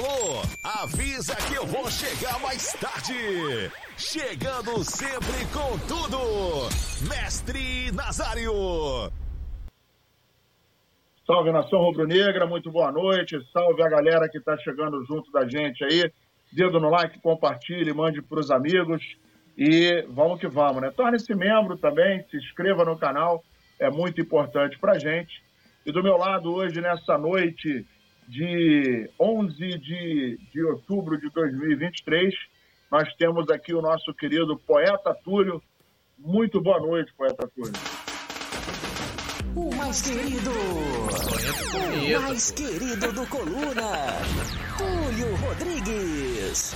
alô, 0.00 0.42
avisa 0.64 1.36
que 1.36 1.54
eu 1.54 1.66
vou 1.66 1.90
chegar 1.90 2.40
mais 2.40 2.72
tarde. 2.74 3.70
Chegando 3.96 4.82
sempre 4.82 5.44
com 5.52 5.78
tudo, 5.86 6.68
Mestre 7.08 7.92
Nazário. 7.92 9.12
Salve 11.26 11.52
nação 11.52 11.80
rubro-negra, 11.80 12.46
muito 12.46 12.70
boa 12.70 12.90
noite. 12.90 13.38
Salve 13.52 13.82
a 13.82 13.88
galera 13.88 14.28
que 14.28 14.38
está 14.38 14.56
chegando 14.58 15.04
junto 15.04 15.30
da 15.30 15.46
gente 15.46 15.84
aí. 15.84 16.10
Dedo 16.50 16.80
no 16.80 16.88
like, 16.88 17.20
compartilhe, 17.20 17.92
mande 17.92 18.22
para 18.22 18.40
os 18.40 18.50
amigos. 18.50 19.02
E 19.56 20.02
vamos 20.08 20.40
que 20.40 20.48
vamos, 20.48 20.80
né? 20.80 20.90
Torne-se 20.90 21.34
membro 21.34 21.76
também, 21.76 22.24
se 22.30 22.38
inscreva 22.38 22.84
no 22.84 22.98
canal, 22.98 23.44
é 23.78 23.90
muito 23.90 24.20
importante 24.20 24.78
para 24.78 24.98
gente. 24.98 25.42
E 25.84 25.92
do 25.92 26.02
meu 26.02 26.16
lado, 26.16 26.52
hoje, 26.52 26.80
nessa 26.80 27.18
noite 27.18 27.86
de 28.30 29.10
11 29.18 29.56
de, 29.78 30.38
de 30.52 30.64
outubro 30.64 31.18
de 31.20 31.28
2023, 31.30 32.32
nós 32.90 33.12
temos 33.16 33.50
aqui 33.50 33.74
o 33.74 33.82
nosso 33.82 34.14
querido 34.14 34.56
poeta 34.56 35.12
Túlio. 35.24 35.60
Muito 36.16 36.60
boa 36.60 36.78
noite, 36.78 37.12
poeta 37.16 37.50
Túlio. 37.54 37.72
O 39.56 39.74
mais 39.74 40.02
querido. 40.02 40.50
O 42.16 42.22
mais 42.22 42.52
querido 42.52 43.12
do 43.12 43.26
Coluna. 43.26 43.90
Túlio 44.78 45.34
Rodrigues. 45.36 46.74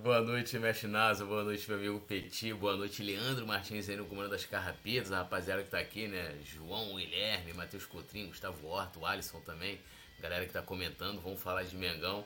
Boa 0.00 0.20
noite, 0.20 0.56
Mestre 0.60 0.86
Nasa. 0.86 1.24
Boa 1.24 1.42
noite, 1.42 1.68
meu 1.68 1.76
amigo 1.76 1.98
Petit. 1.98 2.54
Boa 2.54 2.76
noite, 2.76 3.02
Leandro 3.02 3.44
Martins 3.44 3.88
aí 3.88 3.96
no 3.96 4.04
comando 4.04 4.30
das 4.30 4.44
carrapetas. 4.44 5.10
A 5.10 5.18
rapaziada 5.18 5.64
que 5.64 5.70
tá 5.70 5.80
aqui, 5.80 6.06
né? 6.06 6.38
João, 6.44 6.94
Guilherme, 6.94 7.52
Matheus 7.52 7.84
Coutrinho, 7.84 8.28
Gustavo 8.28 8.64
Horto, 8.68 9.04
Alisson 9.04 9.40
também. 9.40 9.80
Galera 10.20 10.46
que 10.46 10.52
tá 10.52 10.62
comentando. 10.62 11.20
Vamos 11.20 11.42
falar 11.42 11.64
de 11.64 11.76
Mengão. 11.76 12.24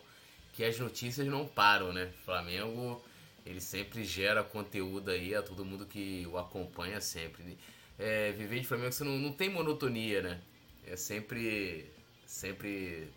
Que 0.53 0.65
as 0.65 0.78
notícias 0.78 1.27
não 1.27 1.47
param, 1.47 1.95
né? 1.95 2.12
Flamengo 2.27 3.03
ele 3.47 3.61
sempre 3.61 4.05
gera 4.05 4.45
conteúdo 4.45 5.11
aí 5.11 5.34
a 5.34 5.43
todo 5.43 5.65
mundo 5.65 5.87
que 5.87 6.27
o 6.27 6.37
acompanha 6.37 7.00
sempre. 7.00 7.56
É, 7.98 8.33
viver 8.33 8.61
de 8.61 8.67
Flamengo 8.67 8.93
você 8.93 9.03
não, 9.03 9.19
não 9.19 9.33
tem 9.33 9.48
monotonia, 9.48 10.20
né? 10.20 10.41
É 10.87 10.95
sempre, 10.95 11.91
sempre 12.27 13.11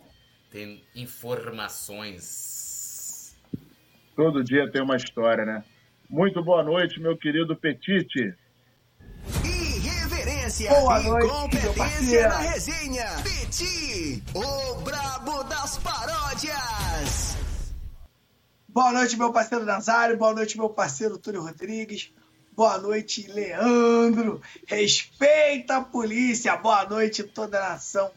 tem 0.49 0.81
informações. 0.95 2.64
Todo 4.15 4.43
dia 4.43 4.71
tem 4.71 4.81
uma 4.81 4.95
história, 4.95 5.43
né? 5.43 5.63
Muito 6.09 6.41
boa 6.41 6.63
noite, 6.63 6.99
meu 7.01 7.17
querido 7.17 7.55
Petite. 7.55 8.33
Irreverência 9.43 10.69
boa 10.69 11.01
e 11.01 11.03
noite, 11.03 11.27
competência 11.27 12.29
na 12.29 12.37
resenha. 12.37 13.05
Petit, 13.23 14.23
o 14.33 14.75
brabo 14.81 15.43
das 15.43 15.77
paródias. 15.79 17.37
Boa 18.69 18.93
noite, 18.93 19.17
meu 19.17 19.33
parceiro 19.33 19.65
Nazário. 19.65 20.17
Boa 20.17 20.33
noite, 20.33 20.57
meu 20.57 20.69
parceiro 20.69 21.17
Túlio 21.17 21.41
Rodrigues. 21.41 22.13
Boa 22.55 22.77
noite, 22.77 23.29
Leandro. 23.29 24.41
Respeita 24.65 25.77
a 25.77 25.81
polícia. 25.81 26.55
Boa 26.55 26.85
noite, 26.85 27.21
toda 27.21 27.57
a 27.57 27.69
nação 27.71 28.09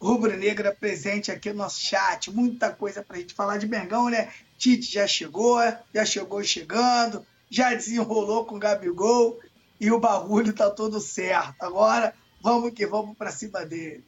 rubro-negra 0.00 0.76
presente 0.78 1.32
aqui 1.32 1.50
no 1.50 1.58
nosso 1.58 1.80
chat. 1.80 2.30
Muita 2.30 2.70
coisa 2.70 3.02
pra 3.02 3.16
gente 3.16 3.34
falar 3.34 3.56
de 3.56 3.66
Mengão, 3.66 4.08
né? 4.08 4.30
Tite 4.58 4.92
já 4.92 5.06
chegou, 5.06 5.58
já 5.94 6.04
chegou 6.04 6.42
chegando, 6.42 7.24
já 7.50 7.74
desenrolou 7.74 8.44
com 8.44 8.56
o 8.56 8.58
Gabigol 8.58 9.38
e 9.80 9.90
o 9.90 10.00
bagulho 10.00 10.52
tá 10.52 10.70
todo 10.70 10.98
certo. 11.00 11.54
Agora, 11.60 12.14
vamos 12.40 12.72
que 12.72 12.86
vamos 12.86 13.16
para 13.16 13.30
cima 13.30 13.64
dele. 13.64 14.02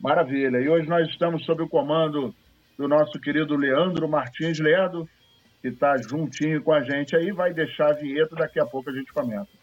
Maravilha. 0.00 0.58
E 0.58 0.68
hoje 0.68 0.88
nós 0.88 1.08
estamos 1.08 1.44
sob 1.44 1.62
o 1.62 1.68
comando 1.68 2.34
do 2.76 2.86
nosso 2.86 3.18
querido 3.20 3.56
Leandro 3.56 4.08
Martins 4.08 4.60
Ledo, 4.60 5.08
que 5.60 5.68
está 5.68 5.96
juntinho 5.96 6.62
com 6.62 6.72
a 6.72 6.82
gente 6.82 7.16
aí, 7.16 7.32
vai 7.32 7.52
deixar 7.52 7.90
a 7.90 7.94
vinheta, 7.94 8.36
daqui 8.36 8.60
a 8.60 8.66
pouco 8.66 8.90
a 8.90 8.92
gente 8.92 9.12
comenta. 9.12 9.57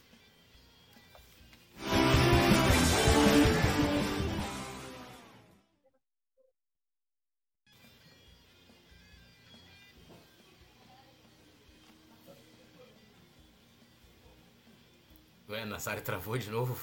Ué, 15.55 15.63
Nassari 15.63 16.01
travou 16.01 16.38
de 16.38 16.49
novo? 16.49 16.75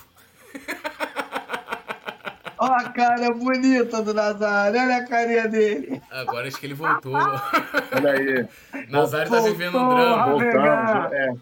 Olha 2.59 2.77
a 2.77 2.91
cara 2.91 3.29
bonita 3.35 4.03
do 4.03 4.15
Nazário, 4.15 4.81
olha 4.81 4.97
a 4.97 5.07
carinha 5.07 5.47
dele. 5.47 6.01
Agora 6.11 6.49
acho 6.49 6.59
que 6.59 6.65
ele 6.65 6.73
voltou. 6.73 7.13
Olha 7.15 8.13
aí. 8.13 8.49
Nazário 8.89 9.31
tá 9.31 9.41
vivendo 9.41 9.77
um 9.77 9.89
drama. 9.91 10.27
Voltamos, 10.27 11.13
é. 11.13 11.35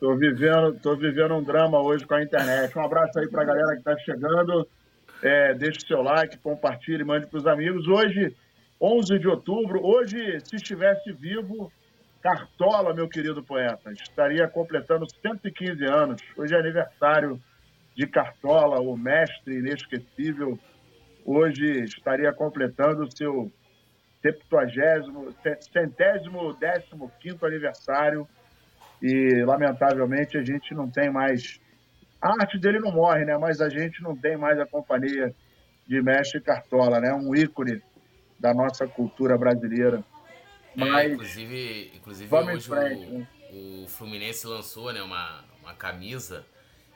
Tô 0.00 0.16
vivendo, 0.16 0.80
tô 0.80 0.96
vivendo 0.96 1.34
um 1.34 1.42
drama 1.42 1.78
hoje 1.78 2.06
com 2.06 2.14
a 2.14 2.22
internet. 2.22 2.78
Um 2.78 2.84
abraço 2.84 3.18
aí 3.18 3.28
pra 3.28 3.44
galera 3.44 3.76
que 3.76 3.82
tá 3.82 3.98
chegando. 3.98 4.66
É, 5.22 5.52
deixe 5.52 5.86
seu 5.86 6.00
like, 6.00 6.38
compartilhe, 6.38 7.04
mande 7.04 7.26
pros 7.26 7.46
amigos. 7.46 7.86
Hoje, 7.86 8.34
11 8.80 9.18
de 9.18 9.28
outubro, 9.28 9.84
hoje, 9.84 10.40
se 10.40 10.56
estivesse 10.56 11.12
vivo, 11.12 11.70
Cartola, 12.24 12.94
meu 12.94 13.06
querido 13.06 13.42
poeta, 13.42 13.92
estaria 13.92 14.48
completando 14.48 15.04
115 15.20 15.84
anos. 15.84 16.22
Hoje 16.34 16.54
é 16.54 16.58
aniversário 16.58 17.38
de 17.94 18.06
Cartola, 18.06 18.80
o 18.80 18.96
mestre 18.96 19.58
inesquecível, 19.58 20.58
hoje 21.22 21.84
estaria 21.84 22.32
completando 22.32 23.02
o 23.02 23.14
seu 23.14 23.52
septuagésimo, 24.22 25.34
centésimo, 25.70 26.54
décimo 26.54 27.12
quinto 27.20 27.44
aniversário 27.44 28.26
e, 29.02 29.44
lamentavelmente, 29.44 30.38
a 30.38 30.42
gente 30.42 30.72
não 30.72 30.90
tem 30.90 31.10
mais... 31.10 31.60
A 32.22 32.30
arte 32.40 32.58
dele 32.58 32.80
não 32.80 32.90
morre, 32.90 33.26
né? 33.26 33.36
Mas 33.36 33.60
a 33.60 33.68
gente 33.68 34.02
não 34.02 34.16
tem 34.16 34.34
mais 34.34 34.58
a 34.58 34.64
companhia 34.64 35.34
de 35.86 36.00
mestre 36.00 36.40
Cartola, 36.40 37.00
né? 37.00 37.12
Um 37.12 37.34
ícone 37.34 37.82
da 38.40 38.54
nossa 38.54 38.86
cultura 38.86 39.36
brasileira. 39.36 40.02
É, 40.76 40.80
Mas, 40.80 41.04
é, 41.04 41.12
inclusive, 41.12 41.92
inclusive 41.94 42.34
hoje 42.34 42.70
o, 42.70 42.74
né? 42.74 43.28
o 43.50 43.88
Fluminense 43.88 44.46
lançou 44.46 44.92
né, 44.92 45.02
uma, 45.02 45.44
uma 45.62 45.74
camisa 45.74 46.44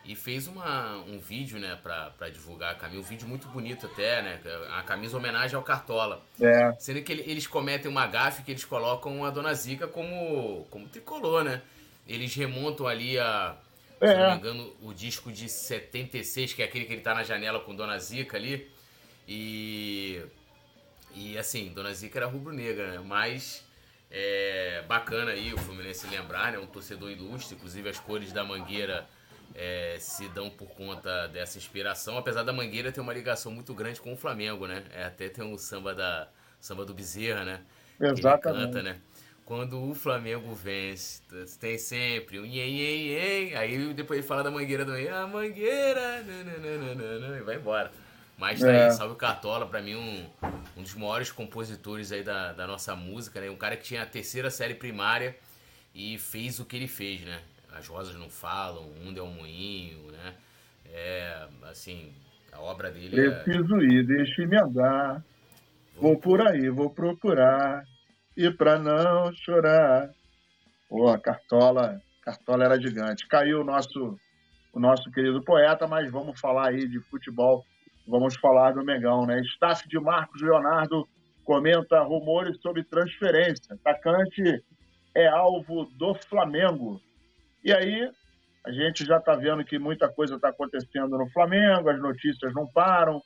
e 0.09 0.15
fez 0.15 0.47
uma, 0.47 0.97
um 1.07 1.19
vídeo, 1.19 1.59
né, 1.59 1.79
pra 1.83 2.31
divulgar 2.31 2.73
a 2.73 2.75
camisa. 2.75 2.99
Um 2.99 3.05
vídeo 3.05 3.29
muito 3.29 3.47
bonito 3.49 3.85
até, 3.85 4.23
né? 4.23 4.41
A 4.73 4.83
camisa 4.83 5.19
homenagem 5.19 5.55
ao 5.55 5.63
Cartola. 5.63 6.23
É. 6.41 6.73
Sendo 6.79 7.03
que 7.03 7.13
eles 7.13 7.47
cometem 7.47 7.91
uma 7.91 8.07
gafe 8.07 8.43
que 8.43 8.51
eles 8.51 8.65
colocam 8.65 9.23
a 9.23 9.31
Dona 9.31 9.53
Zica 9.53 9.87
como, 9.87 10.67
como 10.71 10.89
tricolor, 10.89 11.45
né? 11.45 11.61
Eles 12.07 12.35
remontam 12.35 12.87
ali 12.87 13.19
a. 13.19 13.55
É. 14.01 14.07
Se 14.07 14.15
não 14.15 14.31
me 14.31 14.37
engano, 14.39 14.77
o 14.83 14.95
disco 14.95 15.31
de 15.31 15.47
76, 15.47 16.55
que 16.55 16.63
é 16.63 16.65
aquele 16.65 16.87
que 16.87 16.95
ele 16.95 17.03
tá 17.03 17.15
na 17.15 17.23
janela 17.23 17.61
com 17.61 17.77
Dona 17.77 17.99
Zica 17.99 18.39
ali. 18.39 18.67
E. 19.29 20.23
E 21.15 21.37
assim, 21.37 21.69
Dona 21.75 21.93
Zica 21.93 22.19
era 22.19 22.27
rubro-negra, 22.27 22.93
né? 22.93 23.03
Mas. 23.05 23.63
É 24.11 24.83
bacana 24.89 25.33
aí 25.33 25.53
o 25.53 25.59
Fluminense 25.59 26.07
lembrar, 26.07 26.53
né? 26.53 26.59
Um 26.59 26.67
torcedor 26.67 27.11
ilustre, 27.11 27.57
inclusive 27.57 27.89
as 27.89 27.99
cores 27.99 28.33
da 28.33 28.43
mangueira 28.43 29.07
é, 29.55 29.97
se 29.99 30.29
dão 30.29 30.51
por 30.51 30.69
conta 30.69 31.27
dessa 31.29 31.59
inspiração, 31.59 32.17
apesar 32.19 32.43
da 32.43 32.53
Mangueira 32.53 32.93
ter 32.93 33.01
uma 33.01 33.13
ligação 33.13 33.53
muito 33.53 33.75
grande 33.75 34.01
com 34.01 34.13
o 34.13 34.17
Flamengo, 34.17 34.67
né? 34.67 34.85
É, 34.93 35.05
até 35.05 35.29
tem 35.29 35.45
um 35.45 35.57
samba 35.57 35.95
da 35.95 36.29
samba 36.61 36.85
do 36.85 36.95
Bezerra, 36.95 37.45
né? 37.45 37.61
Exatamente. 38.01 38.67
canta, 38.67 38.83
né? 38.83 38.99
Quando 39.45 39.83
o 39.83 39.95
Flamengo 39.95 40.55
vence, 40.55 41.23
tem 41.59 41.79
sempre 41.79 42.39
um 42.39 42.45
iê, 42.45 42.67
iê, 42.69 43.49
iê, 43.49 43.57
aí 43.57 43.95
depois 43.95 44.19
ele 44.19 44.29
fala 44.29 44.43
da 44.43 44.51
Mangueira 44.51 44.85
do 44.85 44.93
a 44.93 45.27
Mangueira, 45.27 46.23
nananana, 46.23 47.39
e 47.39 47.43
vai 47.43 47.57
embora. 47.57 47.91
Mas 48.39 48.61
tá 48.61 48.71
é. 48.71 48.85
aí, 48.85 48.91
Salve 48.93 49.17
Cartola, 49.17 49.67
pra 49.67 49.83
mim 49.83 49.97
um, 49.97 50.27
um 50.77 50.83
dos 50.83 50.95
maiores 50.95 51.33
compositores 51.33 52.13
aí 52.13 52.23
da, 52.23 52.53
da 52.53 52.69
nossa 52.69 52.95
música, 52.95 53.41
né? 53.41 53.51
Um 53.51 53.57
cara 53.57 53.77
que 53.77 53.83
tinha 53.83 54.03
a 54.03 54.07
terceira 54.07 54.49
série 54.49 54.75
primária 54.75 55.37
e 55.93 56.17
fez 56.19 56.61
o 56.61 56.65
que 56.65 56.77
ele 56.77 56.87
fez, 56.87 57.23
né? 57.23 57.41
As 57.77 57.87
Rosas 57.89 58.15
Não 58.15 58.31
Falam, 58.31 58.85
O 58.85 59.05
Mundo 59.05 59.19
é 59.19 59.23
um 59.23 59.33
Moinho, 59.33 60.13
né? 60.13 60.35
É, 60.87 61.49
assim, 61.65 62.13
a 62.53 62.61
obra 62.61 62.91
dele 62.93 63.21
é 63.21 63.31
Preciso 63.31 63.77
é... 63.77 63.85
ir, 63.85 64.07
deixe-me 64.07 64.57
andar. 64.57 65.23
Vou... 65.95 66.13
vou 66.13 66.19
por 66.19 66.41
aí, 66.47 66.71
vou 66.71 66.91
procurar. 66.91 67.85
E 68.37 68.49
pra 68.53 68.79
não 68.79 69.33
chorar. 69.35 70.11
Pô, 70.89 71.09
a 71.09 71.19
Cartola, 71.19 72.01
Cartola 72.23 72.65
era 72.65 72.81
gigante. 72.81 73.27
Caiu 73.27 73.63
o 73.63 73.65
nosso, 73.65 74.17
o 74.73 74.79
nosso 74.79 75.11
querido 75.11 75.43
poeta, 75.43 75.89
mas 75.89 76.09
vamos 76.09 76.39
falar 76.41 76.69
aí 76.69 76.87
de 76.87 77.01
futebol. 77.01 77.67
Vamos 78.09 78.37
falar 78.37 78.73
do 78.73 78.83
Megão, 78.83 79.27
né? 79.27 79.39
Staff 79.43 79.87
de 79.87 80.01
Marcos 80.01 80.41
Leonardo 80.41 81.07
comenta 81.45 82.03
rumores 82.03 82.59
sobre 82.63 82.83
transferência. 82.83 83.75
Atacante 83.75 84.65
é 85.15 85.27
alvo 85.29 85.85
do 85.97 86.15
Flamengo. 86.15 87.01
E 87.63 87.73
aí, 87.73 88.11
A 88.69 88.71
gente 88.71 89.05
já 89.05 89.17
está 89.17 89.35
vendo 89.35 89.65
que 89.65 89.79
muita 89.79 90.11
coisa 90.11 90.35
está 90.37 90.51
acontecendo 90.51 91.17
no 91.17 91.27
Flamengo, 91.31 91.89
as 91.89 91.99
notícias 91.99 92.53
não 92.53 92.67
param, 92.67 93.23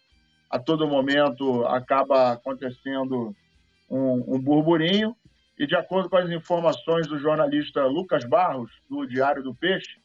a 0.48 0.56
todo 0.56 0.86
momento 0.86 1.64
acaba 1.66 2.32
acontecendo 2.32 3.34
um, 3.90 4.36
um 4.36 4.38
burburinho. 4.38 5.16
E 5.58 5.66
de 5.66 5.74
acordo 5.74 6.08
com 6.08 6.16
as 6.16 6.30
informações 6.30 7.08
do 7.08 7.18
jornalista 7.18 7.84
Lucas 7.86 8.24
Barros, 8.24 8.70
do 8.88 9.04
Diário 9.04 9.42
do 9.42 9.52
Peixe, 9.54 9.98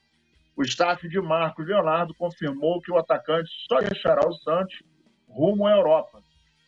o 0.57 0.63
staff 0.63 1.07
de 1.07 1.21
Marcos 1.21 1.67
Leonardo 1.67 2.15
confirmou 2.15 2.81
que 2.81 2.91
o 2.91 2.97
atacante 2.97 3.47
só 3.69 3.79
deixará 3.79 4.27
o 4.27 4.33
Santos 4.33 4.81
rumo 5.29 5.67
à 5.67 5.75
Europa. 5.75 6.19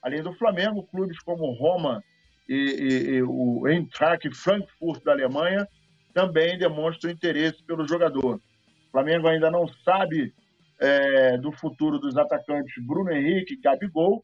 Além 0.04 0.22
do 0.22 0.32
Flamengo, 0.36 0.88
clubes 0.92 1.18
como 1.20 1.52
Roma 1.54 2.04
e, 2.48 2.54
e, 2.54 3.10
e 3.16 3.24
o 3.24 3.68
Eintracht 3.68 4.30
Frankfurt 4.36 5.04
da 5.04 5.12
Alemanha 5.12 5.68
também 6.14 6.56
demonstram 6.56 7.10
interesse 7.10 7.64
pelo 7.64 7.88
jogador. 7.88 8.36
O 8.36 8.92
Flamengo 8.92 9.28
ainda 9.28 9.50
não 9.50 9.68
sabe 9.84 10.34
é, 10.80 11.38
do 11.38 11.52
futuro 11.52 11.98
dos 11.98 12.16
atacantes 12.16 12.74
Bruno 12.86 13.12
Henrique 13.12 13.56
e 13.56 13.60
Gabigol, 13.60 14.24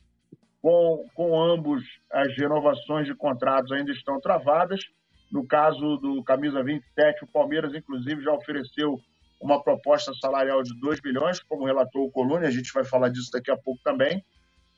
com, 0.61 1.05
com 1.15 1.41
ambos, 1.41 1.83
as 2.11 2.35
renovações 2.37 3.07
de 3.07 3.15
contratos 3.15 3.71
ainda 3.71 3.91
estão 3.91 4.21
travadas. 4.21 4.79
No 5.31 5.45
caso 5.45 5.97
do 5.97 6.23
camisa 6.23 6.63
27, 6.63 7.23
o 7.23 7.27
Palmeiras, 7.27 7.73
inclusive, 7.73 8.23
já 8.23 8.31
ofereceu 8.31 8.99
uma 9.39 9.61
proposta 9.61 10.13
salarial 10.15 10.63
de 10.63 10.77
2 10.79 11.01
milhões, 11.01 11.41
como 11.41 11.65
relatou 11.65 12.05
o 12.05 12.11
Coluna, 12.11 12.47
a 12.47 12.51
gente 12.51 12.71
vai 12.73 12.83
falar 12.83 13.09
disso 13.09 13.31
daqui 13.31 13.51
a 13.51 13.57
pouco 13.57 13.81
também. 13.83 14.23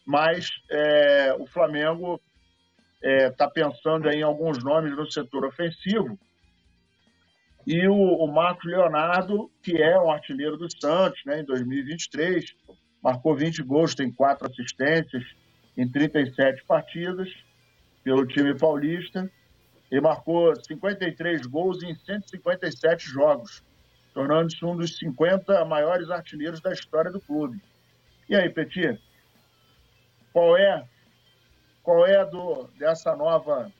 Mas 0.05 0.49
é, 0.69 1.35
o 1.37 1.45
Flamengo 1.45 2.19
está 2.95 3.09
é, 3.09 3.29
tá 3.29 3.49
pensando 3.49 4.09
em 4.09 4.23
alguns 4.23 4.63
nomes 4.63 4.95
no 4.95 5.09
setor 5.11 5.45
ofensivo. 5.45 6.17
E 7.65 7.85
o, 7.87 7.93
o, 7.93 8.27
Marcos 8.27 8.65
Leonardo, 8.65 9.51
que 9.61 9.75
é 9.81 9.99
um 9.99 10.09
artilheiro 10.09 10.55
do 10.55 10.67
Santos 10.79 11.19
né, 11.25 11.41
em 11.41 11.43
2023, 11.43 12.55
marcou 13.03 13.35
20 13.35 13.61
gols, 13.63 13.93
tem 13.93 14.11
quatro 14.11 14.47
assistências, 14.49 15.23
em 15.75 15.87
37 15.87 16.63
partidas 16.63 17.29
pelo 18.03 18.25
time 18.25 18.57
paulista 18.57 19.29
e 19.91 19.99
marcou 19.99 20.55
53 20.55 21.45
gols 21.45 21.83
em 21.83 21.93
157 21.93 23.05
jogos, 23.05 23.61
tornando-se 24.17 24.65
um 24.65 24.75
dos 24.75 24.97
50 24.97 25.63
maiores 25.65 26.09
artilheiros 26.09 26.59
da 26.59 26.73
história 26.73 27.11
do 27.11 27.21
clube. 27.21 27.61
E 28.27 28.35
aí, 28.35 28.49
Petit, 28.49 28.99
qual 30.33 30.57
é 30.57 30.83
qual 31.83 32.03
é 32.03 32.25
do 32.25 32.67
dessa 32.79 33.15
nova 33.15 33.71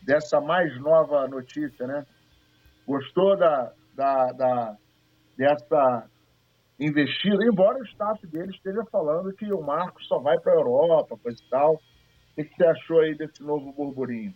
dessa 0.00 0.40
mais 0.40 0.74
nova 0.80 1.28
notícia, 1.28 1.86
né? 1.86 2.06
Gostou 2.86 3.36
da, 3.36 3.74
da, 3.94 4.32
da 4.32 4.76
dessa 5.36 6.08
investido, 6.78 7.44
embora 7.44 7.78
o 7.78 7.84
staff 7.84 8.26
dele 8.26 8.52
esteja 8.52 8.82
falando 8.86 9.34
que 9.34 9.52
o 9.52 9.60
Marcos 9.60 10.06
só 10.08 10.18
vai 10.18 10.40
para 10.40 10.52
a 10.52 10.56
Europa, 10.56 11.18
coisa 11.18 11.38
e 11.38 11.50
tal. 11.50 11.74
O 11.74 11.80
que 12.42 12.54
você 12.56 12.64
achou 12.64 13.00
aí 13.00 13.14
desse 13.14 13.42
novo 13.42 13.70
burburinho? 13.70 14.34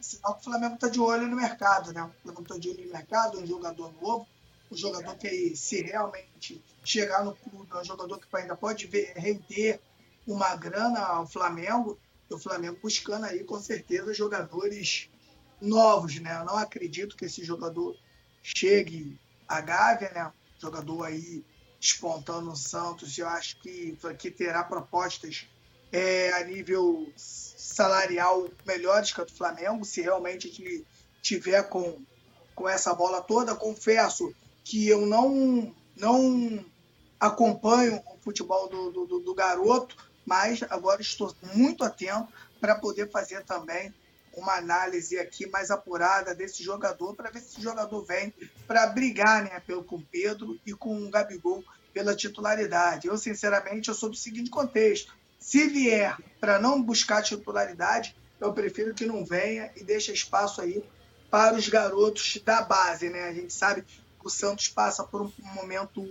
Sinal 0.00 0.34
que 0.34 0.40
o 0.40 0.44
Flamengo 0.44 0.74
está 0.74 0.88
de 0.88 1.00
olho 1.00 1.26
no 1.26 1.36
mercado, 1.36 1.92
né? 1.92 2.02
O 2.02 2.22
Flamengo 2.22 2.42
está 2.42 2.58
de 2.58 2.68
olho 2.70 2.86
no 2.86 2.92
mercado, 2.92 3.40
um 3.40 3.46
jogador 3.46 3.92
novo, 4.00 4.26
um 4.70 4.76
jogador 4.76 5.16
que 5.16 5.56
se 5.56 5.82
realmente 5.82 6.62
chegar 6.84 7.24
no 7.24 7.34
clube, 7.34 7.68
é 7.72 7.76
um 7.76 7.84
jogador 7.84 8.18
que 8.18 8.36
ainda 8.36 8.56
pode 8.56 8.86
ver, 8.86 9.12
render 9.16 9.80
uma 10.26 10.54
grana 10.56 11.00
ao 11.00 11.26
Flamengo, 11.26 11.98
e 12.28 12.34
o 12.34 12.38
Flamengo 12.38 12.78
buscando 12.82 13.26
aí 13.26 13.44
com 13.44 13.60
certeza 13.60 14.12
jogadores 14.12 15.08
novos, 15.60 16.18
né? 16.20 16.36
Eu 16.40 16.44
não 16.44 16.56
acredito 16.56 17.16
que 17.16 17.24
esse 17.24 17.44
jogador 17.44 17.96
chegue 18.42 19.18
a 19.48 19.60
Gávea, 19.60 20.12
né? 20.12 20.32
jogador 20.58 21.04
aí 21.04 21.44
espontando 21.80 22.46
no 22.46 22.56
Santos, 22.56 23.16
eu 23.18 23.28
acho 23.28 23.60
que, 23.60 23.96
que 24.18 24.30
terá 24.30 24.64
propostas 24.64 25.46
é, 25.96 26.30
a 26.34 26.44
nível 26.44 27.10
salarial 27.16 28.50
melhores 28.66 29.12
que 29.12 29.20
a 29.22 29.24
do 29.24 29.32
Flamengo, 29.32 29.82
se 29.82 30.02
realmente 30.02 30.46
ele 30.60 30.86
tiver 31.22 31.62
com, 31.70 31.98
com 32.54 32.68
essa 32.68 32.92
bola 32.92 33.22
toda. 33.22 33.54
Confesso 33.54 34.30
que 34.62 34.86
eu 34.86 35.06
não, 35.06 35.74
não 35.96 36.62
acompanho 37.18 37.96
o 37.96 38.18
futebol 38.18 38.68
do, 38.68 39.06
do, 39.06 39.20
do 39.20 39.34
garoto, 39.34 39.96
mas 40.26 40.62
agora 40.68 41.00
estou 41.00 41.34
muito 41.54 41.82
atento 41.82 42.28
para 42.60 42.74
poder 42.74 43.10
fazer 43.10 43.42
também 43.44 43.90
uma 44.34 44.56
análise 44.56 45.18
aqui 45.18 45.46
mais 45.46 45.70
apurada 45.70 46.34
desse 46.34 46.62
jogador 46.62 47.14
para 47.14 47.30
ver 47.30 47.40
se 47.40 47.54
esse 47.54 47.62
jogador 47.62 48.04
vem 48.04 48.34
para 48.66 48.86
brigar 48.88 49.44
né, 49.44 49.60
pelo, 49.60 49.82
com 49.82 49.98
Pedro 49.98 50.60
e 50.66 50.74
com 50.74 51.06
o 51.06 51.10
Gabigol 51.10 51.64
pela 51.94 52.14
titularidade. 52.14 53.08
Eu, 53.08 53.16
sinceramente, 53.16 53.88
eu 53.88 53.94
sou 53.94 54.10
do 54.10 54.16
seguinte 54.16 54.50
contexto. 54.50 55.16
Se 55.46 55.68
vier 55.68 56.18
para 56.40 56.58
não 56.58 56.82
buscar 56.82 57.22
titularidade, 57.22 58.16
eu 58.40 58.52
prefiro 58.52 58.92
que 58.92 59.06
não 59.06 59.24
venha 59.24 59.70
e 59.76 59.84
deixe 59.84 60.12
espaço 60.12 60.60
aí 60.60 60.82
para 61.30 61.54
os 61.54 61.68
garotos 61.68 62.42
da 62.44 62.62
base. 62.62 63.08
Né? 63.08 63.28
A 63.28 63.32
gente 63.32 63.52
sabe 63.52 63.82
que 63.82 64.00
o 64.24 64.28
Santos 64.28 64.66
passa 64.66 65.04
por 65.04 65.22
um 65.22 65.32
momento 65.54 66.02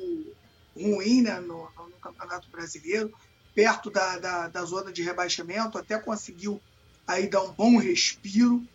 ruim 0.73 1.21
né, 1.21 1.41
no, 1.41 1.69
no 1.69 1.97
Campeonato 2.01 2.49
Brasileiro, 2.49 3.13
perto 3.53 3.91
da, 3.91 4.17
da, 4.19 4.47
da 4.47 4.63
zona 4.63 4.89
de 4.89 5.03
rebaixamento, 5.03 5.77
até 5.77 5.99
conseguiu 5.99 6.61
aí 7.05 7.27
dá 7.27 7.43
um 7.43 7.51
bom 7.51 7.77
respiro 7.77 8.65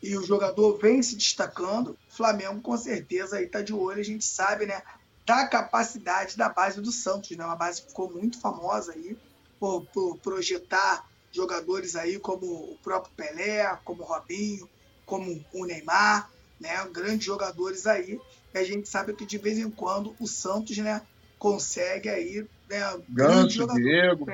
e 0.00 0.16
o 0.16 0.24
jogador 0.24 0.78
vem 0.78 1.02
se 1.02 1.16
destacando. 1.16 1.98
O 2.08 2.14
Flamengo 2.14 2.60
com 2.60 2.76
certeza 2.76 3.38
aí 3.38 3.48
tá 3.48 3.62
de 3.62 3.74
olho, 3.74 3.98
a 3.98 4.04
gente 4.04 4.24
sabe, 4.24 4.64
né, 4.64 4.80
da 5.26 5.48
capacidade 5.48 6.36
da 6.36 6.48
base 6.48 6.80
do 6.80 6.92
Santos, 6.92 7.36
né, 7.36 7.44
uma 7.44 7.56
base 7.56 7.82
que 7.82 7.88
ficou 7.88 8.12
muito 8.12 8.40
famosa 8.40 8.92
aí 8.92 9.18
por, 9.64 9.86
por 9.86 10.18
projetar 10.18 11.08
jogadores 11.32 11.96
aí 11.96 12.18
como 12.18 12.46
o 12.46 12.78
próprio 12.82 13.12
Pelé, 13.16 13.64
como 13.84 14.02
o 14.02 14.06
Robinho, 14.06 14.68
como 15.06 15.42
o 15.52 15.64
Neymar, 15.64 16.30
né, 16.60 16.86
grandes 16.92 17.24
jogadores 17.24 17.86
aí. 17.86 18.20
E 18.52 18.58
a 18.58 18.64
gente 18.64 18.88
sabe 18.88 19.14
que 19.14 19.24
de 19.24 19.38
vez 19.38 19.58
em 19.58 19.70
quando 19.70 20.14
o 20.20 20.26
Santos, 20.26 20.76
né, 20.76 21.00
consegue 21.38 22.10
aí, 22.10 22.46
né, 22.68 23.00
grandes 23.08 23.54
jogadores. 23.54 23.86
Diego. 23.86 24.30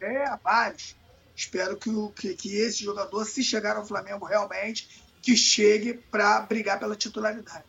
É, 0.00 0.36
vários 0.42 0.96
Espero 1.36 1.76
que, 1.76 1.88
o, 1.88 2.10
que, 2.10 2.34
que 2.34 2.56
esse 2.56 2.84
jogador, 2.84 3.24
se 3.24 3.42
chegar 3.42 3.76
ao 3.76 3.86
Flamengo 3.86 4.26
realmente, 4.26 4.88
que 5.22 5.36
chegue 5.36 5.94
para 5.94 6.40
brigar 6.40 6.78
pela 6.78 6.94
titularidade. 6.96 7.64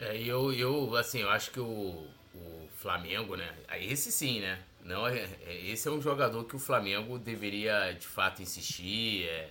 É, 0.00 0.16
eu, 0.20 0.52
eu, 0.52 0.96
assim, 0.96 1.20
eu 1.20 1.30
acho 1.30 1.52
que 1.52 1.60
o, 1.60 2.08
o 2.34 2.68
Flamengo, 2.78 3.36
né? 3.36 3.54
Esse 3.78 4.10
sim, 4.10 4.40
né? 4.40 4.60
Não, 4.84 5.06
é, 5.06 5.28
é, 5.46 5.66
esse 5.66 5.88
é 5.88 5.90
um 5.90 6.00
jogador 6.00 6.44
que 6.44 6.56
o 6.56 6.58
Flamengo 6.58 7.18
deveria 7.18 7.92
de 7.92 8.06
fato 8.06 8.42
insistir, 8.42 9.24
é, 9.28 9.50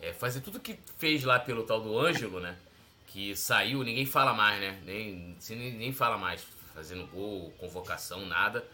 é 0.00 0.12
fazer 0.12 0.40
tudo 0.40 0.58
que 0.58 0.78
fez 0.98 1.24
lá 1.24 1.38
pelo 1.38 1.62
tal 1.64 1.80
do 1.80 1.98
Ângelo, 1.98 2.40
né? 2.40 2.56
Que 3.06 3.36
saiu, 3.36 3.82
ninguém 3.82 4.06
fala 4.06 4.32
mais, 4.32 4.60
né? 4.60 4.80
Nem, 4.84 5.36
nem, 5.74 5.92
fala 5.92 6.16
mais, 6.16 6.46
fazendo 6.74 7.06
gol, 7.08 7.50
convocação, 7.58 8.24
nada. 8.24 8.64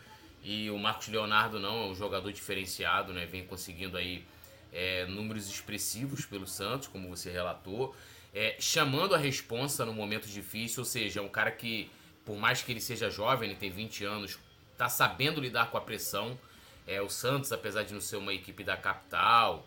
E 0.43 0.71
o 0.71 0.79
Marcos 0.79 1.09
Leonardo 1.09 1.59
não, 1.59 1.85
é 1.85 1.87
um 1.87 1.95
jogador 1.95 2.33
diferenciado, 2.33 3.13
né? 3.13 3.27
Vem 3.27 3.45
conseguindo 3.45 3.97
aí 3.97 4.25
é, 4.73 5.07
números 5.07 5.49
expressivos 5.49 6.25
pelo 6.25 6.47
Santos, 6.47 6.87
como 6.87 7.09
você 7.09 7.31
relatou. 7.31 7.97
É, 8.33 8.57
chamando 8.61 9.15
a 9.15 9.19
responsa 9.19 9.85
no 9.85 9.95
momento 9.95 10.29
difícil, 10.29 10.81
ou 10.81 10.85
seja, 10.85 11.21
é 11.21 11.23
um 11.23 11.29
cara 11.29 11.51
que, 11.51 11.91
por 12.25 12.37
mais 12.37 12.63
que 12.63 12.71
ele 12.71 12.81
seja 12.81 13.11
jovem, 13.11 13.49
ele 13.49 13.59
tem 13.59 13.71
20 13.71 14.05
anos, 14.05 14.39
tá 14.77 14.89
sabendo 14.89 15.41
lidar 15.41 15.71
com 15.71 15.77
a 15.77 15.81
pressão. 15.81 16.39
É, 16.87 17.01
o 17.01 17.09
Santos, 17.09 17.51
apesar 17.53 17.83
de 17.83 17.93
não 17.93 18.01
ser 18.01 18.17
uma 18.17 18.33
equipe 18.33 18.63
da 18.63 18.77
capital, 18.77 19.67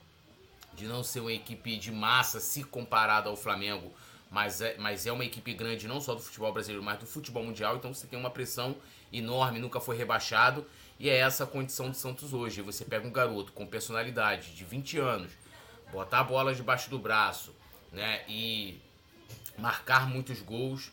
de 0.73 0.87
não 0.87 1.03
ser 1.03 1.19
uma 1.19 1.33
equipe 1.33 1.75
de 1.77 1.91
massa 1.91 2.39
se 2.39 2.63
comparada 2.63 3.29
ao 3.29 3.35
Flamengo, 3.35 3.91
mas 4.31 4.61
é, 4.61 4.77
mas 4.77 5.05
é 5.05 5.11
uma 5.11 5.25
equipe 5.25 5.53
grande 5.53 5.87
não 5.87 5.99
só 5.99 6.13
do 6.15 6.21
futebol 6.21 6.53
brasileiro, 6.53 6.83
mas 6.83 6.99
do 6.99 7.05
futebol 7.05 7.43
mundial, 7.43 7.75
então 7.75 7.93
você 7.93 8.07
tem 8.07 8.17
uma 8.17 8.29
pressão 8.29 8.75
enorme, 9.11 9.59
nunca 9.59 9.79
foi 9.81 9.97
rebaixado, 9.97 10.65
e 10.99 11.09
é 11.09 11.17
essa 11.17 11.43
a 11.43 11.47
condição 11.47 11.89
do 11.89 11.95
Santos 11.95 12.33
hoje. 12.33 12.61
Você 12.61 12.85
pega 12.85 13.07
um 13.07 13.11
garoto 13.11 13.51
com 13.51 13.65
personalidade 13.65 14.53
de 14.53 14.63
20 14.63 14.99
anos, 14.99 15.31
botar 15.91 16.19
a 16.19 16.23
bola 16.23 16.53
debaixo 16.53 16.89
do 16.89 16.99
braço, 16.99 17.53
né, 17.91 18.23
e 18.27 18.79
marcar 19.57 20.07
muitos 20.07 20.41
gols, 20.41 20.91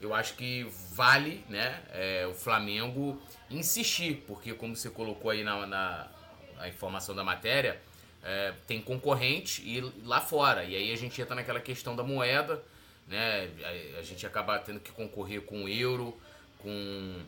eu 0.00 0.14
acho 0.14 0.34
que 0.34 0.64
vale, 0.92 1.44
né, 1.48 1.82
é, 1.90 2.26
o 2.26 2.34
Flamengo 2.34 3.20
insistir, 3.50 4.22
porque 4.26 4.54
como 4.54 4.76
você 4.76 4.90
colocou 4.90 5.30
aí 5.30 5.42
na, 5.42 5.66
na, 5.66 6.08
na 6.56 6.68
informação 6.68 7.14
da 7.14 7.24
matéria, 7.24 7.80
é, 8.22 8.52
tem 8.66 8.80
concorrente 8.80 9.62
e 9.62 9.80
lá 10.04 10.20
fora, 10.20 10.64
e 10.64 10.74
aí 10.74 10.92
a 10.92 10.96
gente 10.96 11.20
entra 11.20 11.34
naquela 11.34 11.60
questão 11.60 11.96
da 11.96 12.02
moeda, 12.02 12.62
né? 13.06 13.50
A, 13.96 14.00
a 14.00 14.02
gente 14.02 14.26
acaba 14.26 14.58
tendo 14.58 14.80
que 14.80 14.92
concorrer 14.92 15.42
com 15.42 15.64
o 15.64 15.68
euro, 15.68 16.16
com 16.58 17.22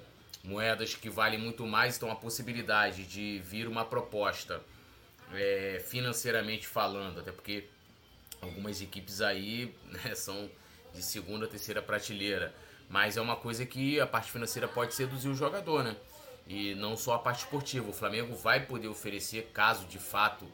moedas 0.44 0.94
que 0.94 1.10
valem 1.10 1.38
muito 1.38 1.66
mais, 1.66 1.96
então 1.96 2.10
a 2.10 2.16
possibilidade 2.16 3.04
de 3.04 3.40
vir 3.44 3.66
uma 3.66 3.84
proposta 3.84 4.60
é, 5.32 5.82
financeiramente 5.86 6.66
falando, 6.66 7.20
até 7.20 7.32
porque 7.32 7.64
algumas 8.40 8.80
equipes 8.80 9.20
aí 9.20 9.74
né, 9.84 10.14
são 10.14 10.50
de 10.92 11.02
segunda, 11.02 11.46
terceira 11.46 11.80
prateleira. 11.82 12.54
Mas 12.88 13.16
é 13.16 13.20
uma 13.20 13.36
coisa 13.36 13.64
que 13.64 14.00
a 14.00 14.06
parte 14.06 14.30
financeira 14.30 14.66
pode 14.66 14.94
seduzir 14.94 15.28
o 15.28 15.34
jogador, 15.34 15.84
né? 15.84 15.96
E 16.46 16.74
não 16.74 16.96
só 16.96 17.14
a 17.14 17.18
parte 17.18 17.44
esportiva. 17.44 17.88
O 17.88 17.92
Flamengo 17.92 18.34
vai 18.34 18.66
poder 18.66 18.88
oferecer, 18.88 19.50
caso 19.54 19.86
de 19.86 19.98
fato 19.98 20.44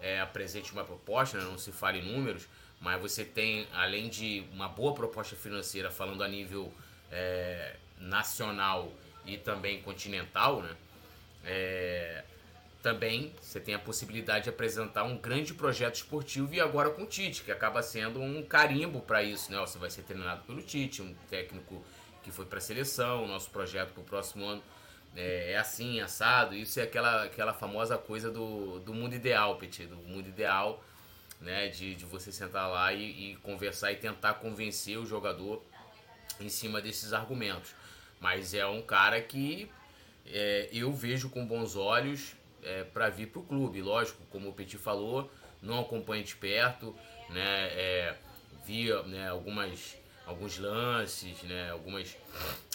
é, 0.00 0.20
apresente 0.20 0.72
uma 0.72 0.84
proposta, 0.84 1.38
né? 1.38 1.44
não 1.44 1.56
se 1.56 1.72
fale 1.72 2.00
em 2.00 2.12
números, 2.12 2.46
mas 2.80 3.00
você 3.00 3.24
tem, 3.24 3.66
além 3.72 4.08
de 4.08 4.44
uma 4.52 4.68
boa 4.68 4.94
proposta 4.94 5.34
financeira, 5.34 5.90
falando 5.90 6.22
a 6.22 6.28
nível 6.28 6.72
é, 7.10 7.76
nacional 7.98 8.92
e 9.24 9.38
também 9.38 9.80
continental, 9.80 10.62
né? 10.62 10.76
É, 11.44 12.24
também 12.86 13.34
você 13.40 13.58
tem 13.58 13.74
a 13.74 13.80
possibilidade 13.80 14.44
de 14.44 14.50
apresentar 14.50 15.02
um 15.02 15.18
grande 15.18 15.52
projeto 15.52 15.96
esportivo 15.96 16.54
e 16.54 16.60
agora 16.60 16.88
com 16.90 17.02
o 17.02 17.06
Tite, 17.06 17.42
que 17.42 17.50
acaba 17.50 17.82
sendo 17.82 18.20
um 18.22 18.44
carimbo 18.44 19.00
para 19.00 19.24
isso, 19.24 19.50
né? 19.50 19.58
Você 19.58 19.76
vai 19.76 19.90
ser 19.90 20.02
treinado 20.02 20.44
pelo 20.44 20.62
Tite, 20.62 21.02
um 21.02 21.12
técnico 21.28 21.84
que 22.22 22.30
foi 22.30 22.46
para 22.46 22.58
a 22.58 22.60
seleção, 22.60 23.24
o 23.24 23.26
nosso 23.26 23.50
projeto 23.50 23.90
para 23.92 24.02
o 24.02 24.04
próximo 24.04 24.44
ano 24.44 24.62
é, 25.16 25.50
é, 25.50 25.56
assim, 25.56 26.00
assado. 26.00 26.54
Isso 26.54 26.78
é 26.78 26.84
aquela, 26.84 27.24
aquela 27.24 27.52
famosa 27.52 27.98
coisa 27.98 28.30
do, 28.30 28.78
do 28.78 28.94
mundo 28.94 29.16
ideal, 29.16 29.56
Petit, 29.56 29.86
do 29.86 29.96
mundo 29.96 30.28
ideal, 30.28 30.80
né? 31.40 31.66
De, 31.66 31.96
de 31.96 32.04
você 32.04 32.30
sentar 32.30 32.70
lá 32.70 32.92
e, 32.92 33.32
e 33.32 33.36
conversar 33.38 33.90
e 33.90 33.96
tentar 33.96 34.34
convencer 34.34 34.96
o 34.96 35.04
jogador 35.04 35.60
em 36.40 36.48
cima 36.48 36.80
desses 36.80 37.12
argumentos. 37.12 37.74
Mas 38.20 38.54
é 38.54 38.64
um 38.64 38.80
cara 38.80 39.20
que 39.20 39.68
é, 40.24 40.68
eu 40.72 40.92
vejo 40.92 41.28
com 41.28 41.44
bons 41.44 41.74
olhos 41.74 42.36
é, 42.62 42.84
para 42.84 43.08
vir 43.08 43.28
para 43.28 43.40
o 43.40 43.44
clube. 43.44 43.80
Lógico, 43.82 44.22
como 44.30 44.48
o 44.48 44.52
Petit 44.52 44.78
falou, 44.78 45.30
não 45.62 45.80
acompanha 45.80 46.22
de 46.22 46.36
perto, 46.36 46.94
né? 47.30 47.68
É, 47.72 48.16
via 48.66 49.00
né, 49.04 49.28
algumas, 49.28 49.96
alguns 50.26 50.58
lances, 50.58 51.40
né, 51.44 51.70
algumas, 51.70 52.16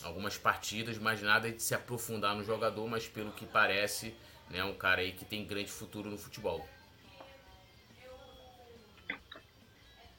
algumas 0.04 0.38
partidas, 0.38 0.98
mas 0.98 1.22
nada 1.22 1.52
de 1.52 1.62
se 1.62 1.76
aprofundar 1.76 2.34
no 2.34 2.44
jogador, 2.44 2.88
mas 2.88 3.08
pelo 3.08 3.32
que 3.32 3.46
parece, 3.46 4.16
né, 4.50 4.64
um 4.64 4.74
cara 4.74 5.02
aí 5.02 5.12
que 5.12 5.26
tem 5.26 5.46
grande 5.46 5.70
futuro 5.70 6.10
no 6.10 6.18
futebol. 6.18 6.66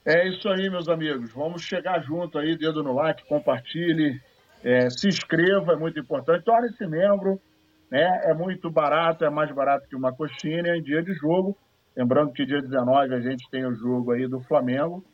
É 0.04 0.28
isso 0.28 0.48
aí, 0.48 0.68
meus 0.68 0.88
amigos. 0.88 1.32
Vamos 1.32 1.62
chegar 1.62 2.02
junto 2.02 2.38
aí, 2.38 2.56
dedo 2.56 2.82
no 2.82 2.92
like, 2.92 3.24
compartilhe, 3.24 4.20
é, 4.62 4.90
se 4.90 5.08
inscreva, 5.08 5.72
é 5.72 5.76
muito 5.76 5.98
importante. 5.98 6.44
Torne-se 6.44 6.86
membro 6.86 7.40
né? 7.92 8.22
É 8.24 8.32
muito 8.32 8.70
barato, 8.70 9.22
é 9.22 9.28
mais 9.28 9.54
barato 9.54 9.86
que 9.86 9.94
uma 9.94 10.14
coxinha 10.14 10.74
em 10.74 10.82
dia 10.82 11.02
de 11.02 11.12
jogo. 11.12 11.54
Lembrando 11.94 12.32
que 12.32 12.46
dia 12.46 12.62
19 12.62 13.14
a 13.14 13.20
gente 13.20 13.46
tem 13.50 13.66
o 13.66 13.74
jogo 13.74 14.12
aí 14.12 14.26
do 14.26 14.40
Flamengo, 14.40 15.04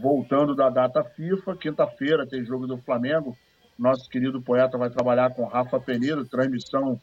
voltando 0.00 0.54
da 0.54 0.70
data 0.70 1.02
FIFA. 1.02 1.56
Quinta-feira 1.56 2.24
tem 2.24 2.44
jogo 2.44 2.68
do 2.68 2.78
Flamengo. 2.78 3.36
Nosso 3.76 4.08
querido 4.08 4.40
poeta 4.40 4.78
vai 4.78 4.88
trabalhar 4.88 5.34
com 5.34 5.46
Rafa 5.46 5.80
Penido, 5.80 6.24
transmissão 6.24 6.96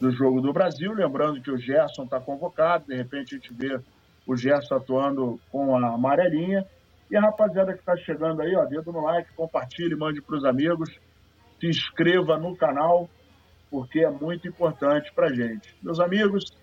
do 0.00 0.10
jogo 0.10 0.40
do 0.40 0.52
Brasil. 0.52 0.92
Lembrando 0.92 1.40
que 1.40 1.52
o 1.52 1.56
Gerson 1.56 2.02
está 2.02 2.18
convocado, 2.18 2.86
de 2.88 2.96
repente 2.96 3.36
a 3.36 3.38
gente 3.38 3.54
vê 3.54 3.78
o 4.26 4.34
Gerson 4.34 4.74
atuando 4.74 5.38
com 5.52 5.76
a 5.76 5.94
amarelinha. 5.94 6.66
E 7.08 7.16
a 7.16 7.20
rapaziada 7.20 7.74
que 7.74 7.78
está 7.78 7.96
chegando 7.98 8.42
aí, 8.42 8.56
ó, 8.56 8.64
dedo 8.64 8.90
no 8.90 9.04
like, 9.04 9.32
compartilhe, 9.34 9.94
mande 9.94 10.20
para 10.20 10.36
os 10.36 10.44
amigos, 10.44 10.90
se 11.60 11.68
inscreva 11.68 12.36
no 12.36 12.56
canal 12.56 13.08
porque 13.74 14.04
é 14.04 14.08
muito 14.08 14.46
importante 14.46 15.12
para 15.12 15.26
a 15.26 15.32
gente. 15.32 15.74
Meus 15.82 15.98
amigos, 15.98 16.56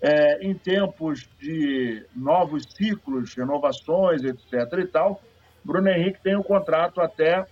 é, 0.00 0.42
em 0.42 0.54
tempos 0.54 1.28
de 1.38 2.02
novos 2.16 2.64
ciclos, 2.74 3.34
renovações, 3.34 4.24
etc. 4.24 4.52
e 4.78 4.86
tal, 4.86 5.20
Bruno 5.62 5.86
Henrique 5.86 6.22
tem 6.22 6.34
o 6.34 6.40
um 6.40 6.42
contrato 6.42 7.02
até 7.02 7.44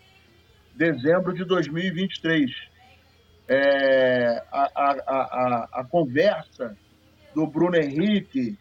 dezembro 0.75 1.35
de 1.35 1.45
2023. 1.45 2.51
É, 3.47 4.43
a, 4.51 4.71
a, 4.75 4.91
a, 5.07 5.69
a 5.81 5.85
conversa 5.85 6.75
do 7.35 7.47
Bruno 7.47 7.77
Henrique 7.77 8.59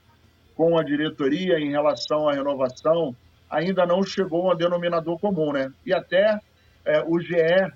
com 0.58 0.78
a 0.78 0.84
diretoria 0.84 1.58
em 1.58 1.72
relação 1.72 2.28
à 2.28 2.34
renovação 2.34 3.16
ainda 3.50 3.86
não 3.86 4.04
chegou 4.04 4.52
a 4.52 4.56
um 4.56 4.58
denominador 4.58 5.18
comum, 5.20 5.54
né? 5.54 5.72
E 5.86 5.94
até 5.94 6.38
é, 6.84 7.02
o 7.02 7.18
GE 7.18 7.72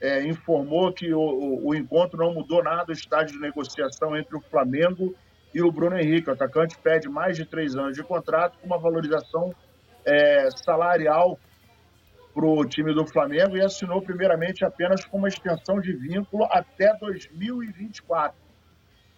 é, 0.00 0.22
informou 0.24 0.92
que 0.92 1.12
o, 1.12 1.20
o, 1.20 1.68
o, 1.68 1.74
encontro 1.74 2.18
não 2.18 2.32
mudou 2.32 2.62
nada 2.62 2.86
o 2.88 2.92
estágio 2.92 3.36
de 3.36 3.40
negociação 3.40 4.16
entre 4.16 4.36
o 4.36 4.40
Flamengo 4.40 5.14
e 5.54 5.60
o 5.60 5.70
Bruno 5.70 5.98
Henrique. 5.98 6.30
O 6.30 6.32
atacante 6.32 6.78
pede 6.78 7.08
mais 7.08 7.36
de 7.36 7.44
três 7.44 7.76
anos 7.76 7.94
de 7.94 8.02
contrato 8.02 8.58
com 8.58 8.66
uma 8.66 8.78
valorização 8.78 9.54
é, 10.04 10.48
salarial 10.50 11.38
para 12.32 12.46
o 12.46 12.64
time 12.64 12.94
do 12.94 13.06
Flamengo 13.06 13.56
e 13.56 13.60
assinou 13.60 14.00
primeiramente 14.00 14.64
apenas 14.64 15.04
com 15.04 15.18
uma 15.18 15.28
extensão 15.28 15.80
de 15.80 15.92
vínculo 15.92 16.44
até 16.50 16.96
2024. 16.96 18.36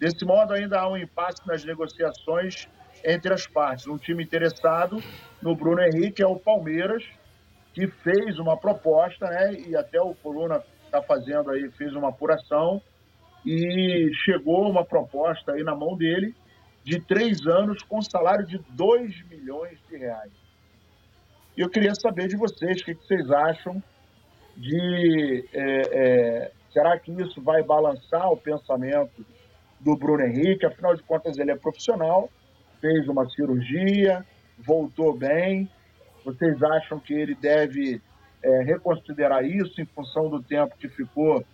Desse 0.01 0.25
modo, 0.25 0.53
ainda 0.55 0.81
há 0.81 0.89
um 0.89 0.97
impasse 0.97 1.47
nas 1.47 1.65
negociações 1.65 2.69
entre 3.05 3.33
as 3.33 3.47
partes. 3.47 3.87
Um 3.87 3.99
time 3.99 4.25
interessado 4.25 5.01
no 5.41 5.55
Bruno 5.55 5.81
Henrique 5.81 6.23
é 6.23 6.27
o 6.27 6.37
Palmeiras, 6.37 7.05
que 7.73 7.87
fez 7.87 8.39
uma 8.39 8.57
proposta, 8.57 9.27
né? 9.29 9.55
E 9.55 9.77
até 9.77 10.01
o 10.01 10.15
Coluna 10.15 10.63
está 10.93 11.03
fazendo 11.03 11.51
aí, 11.51 11.71
fez 11.71 11.95
uma 11.95 12.11
apuração 12.11 12.83
e 13.47 14.11
chegou 14.25 14.69
uma 14.71 14.85
proposta 14.85 15.53
aí 15.53 15.63
na 15.63 15.75
mão 15.75 15.97
dele 15.97 16.35
de 16.85 17.01
três 17.01 17.47
anos 17.47 17.83
com 17.83 18.03
salário 18.03 18.47
de 18.47 18.59
2 18.71 19.29
milhões 19.31 19.79
de 19.89 19.97
reais. 19.97 20.33
E 21.57 21.63
eu 21.63 21.71
queria 21.71 21.95
saber 21.95 22.29
de 22.29 22.37
vocês 22.37 22.81
o 22.81 22.85
que, 22.85 22.95
vocês 22.95 23.31
acham 23.31 23.83
de 24.57 25.49
é, 25.55 25.63
é, 25.65 26.53
será 26.73 26.99
que 26.99 27.11
isso 27.13 27.41
vai 27.41 27.63
balançar 27.63 28.31
o 28.31 28.37
pensamento 28.37 29.25
do 29.81 29.97
Bruno 29.97 30.25
Henrique? 30.25 30.67
Afinal 30.67 30.95
de 30.95 31.03
contas, 31.03 31.39
ele 31.39 31.51
é 31.51 31.57
profissional, 31.57 32.29
fez 32.81 33.09
uma 33.09 33.29
cirurgia, 33.31 34.25
voltou 34.59 35.17
bem, 35.17 35.71
vocês 36.25 36.63
acham 36.63 36.99
que 37.01 37.15
ele 37.15 37.35
deve 37.35 38.01
é, 38.43 38.63
reconsiderar 38.63 39.45
isso 39.45 39.81
em 39.81 39.85
função 39.85 40.29
do 40.29 40.43
tempo 40.43 40.77
que 40.77 40.89
ficou 40.89 41.45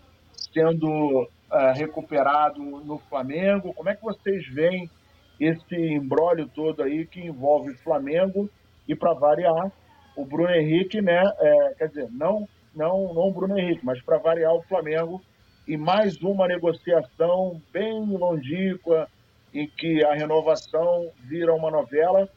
sendo 0.52 1.28
é, 1.52 1.73
recuperado 1.73 2.62
no 2.62 2.99
Flamengo? 2.99 3.75
Como 3.75 3.88
é 3.88 3.95
que 3.95 4.02
vocês 4.02 4.47
veem 4.49 4.90
esse 5.38 5.76
embrólio 5.76 6.49
todo 6.49 6.83
aí 6.83 7.07
que 7.07 7.21
envolve 7.21 7.75
Flamengo 7.75 8.49
e, 8.87 8.95
para 8.95 9.12
variar, 9.12 9.71
o 10.16 10.25
Bruno 10.25 10.50
Henrique, 10.50 11.00
né? 11.00 11.23
É, 11.38 11.75
quer 11.78 11.88
dizer, 11.88 12.09
não, 12.11 12.49
não, 12.75 13.14
não 13.14 13.28
o 13.28 13.33
Bruno 13.33 13.59
Henrique, 13.59 13.85
mas 13.85 14.00
para 14.02 14.18
variar 14.18 14.52
o 14.54 14.62
Flamengo 14.62 15.23
e 15.66 15.76
mais 15.76 16.21
uma 16.23 16.49
negociação 16.49 17.61
bem 17.73 18.04
longínqua 18.04 19.09
em 19.52 19.66
que 19.68 20.04
a 20.04 20.14
renovação 20.14 21.11
vira 21.21 21.54
uma 21.54 21.71
novela 21.71 22.28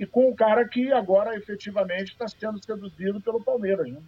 e 0.00 0.06
com 0.06 0.30
um 0.30 0.34
cara 0.34 0.66
que 0.66 0.90
agora 0.90 1.36
efetivamente 1.36 2.12
está 2.12 2.26
sendo 2.26 2.58
seduzido 2.64 3.20
pelo 3.20 3.38
Palmeiras, 3.44 3.86
né? 3.86 4.00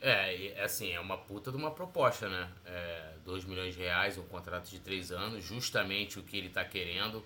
É, 0.00 0.60
assim, 0.64 0.90
é 0.90 0.98
uma 0.98 1.16
puta 1.16 1.52
de 1.52 1.56
uma 1.56 1.70
proposta, 1.70 2.28
né? 2.28 2.48
É, 2.66 3.12
2 3.24 3.44
milhões 3.44 3.76
de 3.76 3.80
reais, 3.80 4.18
um 4.18 4.24
contrato 4.24 4.68
de 4.68 4.80
três 4.80 5.12
anos, 5.12 5.44
justamente 5.44 6.18
o 6.18 6.24
que 6.24 6.36
ele 6.36 6.48
está 6.48 6.64
querendo, 6.64 7.24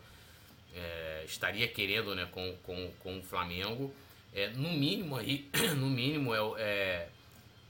é, 0.74 1.22
estaria 1.24 1.66
querendo, 1.66 2.14
né, 2.14 2.28
com, 2.30 2.54
com, 2.62 2.90
com 2.98 3.18
o 3.18 3.22
Flamengo. 3.22 3.94
É, 4.34 4.48
no 4.50 4.70
mínimo 4.70 5.16
aí, 5.16 5.48
no 5.78 5.88
mínimo, 5.88 6.34
é, 6.34 6.40
é 6.58 7.08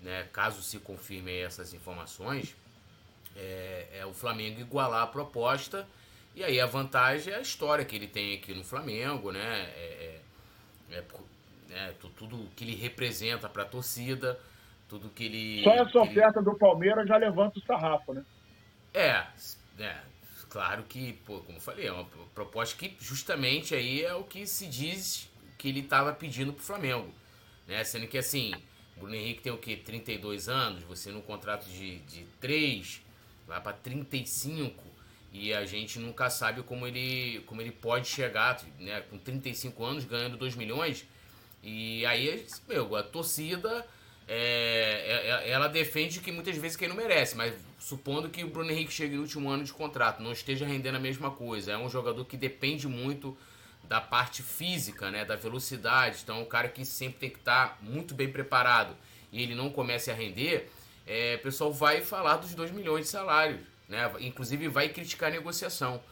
né, 0.03 0.29
caso 0.33 0.61
se 0.61 0.81
confirmem 0.81 1.37
essas 1.37 1.73
informações, 1.73 2.57
é, 3.37 3.87
é 4.01 4.07
o 4.07 4.13
Flamengo 4.13 4.61
igualar 4.61 5.05
a 5.05 5.07
proposta 5.07 5.87
e 6.35 6.43
aí 6.43 6.61
a 6.61 6.67
vantagem 6.67 7.33
é 7.33 7.37
a 7.37 7.41
história 7.41 7.85
que 7.85 7.95
ele 7.95 8.07
tem 8.07 8.35
aqui 8.35 8.55
no 8.55 8.65
Flamengo, 8.65 9.31
né? 9.31 9.71
É, 9.77 10.21
é, 10.91 10.97
é, 10.97 11.05
é 11.73 11.95
tudo 12.17 12.49
que 12.57 12.65
ele 12.65 12.75
representa 12.75 13.49
para 13.49 13.63
a 13.63 13.67
torcida, 13.67 14.39
tudo 14.89 15.11
que 15.11 15.25
ele. 15.25 15.65
Só 15.65 15.73
essa 15.75 15.99
oferta 16.01 16.39
ele... 16.39 16.45
do 16.45 16.55
Palmeiras 16.55 17.07
já 17.07 17.17
levanta 17.17 17.59
o 17.59 17.63
sarrafo, 17.63 18.15
né? 18.15 18.25
É, 18.95 19.27
é, 19.79 19.97
claro 20.49 20.83
que, 20.85 21.15
pô, 21.25 21.41
como 21.41 21.59
eu 21.59 21.63
falei, 21.63 21.87
é 21.87 21.93
uma 21.93 22.07
proposta 22.35 22.77
que 22.77 22.97
justamente 23.01 23.75
aí 23.75 24.03
é 24.03 24.15
o 24.15 24.25
que 24.25 24.47
se 24.47 24.67
diz 24.67 25.31
que 25.59 25.69
ele 25.69 25.81
estava 25.81 26.13
pedindo 26.13 26.53
pro 26.53 26.63
Flamengo. 26.63 27.13
Né? 27.67 27.85
Sendo 27.85 28.07
que 28.07 28.19
assim, 28.19 28.53
Bruno 28.97 29.15
Henrique 29.15 29.43
tem 29.43 29.53
o 29.53 29.59
quê? 29.59 29.77
32 29.77 30.49
anos, 30.49 30.83
você 30.85 31.11
no 31.11 31.23
contrato 31.23 31.67
de, 31.67 31.99
de 32.01 32.25
3, 32.41 33.03
vai 33.47 33.61
para 33.61 33.73
35 33.73 34.92
e 35.33 35.53
a 35.55 35.65
gente 35.65 35.99
nunca 35.99 36.29
sabe 36.29 36.63
como 36.63 36.87
ele, 36.87 37.41
como 37.47 37.63
ele 37.63 37.73
pode 37.73 38.07
chegar, 38.07 38.63
né, 38.79 39.01
com 39.11 39.17
35 39.17 39.83
anos, 39.83 40.05
ganhando 40.05 40.37
2 40.37 40.55
milhões. 40.55 41.07
E 41.63 42.05
aí, 42.05 42.47
meu, 42.69 42.95
a 42.95 43.03
torcida, 43.03 43.87
é, 44.29 44.35
é, 45.07 45.49
é, 45.49 45.51
ela 45.51 45.69
defende 45.69 46.21
que 46.21 46.31
muitas 46.31 46.57
vezes 46.57 46.77
quem 46.77 46.87
não 46.87 46.97
merece, 46.97 47.35
mas 47.35 47.55
supondo 47.79 48.29
que 48.29 48.45
o 48.45 48.49
Bruno 48.49 48.71
Henrique 48.71 48.93
chegue 48.93 49.15
no 49.15 49.23
último 49.23 49.49
ano 49.49 49.65
de 49.65 49.73
contrato, 49.73 50.23
não 50.23 50.33
esteja 50.33 50.67
rendendo 50.67 50.97
a 50.97 51.01
mesma 51.01 51.31
coisa, 51.31 51.73
é 51.73 51.79
um 51.79 51.89
jogador 51.89 52.25
que 52.27 52.37
depende 52.37 52.87
muito 52.87 53.37
da 53.89 54.01
parte 54.01 54.43
física, 54.43 55.11
né, 55.11 55.25
da 55.25 55.35
velocidade. 55.35 56.19
Então, 56.23 56.37
é 56.37 56.41
um 56.41 56.45
cara 56.45 56.69
que 56.69 56.85
sempre 56.85 57.19
tem 57.19 57.31
que 57.31 57.39
estar 57.39 57.69
tá 57.69 57.79
muito 57.81 58.15
bem 58.15 58.31
preparado 58.31 58.95
e 59.33 59.43
ele 59.43 59.55
não 59.55 59.71
comece 59.71 60.11
a 60.11 60.15
render, 60.15 60.71
é, 61.07 61.37
o 61.37 61.43
pessoal 61.43 61.73
vai 61.73 62.03
falar 62.03 62.37
dos 62.37 62.55
2 62.55 62.71
milhões 62.71 63.07
de 63.07 63.11
salários, 63.11 63.61
né? 63.93 64.11
Inclusive 64.21 64.69
vai 64.69 64.89
criticar 64.89 65.29
a 65.29 65.33
negociação. 65.33 66.03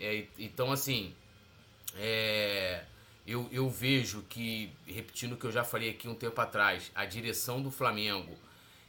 É, 0.00 0.24
então, 0.38 0.72
assim, 0.72 1.14
é, 1.94 2.84
eu, 3.26 3.46
eu 3.52 3.68
vejo 3.68 4.22
que, 4.22 4.72
repetindo 4.86 5.32
o 5.32 5.36
que 5.36 5.44
eu 5.44 5.52
já 5.52 5.62
falei 5.62 5.90
aqui 5.90 6.08
um 6.08 6.14
tempo 6.14 6.40
atrás, 6.40 6.90
a 6.94 7.04
direção 7.04 7.60
do 7.60 7.70
Flamengo 7.70 8.34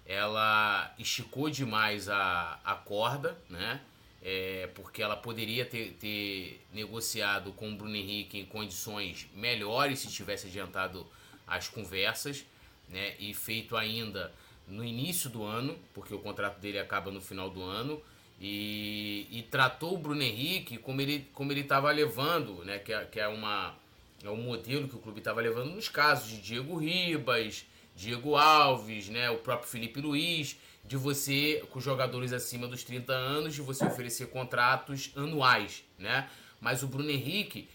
ela 0.05 0.91
esticou 0.98 1.50
demais 1.50 2.08
a, 2.08 2.60
a 2.63 2.75
corda, 2.75 3.38
né? 3.50 3.81
É, 4.22 4.69
porque 4.74 5.01
ela 5.01 5.15
poderia 5.15 5.65
ter, 5.65 5.93
ter 6.00 6.65
negociado 6.74 7.53
com 7.53 7.69
o 7.69 7.75
Bruno 7.75 7.96
Henrique 7.96 8.38
em 8.39 8.46
condições 8.46 9.27
melhores 9.34 10.00
se 10.00 10.10
tivesse 10.10 10.48
adiantado 10.48 11.05
as 11.46 11.67
conversas, 11.67 12.46
né? 12.88 13.15
E 13.19 13.34
feito 13.34 13.75
ainda 13.75 14.34
no 14.67 14.84
início 14.84 15.29
do 15.29 15.43
ano, 15.43 15.77
porque 15.93 16.13
o 16.13 16.19
contrato 16.19 16.60
dele 16.60 16.79
acaba 16.79 17.12
no 17.12 17.22
final 17.22 17.50
do 17.50 17.62
ano. 17.62 18.01
E, 18.41 19.27
e 19.31 19.43
tratou 19.43 19.96
o 19.96 19.98
Bruno 19.98 20.22
Henrique 20.22 20.77
como 20.77 21.01
ele 21.01 21.27
como 21.34 21.51
ele 21.51 21.62
estava 21.62 21.91
levando, 21.91 22.63
né? 22.63 22.79
Que 22.79 22.93
é, 22.93 23.05
que 23.05 23.19
é 23.19 23.27
uma 23.27 23.75
é 24.24 24.29
um 24.29 24.38
modelo 24.38 24.88
que 24.88 24.96
o 24.96 25.00
clube 25.00 25.19
estava 25.19 25.41
levando 25.41 25.74
nos 25.74 25.88
casos 25.88 26.29
de 26.29 26.41
Diego 26.41 26.77
Ribas, 26.77 27.65
Diego 27.96 28.36
Alves, 28.36 29.10
né, 29.10 29.29
o 29.29 29.38
próprio 29.38 29.69
Felipe 29.69 30.00
Luiz, 30.00 30.58
de 30.86 30.98
você, 30.98 31.63
com 31.69 31.79
jogadores 31.79 32.34
acima 32.34 32.67
dos 32.67 32.84
30 32.84 33.13
anos, 33.13 33.53
de 33.53 33.62
você 33.62 33.86
oferecer 33.86 34.27
contratos 34.27 35.12
anuais, 35.15 35.84
né? 35.98 36.29
Mas 36.60 36.81
o 36.81 36.88
Bruno 36.88 37.12
Henrique 37.12 37.69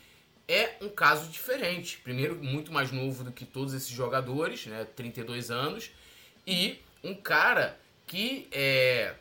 é 0.48 0.76
um 0.80 0.88
caso 0.88 1.30
diferente. 1.30 1.98
Primeiro, 1.98 2.42
muito 2.42 2.72
mais 2.72 2.90
novo 2.90 3.22
do 3.22 3.32
que 3.32 3.44
todos 3.44 3.72
esses 3.72 3.90
jogadores, 3.90 4.66
né? 4.66 4.84
32 4.96 5.50
anos. 5.50 5.90
E 6.46 6.78
um 7.02 7.14
cara 7.14 7.78
que, 8.06 8.48
é, 8.50 9.14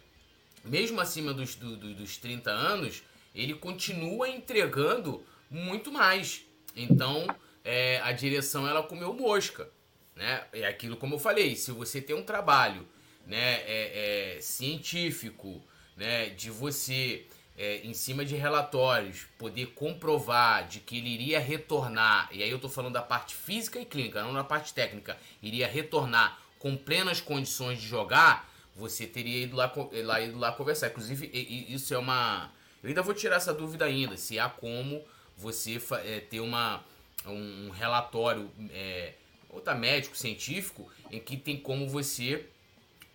mesmo 0.64 1.00
acima 1.02 1.34
dos, 1.34 1.56
do, 1.56 1.76
dos 1.76 2.18
30 2.18 2.50
anos, 2.50 3.04
ele 3.34 3.54
continua 3.54 4.30
entregando 4.30 5.24
muito 5.50 5.92
mais. 5.92 6.46
Então, 6.76 7.28
é, 7.64 8.00
a 8.02 8.12
direção 8.12 8.68
ela 8.68 8.84
comeu 8.84 9.14
mosca. 9.14 9.70
Né? 10.16 10.44
É 10.54 10.66
aquilo 10.66 10.98
como 10.98 11.16
eu 11.16 11.20
falei, 11.20 11.56
se 11.56 11.72
você 11.72 12.02
tem 12.02 12.16
um 12.16 12.24
trabalho 12.24 12.88
né, 13.26 13.62
é, 13.66 14.36
é 14.38 14.42
científico, 14.42 15.62
né, 15.96 16.30
de 16.30 16.50
você, 16.50 17.26
é, 17.58 17.78
em 17.84 17.94
cima 17.94 18.26
de 18.26 18.36
relatórios, 18.36 19.26
poder 19.38 19.68
comprovar 19.68 20.68
de 20.68 20.80
que 20.80 20.98
ele 20.98 21.10
iria 21.10 21.40
retornar, 21.40 22.30
e 22.32 22.44
aí 22.44 22.50
eu 22.50 22.58
estou 22.58 22.70
falando 22.70 22.94
da 22.94 23.02
parte 23.02 23.36
física 23.36 23.80
e 23.80 23.86
clínica, 23.86 24.24
não 24.24 24.34
da 24.34 24.44
parte 24.44 24.74
técnica, 24.74 25.18
iria 25.42 25.68
retornar 25.68 26.40
com 26.60 26.76
plenas 26.78 27.20
condições 27.20 27.80
de 27.80 27.88
jogar, 27.88 28.50
você 28.76 29.06
teria 29.06 29.44
ido 29.44 29.56
lá, 29.56 29.72
lá, 30.04 30.22
ido 30.22 30.38
lá 30.40 30.52
conversar. 30.52 30.88
Inclusive, 30.88 31.28
isso 31.70 31.94
é 31.94 31.98
uma. 31.98 32.52
Eu 32.82 32.90
ainda 32.90 33.02
vou 33.02 33.14
tirar 33.14 33.38
essa 33.38 33.54
dúvida 33.54 33.86
ainda, 33.86 34.18
se 34.18 34.40
há 34.40 34.50
como 34.50 35.04
você 35.38 35.82
é, 36.04 36.20
ter 36.20 36.40
uma, 36.40 36.84
um 37.26 37.70
relatório 37.70 38.50
é, 38.72 39.14
ou 39.50 39.62
tá 39.62 39.74
médico, 39.74 40.18
científico, 40.18 40.92
em 41.10 41.20
que 41.20 41.38
tem 41.38 41.58
como 41.58 41.88
você 41.88 42.46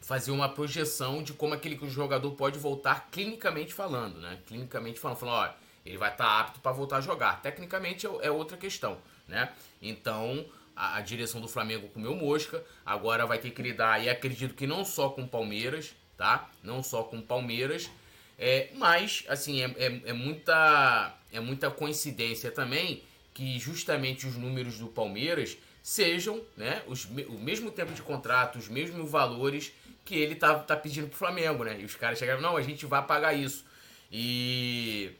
fazer 0.00 0.30
uma 0.30 0.48
projeção 0.48 1.22
de 1.22 1.32
como 1.32 1.54
aquele 1.54 1.78
jogador 1.88 2.30
pode 2.32 2.58
voltar 2.58 3.08
clinicamente 3.10 3.74
falando, 3.74 4.18
né? 4.20 4.38
Clinicamente 4.46 4.98
falando, 4.98 5.18
falando, 5.18 5.36
olha, 5.36 5.54
ele 5.84 5.98
vai 5.98 6.10
estar 6.10 6.24
tá 6.24 6.40
apto 6.40 6.60
para 6.60 6.72
voltar 6.72 6.98
a 6.98 7.00
jogar. 7.00 7.42
Tecnicamente 7.42 8.06
é, 8.06 8.10
é 8.22 8.30
outra 8.30 8.56
questão, 8.56 8.98
né? 9.26 9.52
Então, 9.82 10.46
a, 10.78 11.00
direção 11.00 11.40
do 11.40 11.48
Flamengo 11.48 11.88
comeu 11.88 12.14
mosca, 12.14 12.62
agora 12.86 13.26
vai 13.26 13.38
ter 13.38 13.50
que 13.50 13.60
lidar, 13.60 14.02
e 14.02 14.08
acredito 14.08 14.54
que 14.54 14.66
não 14.66 14.84
só 14.84 15.08
com 15.08 15.26
Palmeiras, 15.26 15.94
tá? 16.16 16.48
Não 16.62 16.82
só 16.82 17.02
com 17.02 17.20
Palmeiras, 17.20 17.90
é, 18.38 18.68
mas, 18.74 19.24
assim, 19.28 19.62
é, 19.62 19.74
é, 19.76 20.00
é 20.06 20.12
muita, 20.12 21.14
é 21.32 21.40
muita 21.40 21.70
coincidência 21.70 22.50
também 22.50 23.02
que 23.34 23.58
justamente 23.58 24.26
os 24.26 24.36
números 24.36 24.78
do 24.78 24.86
Palmeiras 24.86 25.56
sejam 25.82 26.40
né, 26.56 26.82
os, 26.86 27.04
o 27.04 27.38
mesmo 27.38 27.70
tempo 27.70 27.92
de 27.92 28.02
contrato, 28.02 28.58
os 28.58 28.68
mesmos 28.68 29.10
valores 29.10 29.72
que 30.04 30.14
ele 30.14 30.34
tá, 30.34 30.58
tá 30.58 30.76
pedindo 30.76 31.08
pro 31.08 31.16
Flamengo, 31.16 31.64
né? 31.64 31.80
E 31.80 31.84
os 31.84 31.94
caras 31.94 32.18
chegaram, 32.18 32.40
não, 32.40 32.56
a 32.56 32.62
gente 32.62 32.86
vai 32.86 33.04
pagar 33.06 33.34
isso. 33.34 33.64
E, 34.10 35.10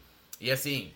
e 0.41 0.51
assim, 0.51 0.93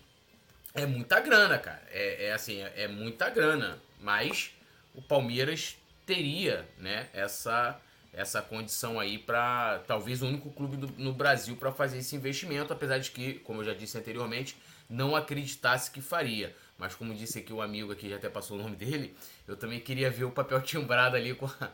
é 0.73 0.85
muita 0.85 1.19
grana, 1.19 1.57
cara. 1.59 1.81
É, 1.91 2.27
é 2.27 2.33
assim, 2.33 2.61
é, 2.61 2.73
é 2.75 2.87
muita 2.87 3.29
grana. 3.29 3.79
Mas 4.03 4.51
o 4.93 5.01
Palmeiras 5.01 5.77
teria, 6.05 6.67
né, 6.77 7.07
essa 7.13 7.79
essa 8.15 8.43
condição 8.43 8.99
aí 8.99 9.17
para 9.17 9.81
talvez 9.87 10.21
o 10.21 10.27
único 10.27 10.51
clube 10.51 10.77
do, 10.77 10.87
no 11.01 11.13
Brasil 11.13 11.55
para 11.55 11.71
fazer 11.71 11.97
esse 11.97 12.15
investimento, 12.15 12.71
apesar 12.71 12.99
de 12.99 13.09
que, 13.09 13.39
como 13.39 13.61
eu 13.61 13.65
já 13.65 13.73
disse 13.73 13.97
anteriormente, 13.97 14.55
não 14.87 15.15
acreditasse 15.15 15.89
que 15.89 15.99
faria. 15.99 16.55
Mas 16.77 16.93
como 16.93 17.15
disse 17.15 17.39
aqui 17.39 17.51
o 17.51 17.55
um 17.55 17.61
amigo 17.61 17.91
aqui, 17.91 18.09
já 18.09 18.17
até 18.17 18.29
passou 18.29 18.55
o 18.55 18.61
nome 18.61 18.75
dele, 18.75 19.15
eu 19.47 19.57
também 19.57 19.79
queria 19.79 20.11
ver 20.11 20.25
o 20.25 20.31
papel 20.31 20.61
timbrado 20.61 21.15
ali 21.15 21.33
com 21.33 21.47
a, 21.47 21.71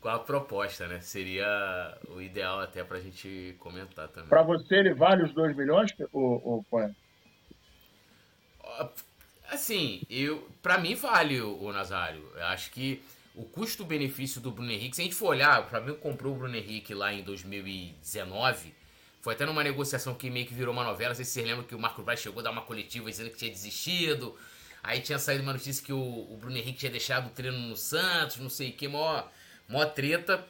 com 0.00 0.08
a 0.08 0.18
proposta, 0.18 0.88
né? 0.88 0.98
Seria 1.00 1.46
o 2.08 2.22
ideal 2.22 2.60
até 2.60 2.82
pra 2.82 2.98
gente 2.98 3.54
comentar 3.58 4.08
também. 4.08 4.30
Para 4.30 4.42
você 4.42 4.76
ele 4.76 4.94
vale 4.94 5.24
os 5.24 5.34
2 5.34 5.54
milhões, 5.54 5.90
ou, 6.10 6.42
ou 6.42 6.64
Assim, 9.52 10.00
eu, 10.08 10.48
pra 10.62 10.78
mim 10.78 10.94
vale 10.94 11.38
o, 11.42 11.70
Nazário. 11.72 12.26
Eu 12.34 12.46
acho 12.46 12.70
que 12.70 13.02
o 13.34 13.44
custo-benefício 13.44 14.40
do 14.40 14.50
Bruno 14.50 14.72
Henrique, 14.72 14.96
se 14.96 15.02
a 15.02 15.04
gente 15.04 15.14
for 15.14 15.26
olhar, 15.26 15.62
o 15.62 15.68
Flamengo 15.68 15.98
comprou 15.98 16.34
o 16.34 16.38
Bruno 16.38 16.56
Henrique 16.56 16.94
lá 16.94 17.12
em 17.12 17.22
2019, 17.22 18.74
foi 19.20 19.34
até 19.34 19.44
numa 19.44 19.62
negociação 19.62 20.14
que 20.14 20.30
meio 20.30 20.46
que 20.46 20.54
virou 20.54 20.72
uma 20.72 20.82
novela. 20.82 21.14
Sei 21.14 21.26
se 21.26 21.32
vocês 21.32 21.46
lembram 21.46 21.64
que 21.64 21.74
o 21.74 21.78
Marco 21.78 22.02
Braz 22.02 22.20
chegou 22.20 22.40
a 22.40 22.44
dar 22.44 22.50
uma 22.50 22.62
coletiva 22.62 23.10
dizendo 23.10 23.28
que 23.28 23.36
tinha 23.36 23.50
desistido. 23.50 24.34
Aí 24.82 25.02
tinha 25.02 25.18
saído 25.18 25.42
uma 25.42 25.52
notícia 25.52 25.84
que 25.84 25.92
o, 25.92 25.98
o 26.00 26.38
Bruno 26.40 26.56
Henrique 26.56 26.78
tinha 26.78 26.90
deixado 26.90 27.26
o 27.26 27.30
treino 27.30 27.58
no 27.58 27.76
Santos, 27.76 28.38
não 28.38 28.48
sei 28.48 28.70
o 28.70 28.72
que, 28.72 28.88
mó, 28.88 29.22
mó 29.68 29.84
treta. 29.84 30.48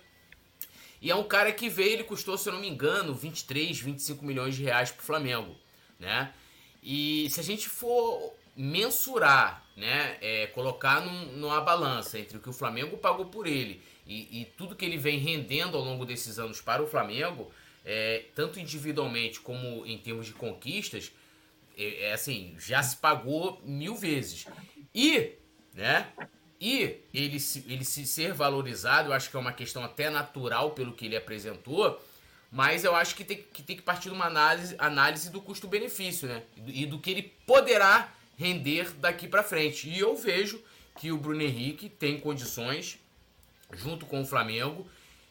E 1.00 1.10
é 1.10 1.14
um 1.16 1.24
cara 1.24 1.50
que 1.50 1.68
veio, 1.68 1.94
ele 1.94 2.04
custou, 2.04 2.38
se 2.38 2.48
eu 2.48 2.52
não 2.52 2.60
me 2.60 2.68
engano, 2.68 3.12
23, 3.12 3.80
25 3.80 4.24
milhões 4.24 4.54
de 4.54 4.62
reais 4.62 4.92
pro 4.92 5.04
Flamengo, 5.04 5.56
né? 5.98 6.32
E 6.80 7.28
se 7.30 7.40
a 7.40 7.42
gente 7.42 7.68
for 7.68 8.32
mensurar, 8.56 9.64
né, 9.76 10.18
é, 10.20 10.46
colocar 10.48 11.00
num, 11.00 11.32
numa 11.32 11.60
balança 11.60 12.18
entre 12.18 12.36
o 12.36 12.40
que 12.40 12.50
o 12.50 12.52
Flamengo 12.52 12.98
pagou 12.98 13.26
por 13.26 13.46
ele 13.46 13.82
e, 14.06 14.42
e, 14.42 14.44
tudo 14.56 14.74
que 14.74 14.84
ele 14.84 14.98
vem 14.98 15.18
rendendo 15.18 15.76
ao 15.76 15.82
longo 15.82 16.04
desses 16.04 16.38
anos 16.38 16.60
para 16.60 16.82
o 16.82 16.86
Flamengo, 16.86 17.50
é, 17.84 18.26
tanto 18.34 18.58
individualmente 18.58 19.40
como 19.40 19.86
em 19.86 19.96
termos 19.98 20.26
de 20.26 20.32
conquistas, 20.32 21.12
é, 21.76 22.08
é, 22.08 22.12
assim, 22.12 22.54
já 22.58 22.82
se 22.82 22.96
pagou 22.96 23.60
mil 23.64 23.94
vezes. 23.94 24.46
E, 24.94 25.32
né? 25.72 26.08
E 26.60 27.00
ele 27.12 27.40
se, 27.40 27.64
ele 27.68 27.84
se 27.84 28.06
ser 28.06 28.32
valorizado, 28.32 29.08
eu 29.08 29.12
acho 29.12 29.30
que 29.30 29.36
é 29.36 29.40
uma 29.40 29.52
questão 29.52 29.82
até 29.82 30.10
natural 30.10 30.70
pelo 30.70 30.92
que 30.92 31.06
ele 31.06 31.16
apresentou, 31.16 32.00
mas 32.50 32.84
eu 32.84 32.94
acho 32.94 33.16
que 33.16 33.24
tem 33.24 33.42
que, 33.52 33.62
tem 33.62 33.76
que 33.76 33.82
partir 33.82 34.10
de 34.10 34.14
uma 34.14 34.26
análise, 34.26 34.76
análise 34.78 35.30
do 35.30 35.40
custo-benefício, 35.40 36.28
né? 36.28 36.42
E 36.66 36.86
do 36.86 37.00
que 37.00 37.10
ele 37.10 37.22
poderá 37.46 38.12
render 38.42 38.90
daqui 38.94 39.28
para 39.28 39.42
frente. 39.42 39.88
E 39.88 39.98
eu 39.98 40.16
vejo 40.16 40.60
que 40.98 41.12
o 41.12 41.16
Bruno 41.16 41.40
Henrique 41.40 41.88
tem 41.88 42.20
condições, 42.20 42.98
junto 43.72 44.04
com 44.04 44.20
o 44.20 44.26
Flamengo, 44.26 44.86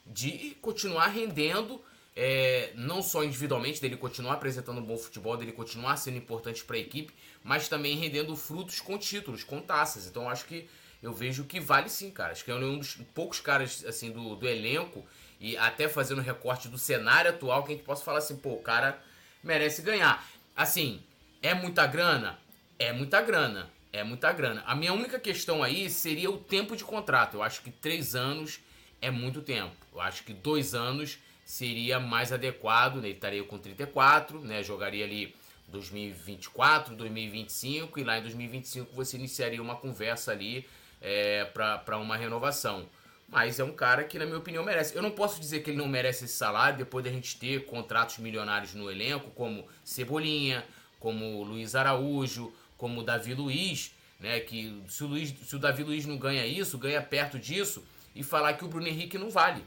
de 0.06 0.58
continuar 0.62 1.08
rendendo 1.08 1.82
é, 2.16 2.72
não 2.76 3.02
só 3.02 3.24
individualmente, 3.24 3.82
dele 3.82 3.98
continuar 3.98 4.34
apresentando 4.34 4.80
um 4.80 4.84
bom 4.84 4.98
futebol, 4.98 5.38
dele 5.38 5.52
continuar 5.52 5.98
sendo 5.98 6.18
importante 6.18 6.64
para 6.64 6.78
a 6.78 6.80
equipe, 6.80 7.14
mas 7.44 7.68
também 7.68 7.96
rendendo 7.96 8.36
frutos 8.36 8.80
com 8.80 8.98
títulos, 8.98 9.44
com 9.44 9.62
taças. 9.62 10.08
Então 10.08 10.30
acho 10.30 10.46
que 10.46 10.68
eu 11.04 11.14
vejo 11.14 11.44
que 11.44 11.60
vale 11.60 11.90
sim, 11.90 12.12
cara. 12.12 12.32
Acho 12.32 12.44
que 12.46 12.52
é 12.52 12.56
um 12.56 12.78
dos 12.78 12.96
poucos 13.14 13.40
caras 13.40 13.84
assim 13.86 14.12
do, 14.12 14.36
do 14.36 14.48
elenco 14.48 15.06
e 15.40 15.58
até 15.58 15.88
fazendo 15.88 16.22
recorte 16.22 16.68
do 16.68 16.78
cenário 16.78 17.32
atual 17.32 17.64
que 17.64 17.74
a 17.74 17.76
gente 17.76 17.86
possa 17.86 18.04
falar 18.04 18.20
assim, 18.20 18.36
pô, 18.36 18.54
o 18.54 18.62
cara 18.62 19.02
merece 19.44 19.82
ganhar. 19.82 20.24
Assim, 20.56 21.02
é 21.42 21.54
muita 21.54 21.88
grana? 21.88 22.40
É 22.82 22.92
muita 22.92 23.22
grana. 23.22 23.70
É 23.94 24.04
muita 24.04 24.32
grana. 24.32 24.64
A 24.66 24.74
minha 24.74 24.92
única 24.92 25.20
questão 25.20 25.62
aí 25.62 25.88
seria 25.88 26.32
o 26.32 26.38
tempo 26.38 26.76
de 26.76 26.84
contrato. 26.84 27.36
Eu 27.36 27.44
acho 27.44 27.62
que 27.62 27.70
três 27.70 28.16
anos 28.16 28.60
é 29.00 29.12
muito 29.12 29.40
tempo. 29.44 29.76
Eu 29.94 30.02
acho 30.02 30.24
que 30.24 30.34
dois 30.34 30.74
anos 30.74 31.20
seria 31.46 32.00
mais 32.00 32.34
adequado, 32.34 32.96
né? 32.96 33.10
ele 33.10 33.14
estaria 33.14 33.44
com 33.44 33.60
34, 33.60 34.40
né? 34.40 34.64
jogaria 34.64 35.06
ali 35.06 35.36
2024, 35.68 36.96
2025 36.96 38.00
e 38.00 38.04
lá 38.04 38.18
em 38.18 38.24
2025 38.24 38.96
você 38.96 39.16
iniciaria 39.16 39.62
uma 39.62 39.76
conversa 39.76 40.32
ali 40.32 40.68
é, 41.00 41.46
para 41.46 42.00
uma 42.00 42.18
renovação. 42.18 42.90
Mas 43.28 43.60
é 43.60 43.64
um 43.64 43.74
cara 43.74 44.06
que, 44.06 44.18
na 44.18 44.26
minha 44.26 44.40
opinião, 44.40 44.64
merece. 44.64 44.96
Eu 44.96 45.04
não 45.04 45.12
posso 45.12 45.40
dizer 45.40 45.60
que 45.60 45.70
ele 45.70 45.78
não 45.78 45.88
merece 45.88 46.26
esse 46.26 46.34
salário 46.34 46.80
depois 46.80 47.06
da 47.06 47.12
gente 47.12 47.38
ter 47.38 47.64
contratos 47.66 48.18
milionários 48.18 48.74
no 48.74 48.90
elenco, 48.90 49.30
como 49.32 49.68
Cebolinha, 49.84 50.66
como 51.00 51.44
Luiz 51.44 51.76
Araújo, 51.76 52.54
como 52.82 53.02
o 53.02 53.04
Davi 53.04 53.36
Luiz, 53.36 53.96
né? 54.20 54.40
Que 54.40 54.82
se 54.88 55.04
o, 55.04 55.08
Luiz, 55.08 55.30
se 55.30 55.56
o 55.56 55.60
Davi 55.60 55.84
Luiz 55.84 56.04
não 56.08 56.18
ganha 56.18 56.48
isso, 56.48 56.80
ganha 56.80 57.00
perto 57.00 57.38
disso, 57.38 57.86
e 58.16 58.24
falar 58.24 58.54
que 58.54 58.66
o 58.66 58.68
Bruno 58.68 58.88
Henrique 58.88 59.20
não 59.20 59.30
vale. 59.30 59.64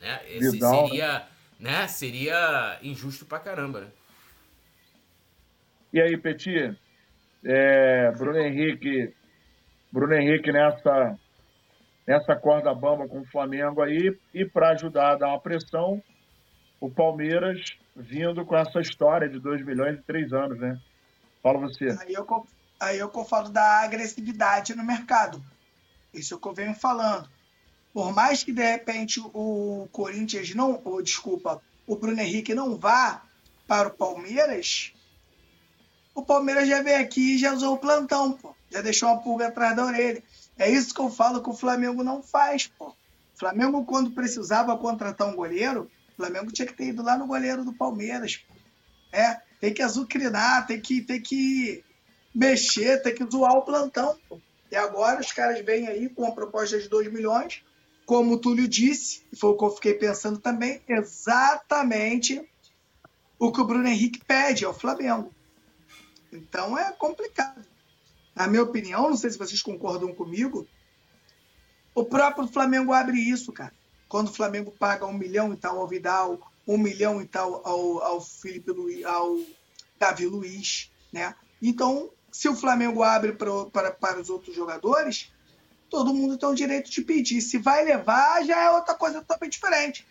Né? 0.00 0.20
Esse 0.26 0.58
seria, 0.58 1.24
né? 1.60 1.86
seria 1.86 2.80
injusto 2.82 3.24
pra 3.24 3.38
caramba, 3.38 3.82
né? 3.82 3.86
E 5.92 6.00
aí, 6.00 6.16
Petit? 6.16 6.76
É, 7.44 8.10
Bruno 8.10 8.38
Henrique, 8.38 9.14
Bruno 9.92 10.14
Henrique 10.14 10.50
nessa, 10.50 11.16
nessa 12.04 12.34
corda 12.34 12.74
bamba 12.74 13.06
com 13.06 13.20
o 13.20 13.26
Flamengo 13.26 13.82
aí, 13.82 14.18
e 14.34 14.44
para 14.44 14.70
ajudar 14.70 15.12
a 15.12 15.16
dar 15.16 15.28
uma 15.28 15.40
pressão, 15.40 16.02
o 16.80 16.90
Palmeiras 16.90 17.60
vindo 17.94 18.44
com 18.44 18.56
essa 18.56 18.80
história 18.80 19.28
de 19.28 19.38
2 19.38 19.64
milhões 19.64 19.96
em 19.96 20.02
3 20.02 20.32
anos, 20.32 20.58
né? 20.58 20.80
Fala 21.42 21.58
você. 21.58 21.96
Aí 22.00 22.14
eu, 22.14 22.46
aí 22.78 22.98
eu 22.98 23.10
falo 23.24 23.48
da 23.48 23.80
agressividade 23.80 24.74
no 24.74 24.84
mercado. 24.84 25.42
Isso 26.14 26.34
é 26.34 26.36
o 26.36 26.40
que 26.40 26.48
eu 26.48 26.54
venho 26.54 26.74
falando. 26.74 27.28
Por 27.92 28.12
mais 28.14 28.42
que 28.42 28.52
de 28.52 28.62
repente 28.62 29.20
o 29.20 29.88
Corinthians 29.92 30.54
não, 30.54 30.80
ou 30.84 31.02
desculpa, 31.02 31.60
o 31.86 31.96
Bruno 31.96 32.20
Henrique 32.20 32.54
não 32.54 32.76
vá 32.76 33.22
para 33.66 33.88
o 33.88 33.92
Palmeiras, 33.92 34.92
o 36.14 36.22
Palmeiras 36.22 36.68
já 36.68 36.82
veio 36.82 37.00
aqui 37.00 37.34
e 37.34 37.38
já 37.38 37.52
usou 37.52 37.74
o 37.74 37.78
plantão, 37.78 38.32
pô. 38.32 38.54
Já 38.70 38.80
deixou 38.80 39.08
uma 39.08 39.20
pulga 39.20 39.48
atrás 39.48 39.74
da 39.74 39.84
orelha. 39.84 40.22
É 40.58 40.70
isso 40.70 40.94
que 40.94 41.00
eu 41.00 41.10
falo 41.10 41.42
que 41.42 41.48
o 41.48 41.54
Flamengo 41.54 42.04
não 42.04 42.22
faz, 42.22 42.66
pô. 42.66 42.88
O 42.88 43.38
Flamengo, 43.38 43.84
quando 43.84 44.10
precisava 44.10 44.76
contratar 44.76 45.26
um 45.26 45.34
goleiro, 45.34 45.90
o 46.12 46.16
Flamengo 46.16 46.52
tinha 46.52 46.66
que 46.66 46.74
ter 46.74 46.88
ido 46.88 47.02
lá 47.02 47.16
no 47.16 47.26
goleiro 47.26 47.64
do 47.64 47.72
Palmeiras. 47.72 48.36
Pô. 48.36 48.54
É, 49.10 49.40
tem 49.62 49.72
que 49.72 49.80
azucrinar, 49.80 50.66
tem 50.66 50.80
que, 50.80 51.00
tem 51.00 51.22
que 51.22 51.84
mexer, 52.34 53.00
tem 53.00 53.14
que 53.14 53.24
zoar 53.30 53.52
o 53.52 53.62
plantão. 53.62 54.18
E 54.68 54.74
agora 54.74 55.20
os 55.20 55.30
caras 55.30 55.64
vêm 55.64 55.86
aí 55.86 56.08
com 56.08 56.22
uma 56.22 56.34
proposta 56.34 56.80
de 56.80 56.88
2 56.88 57.12
milhões, 57.12 57.62
como 58.04 58.34
o 58.34 58.38
Túlio 58.38 58.66
disse, 58.66 59.22
e 59.32 59.36
foi 59.36 59.50
o 59.50 59.56
que 59.56 59.64
eu 59.64 59.70
fiquei 59.70 59.94
pensando 59.94 60.40
também, 60.40 60.82
exatamente 60.88 62.44
o 63.38 63.52
que 63.52 63.60
o 63.60 63.64
Bruno 63.64 63.86
Henrique 63.86 64.24
pede 64.24 64.64
ao 64.64 64.74
Flamengo. 64.74 65.32
Então 66.32 66.76
é 66.76 66.90
complicado. 66.90 67.64
Na 68.34 68.48
minha 68.48 68.64
opinião, 68.64 69.10
não 69.10 69.16
sei 69.16 69.30
se 69.30 69.38
vocês 69.38 69.62
concordam 69.62 70.12
comigo, 70.12 70.66
o 71.94 72.04
próprio 72.04 72.48
Flamengo 72.48 72.92
abre 72.92 73.16
isso, 73.16 73.52
cara. 73.52 73.72
Quando 74.08 74.26
o 74.26 74.34
Flamengo 74.34 74.72
paga 74.72 75.06
um 75.06 75.16
milhão 75.16 75.52
e 75.52 75.56
tal 75.56 75.78
ao 75.78 75.86
Vidal, 75.86 76.51
um 76.66 76.78
milhão 76.78 77.20
e 77.20 77.26
tal 77.26 77.62
ao, 77.66 78.02
ao 78.02 78.20
Felipe 78.20 78.70
Luiz, 78.70 79.04
ao 79.04 79.38
Davi 79.98 80.26
Luiz, 80.26 80.90
né? 81.12 81.34
Então, 81.60 82.10
se 82.30 82.48
o 82.48 82.56
Flamengo 82.56 83.02
abre 83.02 83.32
pra, 83.32 83.66
para, 83.66 83.90
para 83.90 84.20
os 84.20 84.30
outros 84.30 84.54
jogadores, 84.54 85.32
todo 85.90 86.14
mundo 86.14 86.38
tem 86.38 86.48
o 86.48 86.54
direito 86.54 86.90
de 86.90 87.02
pedir. 87.02 87.40
Se 87.40 87.58
vai 87.58 87.84
levar, 87.84 88.44
já 88.44 88.58
é 88.58 88.70
outra 88.70 88.94
coisa 88.94 89.20
totalmente 89.20 89.52
diferente. 89.52 90.06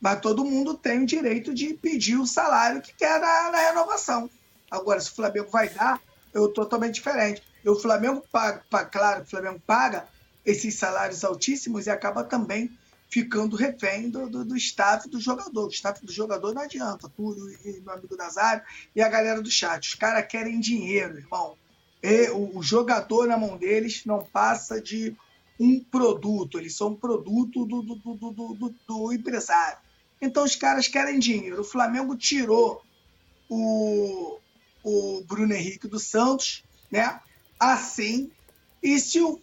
Mas 0.00 0.20
todo 0.20 0.44
mundo 0.44 0.74
tem 0.74 1.02
o 1.02 1.06
direito 1.06 1.52
de 1.52 1.74
pedir 1.74 2.16
o 2.16 2.26
salário 2.26 2.80
que 2.80 2.94
quer 2.94 3.20
na, 3.20 3.50
na 3.50 3.58
renovação. 3.58 4.30
Agora, 4.70 5.00
se 5.00 5.10
o 5.10 5.14
Flamengo 5.14 5.50
vai 5.50 5.68
dar, 5.68 6.00
eu 6.32 6.48
totalmente 6.48 6.94
diferente. 6.94 7.42
E 7.64 7.68
o 7.68 7.76
Flamengo 7.76 8.22
paga, 8.30 8.62
paga, 8.70 8.88
claro, 8.90 9.22
o 9.22 9.26
Flamengo 9.26 9.60
paga 9.66 10.06
esses 10.44 10.74
salários 10.74 11.24
altíssimos 11.24 11.86
e 11.86 11.90
acaba 11.90 12.22
também 12.22 12.70
ficando 13.14 13.54
refém 13.54 14.10
do, 14.10 14.28
do, 14.28 14.44
do 14.44 14.56
staff 14.56 15.08
do 15.08 15.20
jogador. 15.20 15.66
O 15.68 15.70
staff 15.70 16.04
do 16.04 16.10
jogador 16.10 16.52
não 16.52 16.62
adianta. 16.62 17.08
Túlio 17.08 17.48
e 17.64 17.80
meu 17.80 17.94
amigo 17.94 18.16
Nazário 18.16 18.64
e 18.94 19.00
a 19.00 19.08
galera 19.08 19.40
do 19.40 19.48
chat. 19.48 19.86
Os 19.86 19.94
caras 19.94 20.26
querem 20.26 20.58
dinheiro, 20.58 21.18
irmão. 21.18 21.56
E 22.02 22.28
o, 22.30 22.58
o 22.58 22.62
jogador 22.62 23.28
na 23.28 23.38
mão 23.38 23.56
deles 23.56 24.04
não 24.04 24.24
passa 24.24 24.80
de 24.80 25.16
um 25.60 25.78
produto. 25.78 26.58
Eles 26.58 26.76
são 26.76 26.88
um 26.88 26.96
produto 26.96 27.64
do, 27.64 27.82
do, 27.82 27.94
do, 27.94 28.32
do, 28.32 28.74
do 28.84 29.12
empresário. 29.12 29.78
Então 30.20 30.42
os 30.42 30.56
caras 30.56 30.88
querem 30.88 31.20
dinheiro. 31.20 31.60
O 31.60 31.64
Flamengo 31.64 32.16
tirou 32.16 32.82
o, 33.48 34.40
o 34.82 35.22
Bruno 35.24 35.54
Henrique 35.54 35.86
do 35.86 36.00
Santos, 36.00 36.64
né? 36.90 37.20
Assim, 37.60 38.28
e 38.82 38.98
se 38.98 39.20
o, 39.20 39.38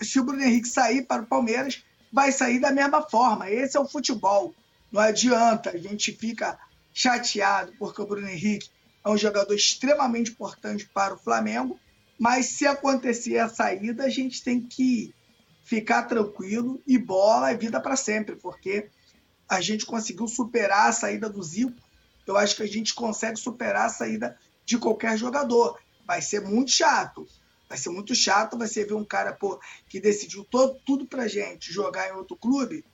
se 0.00 0.18
o 0.18 0.24
Bruno 0.24 0.42
Henrique 0.42 0.68
sair 0.68 1.02
para 1.02 1.20
o 1.20 1.26
Palmeiras, 1.26 1.84
vai 2.12 2.32
sair 2.32 2.58
da 2.58 2.70
mesma 2.70 3.02
forma. 3.02 3.50
Esse 3.50 3.76
é 3.76 3.80
o 3.80 3.88
futebol. 3.88 4.54
Não 4.90 5.00
adianta, 5.00 5.70
a 5.70 5.76
gente 5.76 6.12
fica 6.12 6.58
chateado 6.92 7.72
porque 7.78 8.00
o 8.00 8.06
Bruno 8.06 8.28
Henrique 8.28 8.70
é 9.04 9.08
um 9.08 9.16
jogador 9.16 9.54
extremamente 9.54 10.30
importante 10.30 10.88
para 10.92 11.14
o 11.14 11.18
Flamengo, 11.18 11.78
mas 12.18 12.46
se 12.46 12.66
acontecer 12.66 13.38
a 13.38 13.48
saída, 13.48 14.04
a 14.04 14.08
gente 14.08 14.42
tem 14.42 14.60
que 14.60 15.14
ficar 15.62 16.04
tranquilo 16.04 16.82
e 16.86 16.98
bola 16.98 17.50
é 17.50 17.56
vida 17.56 17.80
para 17.80 17.94
sempre, 17.94 18.36
porque 18.36 18.88
a 19.48 19.60
gente 19.60 19.86
conseguiu 19.86 20.26
superar 20.26 20.88
a 20.88 20.92
saída 20.92 21.28
do 21.28 21.42
Zico. 21.42 21.80
Eu 22.26 22.36
acho 22.36 22.56
que 22.56 22.62
a 22.62 22.68
gente 22.68 22.94
consegue 22.94 23.38
superar 23.38 23.86
a 23.86 23.90
saída 23.90 24.36
de 24.64 24.76
qualquer 24.78 25.16
jogador. 25.16 25.78
Vai 26.06 26.20
ser 26.20 26.40
muito 26.40 26.70
chato. 26.70 27.26
Vai 27.68 27.76
ser 27.76 27.90
muito 27.90 28.14
chato 28.14 28.56
você 28.56 28.84
ver 28.84 28.94
um 28.94 29.04
cara 29.04 29.32
pô, 29.32 29.60
que 29.88 30.00
decidiu 30.00 30.44
todo, 30.44 30.80
tudo 30.86 31.06
pra 31.06 31.28
gente 31.28 31.72
jogar 31.72 32.08
em 32.08 32.12
outro 32.12 32.36
clube, 32.36 32.84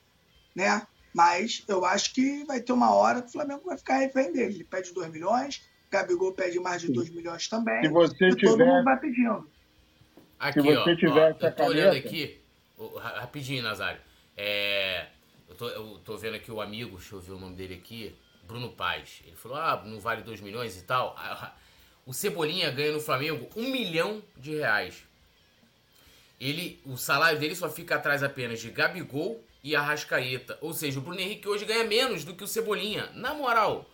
né? 0.55 0.87
Mas 1.15 1.63
eu 1.69 1.85
acho 1.85 2.13
que 2.13 2.45
vai 2.45 2.61
ter 2.61 2.73
uma 2.73 2.93
hora 2.93 3.23
que 3.23 3.29
o 3.29 3.33
Flamengo 3.33 3.63
vai 3.65 3.77
ficar 3.77 3.99
refém 3.99 4.33
dele. 4.33 4.57
Ele 4.57 4.65
pede 4.65 4.93
2 4.93 5.13
milhões, 5.13 5.63
Gabigol 5.89 6.33
pede 6.33 6.59
mais 6.59 6.83
de 6.83 6.91
2 6.91 7.11
milhões 7.11 7.47
também. 7.47 7.83
Se 7.83 7.89
você 7.89 8.27
e 8.27 8.35
tiver... 8.35 8.51
todo 8.51 8.67
mundo 8.67 8.85
vai 8.85 8.99
pedindo. 8.99 9.49
Aqui, 10.41 10.61
Se 10.61 10.67
você 10.67 10.91
ó, 10.91 10.97
tiver 10.97 11.21
ó, 11.21 11.29
essa 11.29 11.47
eu 11.47 11.51
tô 11.53 11.57
caneta... 11.57 11.65
olhando 11.65 11.97
aqui, 11.97 12.41
rapidinho, 12.99 13.63
Nazário. 13.63 14.01
É, 14.37 15.07
eu, 15.49 15.55
tô, 15.55 15.69
eu 15.69 15.99
tô 16.05 16.17
vendo 16.17 16.35
aqui 16.35 16.51
o 16.51 16.61
amigo, 16.61 16.97
deixa 16.97 17.15
eu 17.15 17.21
ver 17.21 17.33
o 17.33 17.39
nome 17.39 17.55
dele 17.55 17.75
aqui, 17.75 18.15
Bruno 18.43 18.71
Paz. 18.71 19.23
Ele 19.25 19.37
falou, 19.37 19.57
ah, 19.57 19.83
não 19.87 20.01
vale 20.01 20.23
2 20.23 20.41
milhões 20.41 20.77
e 20.77 20.83
tal. 20.83 21.15
O 22.07 22.13
Cebolinha 22.13 22.71
ganha 22.71 22.93
no 22.93 23.01
Flamengo 23.01 23.49
um 23.57 23.71
milhão 23.71 24.23
de 24.37 24.57
reais. 24.57 25.05
Ele, 26.41 26.81
o 26.85 26.97
salário 26.97 27.39
dele 27.39 27.55
só 27.55 27.71
fica 27.71 27.95
atrás 27.95 28.23
apenas 28.23 28.61
de 28.61 28.71
Gabigol 28.71 29.43
e 29.63 29.75
Arrascaeta. 29.75 30.59
Ou 30.61 30.75
seja, 30.75 30.99
o 30.99 31.03
Bruno 31.03 31.21
Henrique 31.21 31.49
hoje 31.49 31.65
ganha 31.65 31.85
menos 31.85 32.25
do 32.25 32.35
que 32.35 32.45
o 32.45 32.47
Cebolinha. 32.47 33.09
Na 33.15 33.33
moral, 33.33 33.89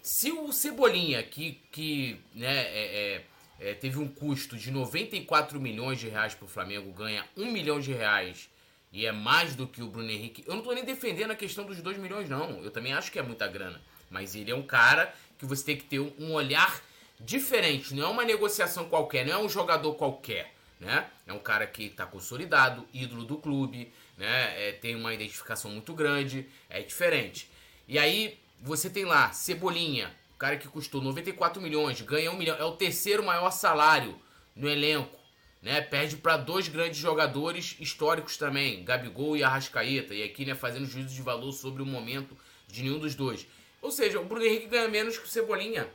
se 0.00 0.32
o 0.32 0.50
Cebolinha, 0.52 1.22
que, 1.22 1.60
que 1.70 2.18
né, 2.34 2.56
é, 2.56 3.24
é, 3.60 3.70
é, 3.70 3.74
teve 3.74 3.98
um 3.98 4.08
custo 4.08 4.56
de 4.56 4.70
94 4.70 5.60
milhões 5.60 6.00
de 6.00 6.08
reais 6.08 6.34
para 6.34 6.46
o 6.46 6.48
Flamengo, 6.48 6.90
ganha 6.92 7.24
um 7.36 7.52
milhão 7.52 7.78
de 7.78 7.92
reais 7.92 8.48
e 8.90 9.04
é 9.04 9.12
mais 9.12 9.54
do 9.54 9.66
que 9.66 9.82
o 9.82 9.88
Bruno 9.88 10.10
Henrique. 10.10 10.44
Eu 10.46 10.52
não 10.52 10.60
estou 10.60 10.74
nem 10.74 10.84
defendendo 10.84 11.30
a 11.32 11.36
questão 11.36 11.64
dos 11.64 11.80
2 11.80 11.98
milhões, 11.98 12.28
não. 12.28 12.62
Eu 12.64 12.70
também 12.70 12.92
acho 12.92 13.12
que 13.12 13.18
é 13.18 13.22
muita 13.22 13.46
grana. 13.46 13.80
Mas 14.10 14.34
ele 14.34 14.50
é 14.50 14.54
um 14.54 14.62
cara 14.62 15.14
que 15.38 15.46
você 15.46 15.64
tem 15.64 15.76
que 15.76 15.84
ter 15.84 16.00
um 16.00 16.32
olhar 16.32 16.82
diferente, 17.24 17.94
não 17.94 18.04
é 18.04 18.08
uma 18.08 18.24
negociação 18.24 18.88
qualquer, 18.88 19.24
não 19.24 19.32
é 19.32 19.38
um 19.38 19.48
jogador 19.48 19.94
qualquer, 19.94 20.54
né? 20.80 21.06
É 21.26 21.32
um 21.32 21.38
cara 21.38 21.66
que 21.66 21.84
está 21.84 22.04
consolidado, 22.04 22.86
ídolo 22.92 23.24
do 23.24 23.36
clube, 23.36 23.92
né? 24.16 24.68
É, 24.68 24.72
tem 24.72 24.94
uma 24.96 25.14
identificação 25.14 25.70
muito 25.70 25.94
grande, 25.94 26.48
é 26.68 26.82
diferente. 26.82 27.48
E 27.86 27.98
aí 27.98 28.38
você 28.60 28.90
tem 28.90 29.04
lá 29.04 29.32
Cebolinha, 29.32 30.14
o 30.34 30.38
cara 30.38 30.56
que 30.56 30.68
custou 30.68 31.00
94 31.00 31.62
milhões, 31.62 32.00
ganha 32.00 32.30
um 32.30 32.36
milhão, 32.36 32.56
é 32.56 32.64
o 32.64 32.72
terceiro 32.72 33.24
maior 33.24 33.50
salário 33.50 34.20
no 34.54 34.68
elenco, 34.68 35.18
né? 35.62 35.80
Perde 35.80 36.16
para 36.16 36.36
dois 36.36 36.66
grandes 36.66 36.98
jogadores 36.98 37.76
históricos 37.78 38.36
também, 38.36 38.84
Gabigol 38.84 39.36
e 39.36 39.44
Arrascaeta, 39.44 40.12
e 40.12 40.24
aqui 40.24 40.44
né 40.44 40.56
fazendo 40.56 40.86
juízo 40.86 41.14
de 41.14 41.22
valor 41.22 41.52
sobre 41.52 41.82
o 41.82 41.86
momento 41.86 42.36
de 42.66 42.82
nenhum 42.82 42.98
dos 42.98 43.14
dois. 43.14 43.46
Ou 43.80 43.90
seja, 43.90 44.20
o 44.20 44.24
Bruno 44.24 44.44
Henrique 44.44 44.66
ganha 44.66 44.88
menos 44.88 45.18
que 45.18 45.24
o 45.24 45.28
Cebolinha. 45.28 45.88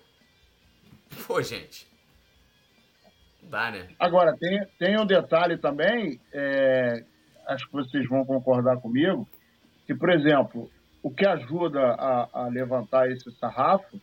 Pô, 1.27 1.41
gente. 1.41 1.87
Dá, 3.43 3.71
né? 3.71 3.87
Agora, 3.99 4.35
tem, 4.37 4.65
tem 4.77 4.99
um 4.99 5.05
detalhe 5.05 5.57
também, 5.57 6.19
é, 6.33 7.03
acho 7.47 7.65
que 7.67 7.73
vocês 7.73 8.07
vão 8.07 8.25
concordar 8.25 8.77
comigo, 8.77 9.27
que, 9.85 9.95
por 9.95 10.09
exemplo, 10.09 10.69
o 11.01 11.09
que 11.09 11.25
ajuda 11.25 11.79
a, 11.79 12.29
a 12.33 12.47
levantar 12.47 13.09
esse 13.09 13.31
sarrafo 13.39 13.99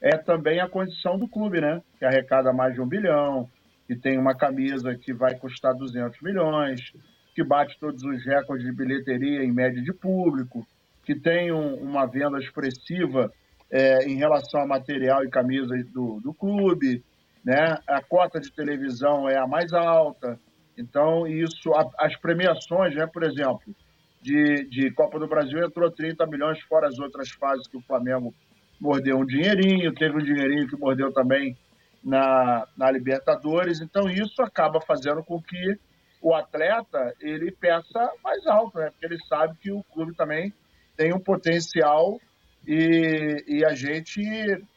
é 0.00 0.18
também 0.18 0.60
a 0.60 0.68
condição 0.68 1.18
do 1.18 1.28
clube, 1.28 1.60
né? 1.60 1.80
Que 1.98 2.04
arrecada 2.04 2.52
mais 2.52 2.74
de 2.74 2.80
um 2.80 2.86
bilhão, 2.86 3.48
que 3.86 3.96
tem 3.96 4.18
uma 4.18 4.34
camisa 4.34 4.94
que 4.94 5.12
vai 5.12 5.34
custar 5.36 5.74
200 5.74 6.20
milhões, 6.20 6.92
que 7.34 7.42
bate 7.42 7.78
todos 7.78 8.02
os 8.02 8.24
recordes 8.24 8.66
de 8.66 8.72
bilheteria 8.72 9.42
em 9.42 9.52
média 9.52 9.80
de 9.80 9.92
público, 9.92 10.66
que 11.04 11.14
tem 11.14 11.52
um, 11.52 11.76
uma 11.76 12.06
venda 12.06 12.38
expressiva 12.38 13.32
é, 13.72 14.04
em 14.04 14.16
relação 14.16 14.60
a 14.60 14.66
material 14.66 15.24
e 15.24 15.30
camisas 15.30 15.84
do, 15.86 16.20
do 16.20 16.34
clube, 16.34 17.02
né? 17.42 17.78
A 17.86 18.02
cota 18.02 18.38
de 18.38 18.52
televisão 18.52 19.26
é 19.26 19.38
a 19.38 19.46
mais 19.46 19.72
alta. 19.72 20.38
Então, 20.76 21.26
isso, 21.26 21.72
a, 21.72 21.88
as 21.98 22.14
premiações, 22.16 22.94
né? 22.94 23.06
Por 23.06 23.22
exemplo, 23.22 23.74
de, 24.20 24.64
de 24.68 24.90
Copa 24.92 25.18
do 25.18 25.26
Brasil 25.26 25.58
entrou 25.64 25.90
30 25.90 26.26
milhões, 26.26 26.60
fora 26.68 26.86
as 26.86 26.98
outras 26.98 27.30
fases 27.30 27.66
que 27.66 27.78
o 27.78 27.82
Flamengo 27.82 28.34
mordeu 28.78 29.16
um 29.16 29.24
dinheirinho, 29.24 29.94
teve 29.94 30.16
um 30.16 30.22
dinheirinho 30.22 30.68
que 30.68 30.76
mordeu 30.76 31.10
também 31.10 31.56
na, 32.04 32.66
na 32.76 32.90
Libertadores. 32.90 33.80
Então, 33.80 34.10
isso 34.10 34.42
acaba 34.42 34.82
fazendo 34.82 35.24
com 35.24 35.40
que 35.40 35.78
o 36.20 36.34
atleta 36.34 37.14
ele 37.20 37.50
peça 37.50 38.12
mais 38.22 38.46
alto, 38.46 38.78
né? 38.78 38.90
Porque 38.90 39.06
ele 39.06 39.18
sabe 39.28 39.56
que 39.58 39.72
o 39.72 39.82
clube 39.84 40.14
também 40.14 40.52
tem 40.94 41.14
um 41.14 41.18
potencial 41.18 42.20
e, 42.66 43.44
e 43.46 43.64
a 43.64 43.74
gente, 43.74 44.22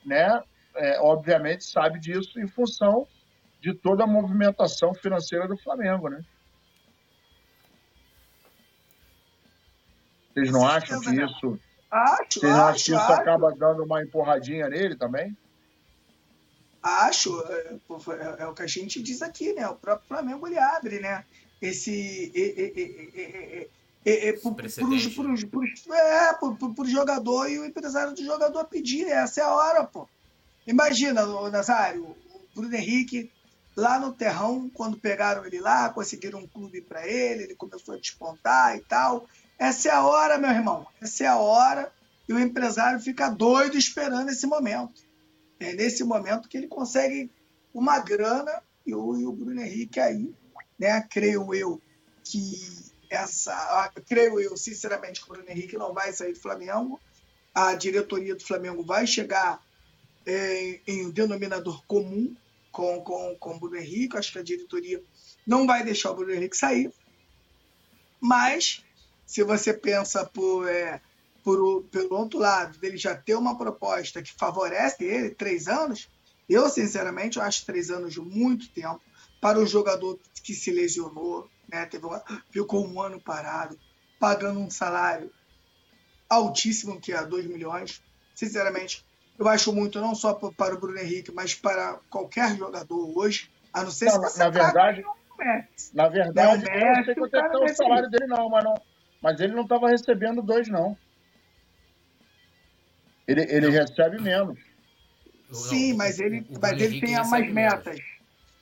né, 0.06 0.42
é, 0.76 1.00
obviamente, 1.00 1.64
sabe 1.66 2.00
disso 2.00 2.40
em 2.40 2.48
função 2.48 3.08
de 3.62 3.74
toda 3.74 4.04
a 4.04 4.08
movimentação 4.08 4.94
financeira 4.94 5.48
do 5.48 5.58
Flamengo, 5.58 6.10
né? 6.10 6.24
Vocês 10.34 10.52
não 10.52 10.68
acham 10.68 11.00
que 11.00 11.10
isso. 11.12 11.60
Acho, 11.90 12.40
vocês 12.40 12.52
não 12.52 12.66
acham 12.66 12.98
que 12.98 13.04
isso 13.04 13.14
acaba 13.14 13.52
dando 13.56 13.84
uma 13.84 14.04
empurradinha 14.04 14.68
nele 14.68 14.96
também? 14.96 15.36
Acho, 16.84 17.42
é, 17.50 17.74
é, 17.74 18.44
é, 18.44 18.48
o 18.48 18.54
que 18.54 18.62
a 18.62 18.68
gente 18.68 19.02
diz 19.02 19.22
aqui, 19.22 19.54
né? 19.54 19.68
O 19.68 19.76
próprio 19.76 20.08
Flamengo 20.08 20.46
ele 20.46 20.60
abre, 20.60 21.00
né? 21.00 21.26
Esse. 21.60 22.32
É, 24.06 24.30
é, 24.30 24.32
é, 24.32 24.34
para 26.34 26.84
o 26.84 26.88
jogador 26.88 27.50
e 27.50 27.58
o 27.58 27.66
empresário 27.66 28.14
do 28.14 28.24
jogador 28.24 28.64
pedir, 28.66 29.08
essa 29.08 29.42
é 29.42 29.44
a 29.44 29.54
hora, 29.54 29.84
pô. 29.84 30.08
Imagina, 30.68 31.26
Nazário, 31.50 32.04
o 32.04 32.16
Bruno 32.56 32.76
Henrique 32.76 33.32
lá 33.76 34.00
no 34.00 34.14
Terrão, 34.14 34.70
quando 34.74 34.98
pegaram 34.98 35.46
ele 35.46 35.60
lá, 35.60 35.90
conseguiram 35.90 36.40
um 36.40 36.48
clube 36.48 36.82
para 36.82 37.08
ele, 37.08 37.44
ele 37.44 37.56
começou 37.56 37.96
a 37.96 37.98
despontar 37.98 38.78
e 38.78 38.82
tal. 38.82 39.28
Essa 39.58 39.90
é 39.90 39.92
a 39.92 40.04
hora, 40.04 40.38
meu 40.38 40.50
irmão. 40.50 40.88
Essa 41.02 41.26
é 41.26 41.28
a 41.28 41.38
hora 41.38 41.92
e 42.28 42.34
o 42.34 42.40
empresário 42.40 43.00
fica 43.00 43.30
doido 43.30 43.78
esperando 43.78 44.30
esse 44.30 44.48
momento. 44.48 45.04
É 45.60 45.74
nesse 45.74 46.04
momento 46.04 46.50
que 46.50 46.58
ele 46.58 46.68
consegue 46.68 47.32
uma 47.74 48.00
grana 48.00 48.62
e 48.86 48.94
o, 48.94 49.18
e 49.18 49.26
o 49.26 49.32
Bruno 49.32 49.62
Henrique 49.62 50.00
aí, 50.00 50.34
né? 50.78 51.02
Creio 51.10 51.54
eu 51.54 51.82
que 52.24 52.85
essa, 53.16 53.92
creio 54.08 54.40
eu 54.40 54.56
sinceramente 54.58 55.22
que 55.22 55.30
o 55.30 55.34
Bruno 55.34 55.50
Henrique 55.50 55.78
não 55.78 55.94
vai 55.94 56.12
sair 56.12 56.34
do 56.34 56.40
Flamengo. 56.40 57.00
A 57.54 57.74
diretoria 57.74 58.36
do 58.36 58.44
Flamengo 58.44 58.84
vai 58.84 59.08
chegar 59.08 59.62
é, 60.26 60.80
em 60.86 61.06
um 61.06 61.10
denominador 61.10 61.84
comum 61.86 62.36
com, 62.72 63.02
com, 63.02 63.36
com 63.40 63.56
o 63.56 63.60
Bruno 63.60 63.78
Henrique. 63.78 64.18
Acho 64.18 64.34
que 64.34 64.40
a 64.40 64.44
diretoria 64.44 65.02
não 65.48 65.66
vai 65.66 65.84
deixar 65.84 66.12
o 66.12 66.16
Bruno 66.16 66.34
Henrique 66.34 66.58
sair. 66.58 66.92
Mas 68.20 68.84
se 69.26 69.44
você 69.44 69.74
pensa 69.74 70.26
por, 70.26 70.68
é, 70.68 71.02
por, 71.44 71.84
pelo 71.86 72.16
outro 72.16 72.40
lado, 72.40 72.78
dele 72.78 72.98
já 72.98 73.16
ter 73.16 73.36
uma 73.36 73.58
proposta 73.58 74.22
que 74.22 74.34
favorece 74.34 75.04
ele, 75.04 75.30
três 75.30 75.68
anos, 75.68 76.10
eu, 76.48 76.70
sinceramente, 76.70 77.38
eu 77.38 77.44
acho 77.44 77.66
três 77.66 77.90
anos 77.90 78.18
muito 78.18 78.70
tempo 78.70 79.02
para 79.42 79.60
um 79.60 79.66
jogador 79.66 80.20
que 80.44 80.54
se 80.54 80.72
lesionou, 80.72 81.50
né, 81.72 81.86
teve 81.86 82.06
uma, 82.06 82.24
ficou 82.50 82.86
um 82.86 83.02
ano 83.02 83.20
parado, 83.20 83.78
pagando 84.20 84.60
um 84.60 84.70
salário 84.70 85.32
altíssimo, 86.30 87.00
que 87.00 87.14
é 87.14 87.26
2 87.26 87.48
milhões. 87.48 88.02
Sinceramente, 88.34 89.06
eu 89.38 89.48
acho 89.48 89.74
muito, 89.74 90.00
não 90.00 90.16
só 90.16 90.34
para 90.34 90.76
o 90.76 90.80
Bruno 90.80 90.98
Henrique, 90.98 91.32
mas 91.32 91.54
para 91.54 92.00
qualquer 92.10 92.56
jogador 92.58 93.18
hoje, 93.18 93.50
a 93.74 93.84
não 93.84 93.92
ser 93.92 94.06
não, 94.06 94.28
se 94.30 94.40
na 94.40 94.50
verdade, 94.50 95.04
na 95.94 96.08
verdade, 96.08 96.64
Messi, 96.64 96.80
eu 96.82 96.96
não 96.96 97.06
sei 97.06 97.16
quanto 97.16 97.36
é, 97.36 97.72
o 97.72 97.76
salário 97.76 98.10
dele, 98.10 98.28
não, 98.28 98.50
mas 98.50 98.64
não, 98.64 98.82
mas 99.22 99.40
ele 99.40 99.54
não 99.54 99.64
estava 99.64 99.90
recebendo 99.90 100.42
dois, 100.42 100.68
não. 100.68 100.98
Ele, 103.28 103.42
ele 103.42 103.70
recebe 103.70 104.22
menos. 104.22 104.60
Sim, 105.52 105.94
mas 105.94 106.20
ele, 106.20 106.46
mas 106.62 106.80
ele 106.80 107.00
tem 107.00 107.20
umas 107.20 107.52
metas. 107.52 108.00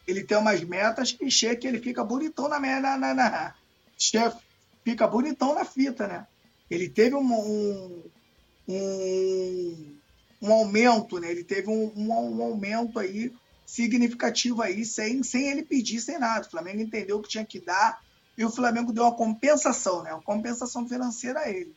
Ele 0.08 0.24
tem 0.24 0.38
umas 0.38 0.62
metas 0.64 1.12
que 1.12 1.30
chega 1.32 1.68
ele 1.68 1.80
fica 1.80 2.04
bonitão 2.04 2.48
na, 2.50 2.60
na, 2.60 2.98
na, 2.98 3.14
na 3.14 3.56
chefe, 3.98 4.38
fica 4.84 5.08
bonitão 5.08 5.56
na 5.56 5.64
fita, 5.64 6.08
né? 6.08 6.28
Ele 6.70 6.90
teve 6.90 7.16
um, 7.16 7.34
um, 7.34 8.04
um, 8.68 9.98
um 10.42 10.52
aumento, 10.52 11.20
né? 11.20 11.32
Ele 11.32 11.44
teve 11.44 11.70
um, 11.70 11.92
um, 11.96 12.12
um, 12.12 12.44
aumento 12.44 13.00
aí 13.00 13.34
significativo 13.66 14.62
aí, 14.62 14.84
sem, 14.84 15.24
sem 15.24 15.50
ele 15.50 15.64
pedir, 15.64 16.02
sem 16.02 16.20
nada. 16.20 16.46
O 16.46 16.52
Flamengo 16.52 16.82
entendeu 16.82 17.22
que 17.22 17.30
tinha 17.30 17.46
que 17.46 17.60
dar 17.60 18.02
e 18.38 18.44
o 18.44 18.50
Flamengo 18.50 18.92
deu 18.92 19.04
uma 19.04 19.16
compensação, 19.16 20.04
né? 20.04 20.14
Uma 20.14 20.22
compensação 20.22 20.88
financeira 20.88 21.40
a 21.42 21.50
ele. 21.50 21.74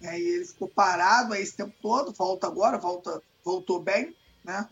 E 0.00 0.06
aí 0.06 0.20
ele 0.20 0.44
ficou 0.44 0.68
parado 0.68 1.32
aí 1.32 1.42
esse 1.42 1.56
tempo 1.56 1.74
todo, 1.80 2.12
volta 2.12 2.46
agora, 2.46 2.76
volta, 2.76 3.22
voltou 3.44 3.80
bem, 3.80 4.14
né? 4.44 4.68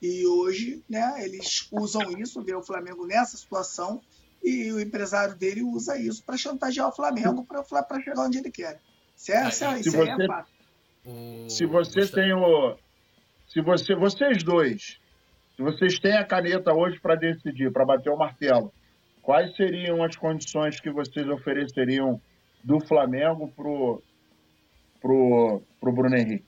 E 0.00 0.26
hoje, 0.26 0.82
né, 0.88 1.24
eles 1.24 1.68
usam 1.72 2.02
isso, 2.12 2.42
vê 2.42 2.54
o 2.54 2.62
Flamengo 2.62 3.06
nessa 3.06 3.36
situação, 3.36 4.00
e 4.42 4.72
o 4.72 4.80
empresário 4.80 5.34
dele 5.34 5.62
usa 5.62 5.98
isso 5.98 6.22
para 6.24 6.36
chantagear 6.36 6.88
o 6.88 6.92
Flamengo 6.92 7.44
para 7.44 8.00
chegar 8.00 8.24
onde 8.24 8.38
ele 8.38 8.50
quer. 8.50 8.80
Isso 9.16 9.32
é, 9.32 9.48
isso 9.48 9.64
é, 9.64 9.82
se 9.82 9.90
você, 9.90 10.10
é 10.10 10.26
fácil. 10.26 10.54
Se 11.48 11.66
você 11.66 12.06
tem 12.06 12.32
o. 12.32 12.76
Se 13.48 13.60
você, 13.60 13.94
vocês 13.96 14.44
dois, 14.44 14.98
se 15.56 15.62
vocês 15.62 15.98
têm 15.98 16.16
a 16.16 16.24
caneta 16.24 16.72
hoje 16.72 17.00
para 17.00 17.16
decidir, 17.16 17.72
para 17.72 17.84
bater 17.84 18.10
o 18.10 18.16
martelo, 18.16 18.72
quais 19.22 19.56
seriam 19.56 20.04
as 20.04 20.14
condições 20.16 20.78
que 20.78 20.90
vocês 20.90 21.26
ofereceriam 21.28 22.20
do 22.62 22.78
Flamengo 22.86 23.48
pro, 23.56 24.02
pro, 25.00 25.62
pro 25.80 25.92
Bruno 25.92 26.14
Henrique? 26.14 26.44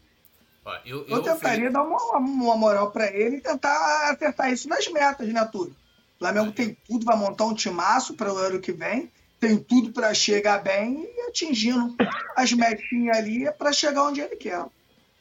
Eu, 0.85 1.07
eu, 1.07 1.17
eu, 1.17 1.23
tentaria 1.23 1.65
fiz... 1.65 1.73
dar 1.73 1.83
uma, 1.83 2.19
uma 2.19 2.57
moral 2.57 2.91
para 2.91 3.07
ele 3.15 3.37
e 3.37 3.41
tentar 3.41 4.11
acertar 4.11 4.53
isso 4.53 4.69
nas 4.69 4.87
metas, 4.89 5.29
né, 5.29 5.45
Túlio? 5.47 5.75
O 6.17 6.19
Flamengo 6.19 6.53
tem 6.53 6.77
tudo, 6.87 7.05
vai 7.05 7.17
montar 7.17 7.45
um 7.47 7.55
timaço 7.55 8.15
para 8.15 8.33
o 8.33 8.37
ano 8.37 8.61
que 8.61 8.73
vem, 8.73 9.11
tem 9.39 9.57
tudo 9.57 9.91
para 9.91 10.13
chegar 10.13 10.63
bem 10.63 11.09
e 11.17 11.29
atingindo 11.29 11.97
as 12.37 12.53
metinhas 12.53 13.17
ali 13.17 13.51
para 13.53 13.73
chegar 13.73 14.05
onde 14.05 14.21
ele 14.21 14.37
quer. 14.37 14.65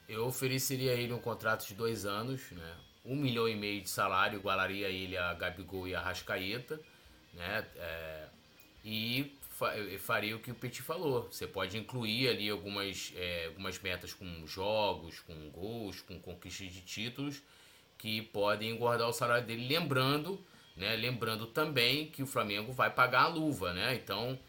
Eu 0.10 0.26
ofereceria 0.26 0.92
a 0.92 0.96
ele 0.96 1.14
um 1.14 1.20
contrato 1.20 1.66
de 1.66 1.74
dois 1.74 2.06
anos, 2.06 2.42
né? 2.52 2.74
Um 3.06 3.16
milhão 3.16 3.48
e 3.48 3.56
meio 3.56 3.82
de 3.82 3.90
salário, 3.90 4.40
igualaria 4.40 4.90
ele 4.90 5.18
a 5.18 5.34
Gabigol 5.34 5.88
e 5.88 5.96
a 5.96 6.02
Rascaeta 6.02 6.80
né? 7.34 7.66
É, 7.76 8.26
e 8.84 9.38
faria 10.00 10.36
o 10.36 10.40
que 10.40 10.52
o 10.52 10.56
Petit 10.56 10.82
falou. 10.82 11.28
Você 11.32 11.46
pode 11.48 11.78
incluir 11.78 12.30
ali 12.30 12.50
algumas, 12.50 13.14
é, 13.16 13.46
algumas 13.48 13.80
metas 13.80 14.14
com 14.14 14.46
jogos, 14.46 15.20
com 15.20 15.50
gols, 15.50 16.02
com 16.02 16.20
conquistas 16.20 16.72
de 16.72 16.82
títulos 16.82 17.42
que 17.98 18.22
podem 18.22 18.72
engordar 18.72 19.10
o 19.10 19.14
salário 19.14 19.46
dele, 19.46 19.68
lembrando, 19.68 20.40
né? 20.76 20.96
Lembrando 20.96 21.46
também 21.46 22.08
que 22.08 22.24
o 22.24 22.28
Flamengo 22.28 22.72
vai 22.72 22.90
pagar 22.90 23.24
a 23.24 23.28
luva, 23.28 23.74
né? 23.74 23.94
Então, 23.94 24.40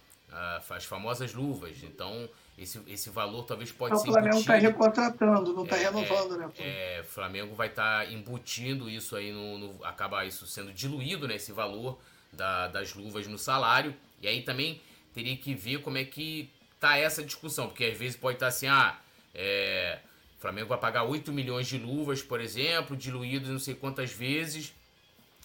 as 0.71 0.85
famosas 0.85 1.35
luvas. 1.35 1.83
Então, 1.83 2.29
esse, 2.57 2.81
esse 2.87 3.11
valor 3.11 3.43
talvez 3.45 3.73
pode 3.73 4.01
ser. 4.01 4.09
O 4.09 4.13
Flamengo 4.13 4.39
está 4.39 4.55
recontratando, 4.55 5.53
não 5.53 5.65
está 5.65 5.77
é, 5.77 5.85
renovando, 5.85 6.37
né? 6.39 6.49
É, 6.59 7.03
Flamengo 7.09 7.55
vai 7.55 7.67
estar 7.67 8.07
tá 8.07 8.13
embutindo 8.13 8.89
isso 8.89 9.17
aí 9.17 9.33
no, 9.33 9.59
no, 9.59 9.85
acaba 9.85 10.25
isso 10.25 10.47
sendo 10.47 10.73
diluído, 10.73 11.27
né? 11.27 11.35
Esse 11.35 11.53
valor 11.53 11.99
da, 12.33 12.69
das 12.69 12.95
luvas 12.95 13.27
no 13.27 13.39
salário. 13.39 13.95
E 14.23 14.29
aí 14.29 14.43
também 14.43 14.81
teria 15.13 15.37
que 15.37 15.55
ver 15.55 15.81
como 15.83 15.99
é 15.99 16.05
que 16.05 16.51
tá 16.79 16.97
essa 16.97 17.23
discussão, 17.23 17.69
porque 17.69 17.85
às 17.85 17.97
vezes 17.97 18.17
pode 18.17 18.37
estar 18.37 18.47
tá 18.47 18.49
assim, 18.49 18.67
ah, 18.67 18.99
é, 19.35 19.99
o 20.39 20.41
Flamengo 20.41 20.69
vai 20.69 20.79
pagar 20.79 21.05
8 21.05 21.31
milhões 21.33 21.67
de 21.67 21.79
luvas, 21.79 22.23
por 22.23 22.41
exemplo, 22.41 22.97
diluídos 22.97 23.49
não 23.49 23.59
sei 23.59 23.75
quantas 23.75 24.11
vezes, 24.11 24.73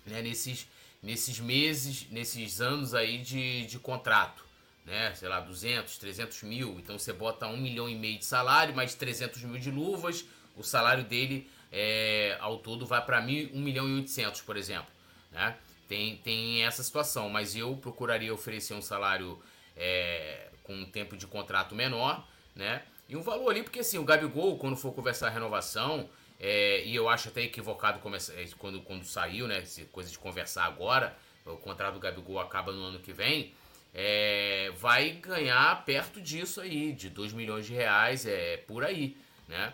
né, 0.06 0.22
nesses, 0.22 0.68
nesses 1.04 1.40
meses, 1.40 2.08
nesses 2.10 2.62
anos 2.62 2.94
aí 2.94 3.18
de, 3.18 3.66
de 3.66 3.78
contrato, 3.78 4.46
né, 4.86 5.14
sei 5.16 5.28
lá, 5.28 5.42
200, 5.42 5.98
300 5.98 6.44
mil, 6.44 6.80
então 6.80 6.98
você 6.98 7.12
bota 7.12 7.48
1 7.48 7.58
milhão 7.58 7.90
e 7.90 7.96
meio 7.96 8.18
de 8.18 8.26
salário, 8.26 8.74
mais 8.74 8.96
300 8.96 9.44
mil 9.44 9.60
de 9.60 9.70
luvas, 9.70 10.24
o 10.56 10.64
salário 10.64 11.04
dele 11.04 11.50
é, 11.72 12.38
ao 12.40 12.60
todo 12.60 12.86
vai 12.86 13.04
para 13.04 13.20
1 13.20 13.60
milhão 13.60 13.90
e 13.90 13.96
800, 13.96 14.42
por 14.42 14.56
exemplo, 14.56 14.88
né, 15.32 15.58
tem, 15.88 16.18
tem 16.18 16.64
essa 16.64 16.82
situação, 16.82 17.30
mas 17.30 17.56
eu 17.56 17.76
procuraria 17.76 18.34
oferecer 18.34 18.74
um 18.74 18.82
salário 18.82 19.40
é, 19.76 20.50
com 20.64 20.74
um 20.74 20.86
tempo 20.86 21.16
de 21.18 21.28
contrato 21.28 21.76
menor, 21.76 22.28
né? 22.56 22.84
E 23.08 23.16
um 23.16 23.22
valor 23.22 23.52
ali, 23.52 23.64
porque 23.64 23.80
assim, 23.80 23.98
o 23.98 24.04
Gabigol, 24.04 24.58
quando 24.58 24.76
for 24.76 24.92
conversar 24.94 25.28
a 25.28 25.30
renovação, 25.30 26.10
é, 26.40 26.84
e 26.86 26.96
eu 26.96 27.08
acho 27.08 27.30
até 27.30 27.42
equivocado 27.42 28.00
é, 28.36 28.46
quando, 28.58 28.82
quando 28.82 29.06
saiu, 29.06 29.48
né? 29.48 29.64
Coisa 29.92 30.10
de 30.10 30.18
conversar 30.18 30.66
agora, 30.66 31.16
o 31.46 31.58
contrato 31.58 31.94
do 31.94 32.00
Gabigol 32.00 32.40
acaba 32.40 32.72
no 32.72 32.84
ano 32.84 33.00
que 33.00 33.14
vem, 33.14 33.54
é, 33.94 34.72
vai 34.76 35.12
ganhar 35.12 35.86
perto 35.86 36.20
disso 36.20 36.60
aí, 36.60 36.92
de 36.92 37.10
2 37.10 37.32
milhões 37.34 37.66
de 37.66 37.74
reais, 37.74 38.26
é 38.26 38.58
por 38.58 38.84
aí, 38.84 39.16
né? 39.48 39.74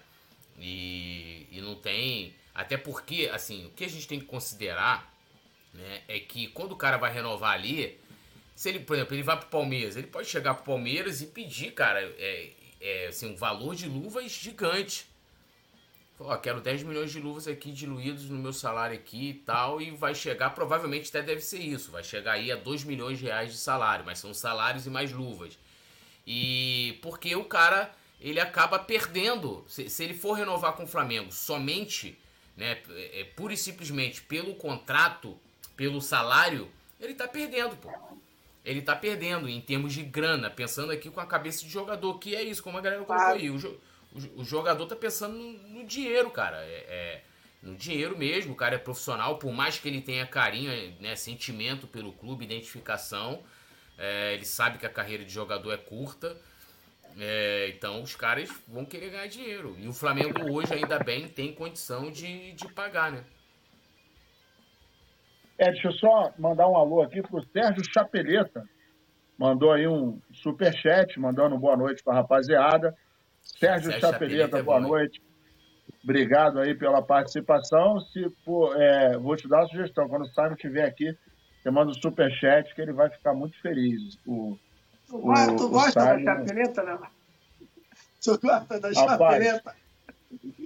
E, 0.60 1.48
e 1.52 1.62
não 1.62 1.76
tem. 1.76 2.36
Até 2.54 2.78
porque, 2.78 3.30
assim, 3.34 3.66
o 3.66 3.70
que 3.72 3.86
a 3.86 3.90
gente 3.90 4.08
tem 4.08 4.20
que 4.20 4.26
considerar 4.26 5.12
né, 5.74 6.02
é 6.08 6.20
que 6.20 6.48
quando 6.48 6.74
o 6.74 6.76
cara 6.76 6.98
vai 6.98 7.12
renovar 7.12 7.54
ali, 7.54 8.00
se 8.56 8.70
ele, 8.70 8.80
por 8.80 8.96
exemplo, 8.96 9.16
ele 9.16 9.24
vai 9.24 9.38
pro 9.38 9.48
Palmeiras, 9.48 9.96
ele 9.96 10.08
pode 10.08 10.28
chegar 10.28 10.54
pro 10.54 10.66
Palmeiras 10.66 11.22
e 11.22 11.28
pedir, 11.28 11.72
cara, 11.72 12.02
é, 12.18 12.52
é, 12.80 13.08
assim, 13.08 13.32
um 13.32 13.36
valor 13.36 13.76
de 13.76 13.88
luvas 13.88 14.32
gigante. 14.32 15.06
Ó, 16.20 16.38
quero 16.38 16.62
10 16.62 16.84
milhões 16.84 17.12
de 17.12 17.20
luvas 17.20 17.48
aqui 17.48 17.72
diluídos 17.72 18.30
no 18.30 18.38
meu 18.38 18.54
salário 18.54 18.96
aqui 18.96 19.30
e 19.30 19.34
tal, 19.34 19.82
e 19.82 19.90
vai 19.90 20.14
chegar, 20.14 20.52
provavelmente 20.52 21.10
até 21.10 21.22
deve 21.22 21.42
ser 21.42 21.60
isso, 21.60 21.90
vai 21.92 22.04
chegar 22.04 22.34
aí 22.34 22.52
a 22.52 22.56
2 22.56 22.84
milhões 22.84 23.18
de 23.18 23.26
reais 23.26 23.52
de 23.52 23.58
salário, 23.58 24.06
mas 24.06 24.20
são 24.20 24.34
salários 24.34 24.86
e 24.86 24.90
mais 24.90 25.12
luvas. 25.12 25.58
E 26.26 27.00
porque 27.02 27.36
o 27.36 27.44
cara, 27.44 27.92
ele 28.20 28.40
acaba 28.40 28.78
perdendo, 28.78 29.66
se, 29.68 29.90
se 29.90 30.04
ele 30.04 30.14
for 30.14 30.34
renovar 30.34 30.74
com 30.74 30.84
o 30.84 30.88
Flamengo 30.88 31.32
somente, 31.32 32.16
né, 32.56 32.78
é, 32.90 33.24
pura 33.36 33.54
e 33.54 33.58
simplesmente 33.58 34.22
pelo 34.22 34.54
contrato, 34.54 35.40
pelo 35.76 36.00
salário, 36.00 36.70
ele 37.00 37.16
tá 37.16 37.28
perdendo, 37.28 37.76
pô. 37.78 37.90
Ele 38.64 38.82
tá 38.82 38.96
perdendo 38.96 39.50
em 39.50 39.60
termos 39.60 39.94
de 39.94 40.04
grana, 40.04 40.50
pensando 40.50 40.92
aqui 40.92 41.10
com 41.10 41.20
a 41.20 41.26
cabeça 41.26 41.64
de 41.64 41.70
jogador, 41.70 42.20
que 42.20 42.36
é 42.36 42.44
isso, 42.44 42.62
como 42.62 42.78
a 42.78 42.82
galera 42.82 43.04
colocou 43.04 43.28
aí. 43.28 43.50
O, 43.50 43.58
o, 43.58 44.42
o 44.42 44.46
jogador 44.46 44.86
tá 44.86 44.96
pensando 44.96 45.36
no, 45.36 45.54
no 45.70 45.84
dinheiro, 45.86 46.30
cara. 46.30 46.58
É, 46.58 46.86
é, 46.88 47.22
no 47.64 47.76
dinheiro 47.76 48.18
mesmo, 48.18 48.54
o 48.54 48.56
cara 48.56 48.76
é 48.76 48.78
profissional, 48.78 49.38
por 49.38 49.52
mais 49.52 49.78
que 49.80 49.88
ele 49.88 50.02
tenha 50.02 50.26
carinho, 50.26 50.72
né, 51.00 51.16
sentimento 51.16 51.88
pelo 51.88 52.12
clube, 52.12 52.44
identificação, 52.44 53.44
é, 53.98 54.34
ele 54.34 54.46
sabe 54.46 54.78
que 54.78 54.86
a 54.86 54.90
carreira 54.90 55.24
de 55.24 55.32
jogador 55.32 55.72
é 55.72 55.78
curta. 55.78 56.38
É, 57.20 57.72
então 57.76 58.02
os 58.02 58.16
caras 58.16 58.50
vão 58.68 58.86
querer 58.86 59.10
ganhar 59.10 59.28
dinheiro. 59.28 59.76
E 59.80 59.88
o 59.88 59.94
Flamengo 59.94 60.52
hoje, 60.52 60.74
ainda 60.74 60.98
bem, 61.00 61.28
tem 61.28 61.54
condição 61.54 62.12
de, 62.12 62.54
de 62.54 62.68
pagar, 62.70 63.12
né? 63.12 63.24
É, 65.62 65.66
deixa 65.66 65.90
eu 65.90 65.92
só 65.92 66.34
mandar 66.40 66.68
um 66.68 66.76
alô 66.76 67.04
aqui 67.04 67.22
pro 67.22 67.46
Sérgio 67.54 67.84
Chapeleta. 67.94 68.68
Mandou 69.38 69.72
aí 69.72 69.88
um 69.88 70.20
superchat, 70.34 71.20
mandando 71.20 71.56
boa 71.56 71.78
noite 71.78 72.04
pra 72.04 72.16
rapaziada. 72.16 72.98
Sérgio, 73.44 73.92
Sérgio 73.92 74.02
Chapeleta, 74.10 74.58
é 74.58 74.64
boa 74.64 74.80
noite. 74.80 75.22
Obrigado 76.04 76.60
aí 76.60 76.74
pela 76.74 77.04
participação. 77.04 78.00
Se, 78.00 78.28
pô, 78.44 78.74
é, 78.74 79.16
vou 79.20 79.36
te 79.36 79.48
dar 79.48 79.60
uma 79.60 79.68
sugestão. 79.68 80.10
Quando 80.10 80.24
o 80.24 80.30
Simon 80.30 80.54
estiver 80.54 80.86
aqui, 80.86 81.16
você 81.62 81.70
manda 81.70 81.92
o 81.92 81.96
um 81.96 82.02
superchat 82.02 82.74
que 82.74 82.82
ele 82.82 82.94
vai 82.94 83.12
ficar 83.12 83.36
muito 83.36 83.56
feliz. 83.62 84.18
O, 84.26 84.58
tu, 85.08 85.18
o, 85.18 85.56
tu 85.58 85.70
gosta 85.70 86.02
Simon... 86.02 86.24
da 86.24 86.38
chapeleta, 86.38 86.84
né? 86.84 86.98
Tu 88.24 88.40
gosta 88.40 88.80
da 88.80 88.94
chapeleta? 88.94 89.76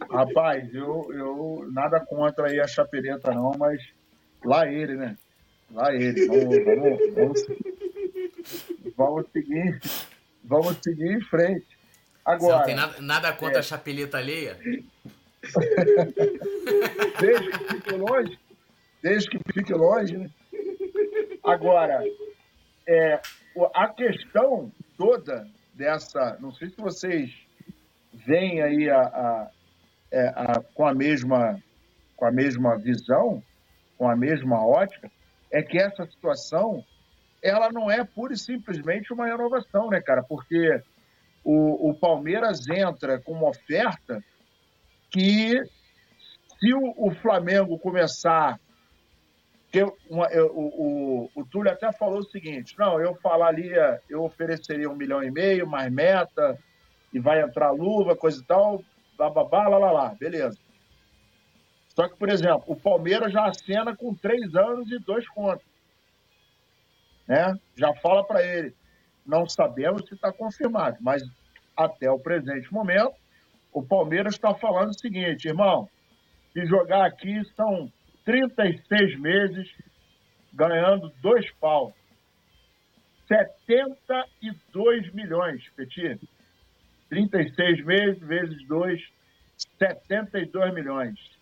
Rapaz, 0.10 0.74
eu, 0.74 1.12
eu 1.12 1.70
nada 1.74 2.00
contra 2.00 2.48
aí 2.48 2.62
a 2.62 2.68
chapeleta 2.68 3.34
não, 3.34 3.52
mas 3.58 3.82
lá 4.46 4.68
ele, 4.68 4.96
né? 4.96 5.18
Lá 5.72 5.94
ele. 5.94 6.28
Vamos, 6.28 6.64
vamos, 6.64 7.14
vamos, 7.14 7.46
vamos 8.96 9.26
seguir, 9.32 9.82
vamos 10.44 10.78
seguir 10.84 11.18
em 11.18 11.22
frente. 11.22 11.66
Agora, 12.24 12.40
Você 12.40 12.58
não 12.58 12.66
tem 12.66 12.76
nada, 12.76 13.02
nada 13.02 13.34
contra 13.34 13.58
é... 13.58 13.60
a 13.60 13.64
chapeleta 13.64 14.18
alheia? 14.18 14.58
desde 17.20 17.50
que 17.52 17.64
fique 17.74 17.94
longe, 17.94 18.40
desde 19.02 19.30
que 19.30 19.40
fique 19.54 19.74
longe, 19.74 20.18
né? 20.18 20.30
Agora, 21.44 22.04
é, 22.88 23.20
a 23.76 23.88
questão 23.90 24.72
toda 24.98 25.48
dessa, 25.74 26.38
não 26.40 26.52
sei 26.52 26.70
se 26.70 26.78
vocês 26.78 27.32
veem 28.12 28.62
aí 28.64 28.90
a, 28.90 29.02
a, 29.02 29.52
é, 30.12 30.28
a, 30.30 30.62
com 30.74 30.88
a 30.88 30.94
mesma 30.94 31.62
com 32.16 32.26
a 32.26 32.32
mesma 32.32 32.78
visão, 32.78 33.44
com 33.98 34.10
a 34.10 34.16
mesma 34.16 34.66
ótica, 34.66 35.12
é 35.52 35.62
que 35.62 35.78
essa 35.78 36.06
situação 36.06 36.84
ela 37.42 37.72
não 37.72 37.92
é 37.92 38.04
pura 38.04 38.34
e 38.34 38.38
simplesmente 38.38 39.14
uma 39.14 39.28
renovação, 39.28 39.90
né, 39.90 40.02
cara? 40.02 40.24
Porque 40.24 40.82
o, 41.44 41.92
o 41.92 41.94
Palmeiras 41.94 42.68
entra 42.68 43.20
com 43.20 43.34
uma 43.34 43.50
oferta 43.50 44.24
que, 45.12 45.64
se 46.60 46.74
o, 46.74 46.94
o 46.98 47.12
Flamengo 47.16 47.78
começar. 47.78 48.60
Uma, 50.10 50.28
eu, 50.28 50.48
o, 50.48 51.28
o, 51.36 51.42
o 51.42 51.46
Túlio 51.46 51.72
até 51.72 51.92
falou 51.92 52.20
o 52.20 52.30
seguinte: 52.30 52.76
não, 52.80 53.00
eu 53.00 53.14
falaria, 53.16 54.02
eu 54.10 54.24
ofereceria 54.24 54.90
um 54.90 54.96
milhão 54.96 55.22
e 55.22 55.30
meio, 55.30 55.68
mais 55.68 55.92
meta, 55.92 56.58
e 57.14 57.20
vai 57.20 57.42
entrar 57.42 57.72
luva, 57.72 58.16
coisa 58.16 58.42
e 58.42 58.46
tal, 58.46 58.84
bababá, 59.18 59.68
lá, 59.68 59.78
lá, 59.78 59.92
lá, 59.92 60.16
beleza. 60.20 60.58
Só 61.96 62.10
que, 62.10 62.18
por 62.18 62.30
exemplo, 62.30 62.64
o 62.68 62.76
Palmeiras 62.76 63.32
já 63.32 63.46
acena 63.46 63.96
com 63.96 64.14
três 64.14 64.54
anos 64.54 64.92
e 64.92 65.00
dois 65.00 65.28
contos. 65.30 65.66
Né? 67.28 67.58
Já 67.76 67.94
fala 67.96 68.24
para 68.24 68.44
ele: 68.46 68.76
não 69.26 69.48
sabemos 69.48 70.06
se 70.08 70.14
está 70.14 70.32
confirmado, 70.32 70.98
mas 71.00 71.24
até 71.76 72.12
o 72.12 72.20
presente 72.20 72.72
momento, 72.74 73.16
o 73.72 73.82
Palmeiras 73.82 74.36
está 74.36 74.54
falando 74.54 74.90
o 74.90 75.00
seguinte, 75.00 75.48
irmão, 75.48 75.90
se 76.54 76.66
jogar 76.66 77.06
aqui 77.06 77.44
são 77.56 77.92
36 78.24 79.20
meses 79.20 79.70
ganhando 80.54 81.12
dois 81.22 81.50
pau. 81.60 81.94
72 83.28 85.12
milhões, 85.14 85.68
Petit. 85.76 86.20
36 87.10 87.84
meses 87.86 88.20
vezes 88.20 88.68
2, 88.68 89.02
72 89.80 90.74
milhões. 90.74 91.35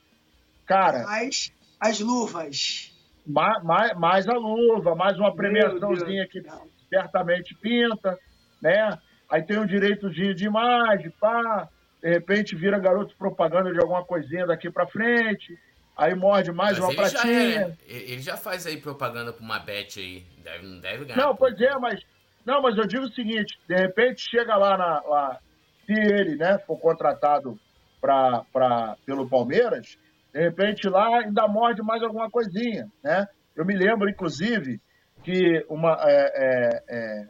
Cara. 0.65 1.03
Mais 1.03 1.51
as 1.79 1.99
luvas. 1.99 2.91
Mais, 3.25 3.63
mais, 3.63 3.97
mais 3.97 4.27
a 4.27 4.33
luva, 4.33 4.95
mais 4.95 5.17
uma 5.17 5.33
premiaçãozinha 5.33 6.27
que 6.27 6.43
certamente 6.89 7.55
pinta, 7.55 8.17
né? 8.61 8.97
Aí 9.29 9.41
tem 9.41 9.57
um 9.57 9.65
direitozinho 9.65 10.35
de 10.35 10.45
imagem, 10.45 11.09
pá, 11.19 11.67
de 12.01 12.09
repente 12.09 12.55
vira 12.55 12.77
garoto 12.77 13.15
propaganda 13.15 13.71
de 13.71 13.79
alguma 13.79 14.03
coisinha 14.03 14.45
daqui 14.45 14.69
para 14.69 14.85
frente, 14.85 15.57
aí 15.95 16.13
morde 16.13 16.51
mais 16.51 16.77
mas 16.77 16.85
uma 16.85 16.93
pratinha. 16.93 17.51
Já 17.51 17.61
é, 17.61 17.75
ele 17.87 18.21
já 18.21 18.37
faz 18.37 18.67
aí 18.67 18.77
propaganda 18.77 19.31
pra 19.31 19.43
uma 19.43 19.59
bet 19.59 19.99
aí, 19.99 20.25
deve, 20.43 20.67
não 20.67 20.79
deve 20.79 21.05
ganhar. 21.05 21.17
Não, 21.17 21.35
pois 21.35 21.59
é, 21.59 21.77
mas 21.79 22.01
não, 22.45 22.61
mas 22.61 22.77
eu 22.77 22.85
digo 22.85 23.05
o 23.05 23.13
seguinte, 23.13 23.57
de 23.67 23.75
repente 23.75 24.21
chega 24.21 24.55
lá 24.55 24.77
na 24.77 25.01
lá, 25.01 25.39
se 25.85 25.93
ele, 25.93 26.35
né, 26.35 26.59
for 26.59 26.77
contratado 26.77 27.57
pra, 28.01 28.43
pra, 28.51 28.97
pelo 29.05 29.27
Palmeiras, 29.27 29.97
de 30.33 30.39
repente 30.41 30.89
lá 30.89 31.19
ainda 31.19 31.47
morde 31.47 31.83
mais 31.83 32.01
alguma 32.01 32.29
coisinha, 32.29 32.89
né? 33.03 33.27
Eu 33.55 33.63
me 33.63 33.75
lembro, 33.75 34.09
inclusive, 34.09 34.81
que 35.23 35.63
uma 35.69 35.95
é, 36.01 36.31
é, 36.35 36.83
é, 36.89 37.29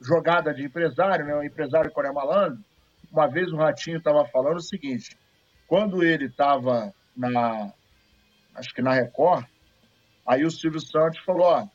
jogada 0.00 0.52
de 0.52 0.64
empresário, 0.64 1.24
né? 1.24 1.34
O 1.34 1.42
empresário 1.42 1.90
Coreia 1.90 2.12
Malandro, 2.12 2.62
uma 3.10 3.26
vez 3.26 3.50
o 3.50 3.56
Ratinho 3.56 3.96
estava 3.96 4.26
falando 4.26 4.58
o 4.58 4.62
seguinte, 4.62 5.16
quando 5.66 6.04
ele 6.04 6.26
estava 6.26 6.92
na, 7.16 7.72
acho 8.54 8.74
que 8.74 8.82
na 8.82 8.92
Record, 8.92 9.46
aí 10.26 10.44
o 10.44 10.50
Silvio 10.50 10.80
Santos 10.80 11.18
falou, 11.24 11.46
ó, 11.46 11.66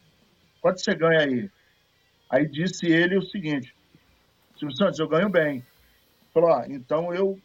quanto 0.61 0.79
você 0.79 0.93
ganha 0.93 1.21
aí? 1.21 1.49
Aí 2.29 2.47
disse 2.47 2.85
ele 2.85 3.17
o 3.17 3.23
seguinte, 3.23 3.75
Silvio 4.55 4.77
Santos, 4.77 4.99
eu 4.99 5.07
ganho 5.07 5.29
bem. 5.29 5.65
Falou, 6.31 6.51
ó, 6.51 6.63
então 6.67 7.11
eu, 7.13 7.39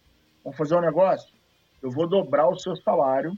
vamos 0.44 0.58
fazer 0.58 0.76
um 0.76 0.82
negócio? 0.82 1.37
Eu 1.82 1.90
vou 1.90 2.08
dobrar 2.08 2.48
o 2.48 2.58
seu 2.58 2.76
salário 2.76 3.32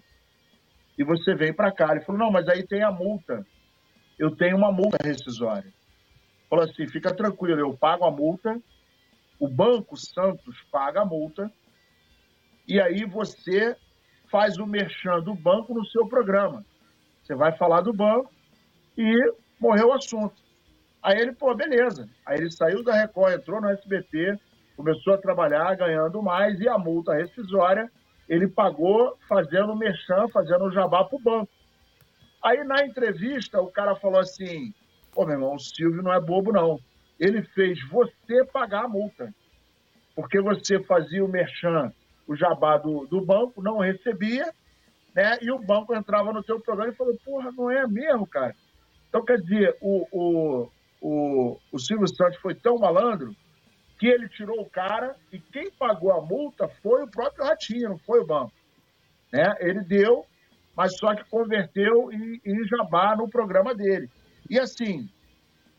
e 0.98 1.04
você 1.04 1.34
vem 1.34 1.52
para 1.52 1.72
cá. 1.72 1.92
Ele 1.92 2.04
falou, 2.04 2.20
não, 2.20 2.30
mas 2.30 2.48
aí 2.48 2.66
tem 2.66 2.82
a 2.82 2.90
multa 2.90 3.44
eu 4.20 4.30
tenho 4.36 4.54
uma 4.54 4.70
multa 4.70 4.98
rescisória. 5.02 5.72
Falou 6.50 6.66
assim: 6.66 6.86
fica 6.86 7.12
tranquilo, 7.14 7.58
eu 7.58 7.74
pago 7.74 8.04
a 8.04 8.10
multa, 8.10 8.54
o 9.38 9.48
Banco 9.48 9.96
Santos 9.96 10.54
paga 10.70 11.00
a 11.00 11.06
multa, 11.06 11.50
e 12.68 12.78
aí 12.78 13.06
você 13.06 13.74
faz 14.30 14.58
o 14.58 14.66
merchan 14.66 15.20
do 15.20 15.34
banco 15.34 15.72
no 15.72 15.86
seu 15.86 16.06
programa. 16.06 16.62
Você 17.22 17.34
vai 17.34 17.56
falar 17.56 17.80
do 17.80 17.94
banco 17.94 18.30
e 18.96 19.10
morreu 19.58 19.88
o 19.88 19.94
assunto. 19.94 20.36
Aí 21.02 21.18
ele, 21.18 21.32
pô, 21.32 21.54
beleza. 21.54 22.06
Aí 22.26 22.36
ele 22.36 22.50
saiu 22.50 22.84
da 22.84 22.92
Record, 22.92 23.32
entrou 23.32 23.60
no 23.60 23.70
SBT, 23.70 24.38
começou 24.76 25.14
a 25.14 25.18
trabalhar 25.18 25.74
ganhando 25.76 26.22
mais 26.22 26.60
e 26.60 26.68
a 26.68 26.76
multa 26.76 27.14
rescisória 27.14 27.90
ele 28.30 28.46
pagou 28.46 29.18
fazendo 29.28 29.74
merchan, 29.74 30.28
fazendo 30.28 30.70
jabá 30.70 31.04
para 31.04 31.16
o 31.16 31.20
banco. 31.20 31.50
Aí 32.40 32.62
na 32.62 32.86
entrevista 32.86 33.60
o 33.60 33.72
cara 33.72 33.96
falou 33.96 34.20
assim: 34.20 34.72
pô, 35.12 35.26
meu 35.26 35.34
irmão, 35.34 35.56
o 35.56 35.58
Silvio 35.58 36.00
não 36.00 36.12
é 36.12 36.20
bobo, 36.20 36.52
não. 36.52 36.78
Ele 37.18 37.42
fez 37.42 37.76
você 37.88 38.44
pagar 38.52 38.84
a 38.84 38.88
multa. 38.88 39.34
Porque 40.14 40.40
você 40.40 40.80
fazia 40.84 41.24
o 41.24 41.28
merchan, 41.28 41.92
o 42.26 42.36
jabá 42.36 42.78
do, 42.78 43.04
do 43.06 43.20
banco, 43.20 43.60
não 43.60 43.78
recebia, 43.78 44.52
né? 45.12 45.36
E 45.42 45.50
o 45.50 45.58
banco 45.58 45.92
entrava 45.92 46.32
no 46.32 46.44
seu 46.44 46.60
programa 46.60 46.92
e 46.92 46.96
falou: 46.96 47.18
porra, 47.24 47.50
não 47.50 47.68
é 47.68 47.84
mesmo, 47.88 48.28
cara. 48.28 48.54
Então, 49.08 49.24
quer 49.24 49.40
dizer, 49.40 49.76
o, 49.80 50.06
o, 50.12 50.70
o, 51.00 51.60
o 51.72 51.78
Silvio 51.80 52.06
Santos 52.06 52.38
foi 52.40 52.54
tão 52.54 52.78
malandro 52.78 53.34
que 54.00 54.08
ele 54.08 54.28
tirou 54.28 54.60
o 54.60 54.68
cara 54.68 55.14
e 55.30 55.38
quem 55.38 55.70
pagou 55.70 56.10
a 56.10 56.20
multa 56.20 56.66
foi 56.82 57.04
o 57.04 57.08
próprio 57.08 57.44
Ratinho, 57.44 57.90
não 57.90 57.98
foi 57.98 58.20
o 58.20 58.26
banco. 58.26 58.52
Né? 59.32 59.54
Ele 59.60 59.80
deu 59.84 60.26
mas 60.80 60.96
só 60.96 61.14
que 61.14 61.28
converteu 61.28 62.10
em, 62.10 62.40
em 62.42 62.64
jabá 62.66 63.14
no 63.14 63.28
programa 63.28 63.74
dele. 63.74 64.08
E 64.48 64.58
assim, 64.58 65.10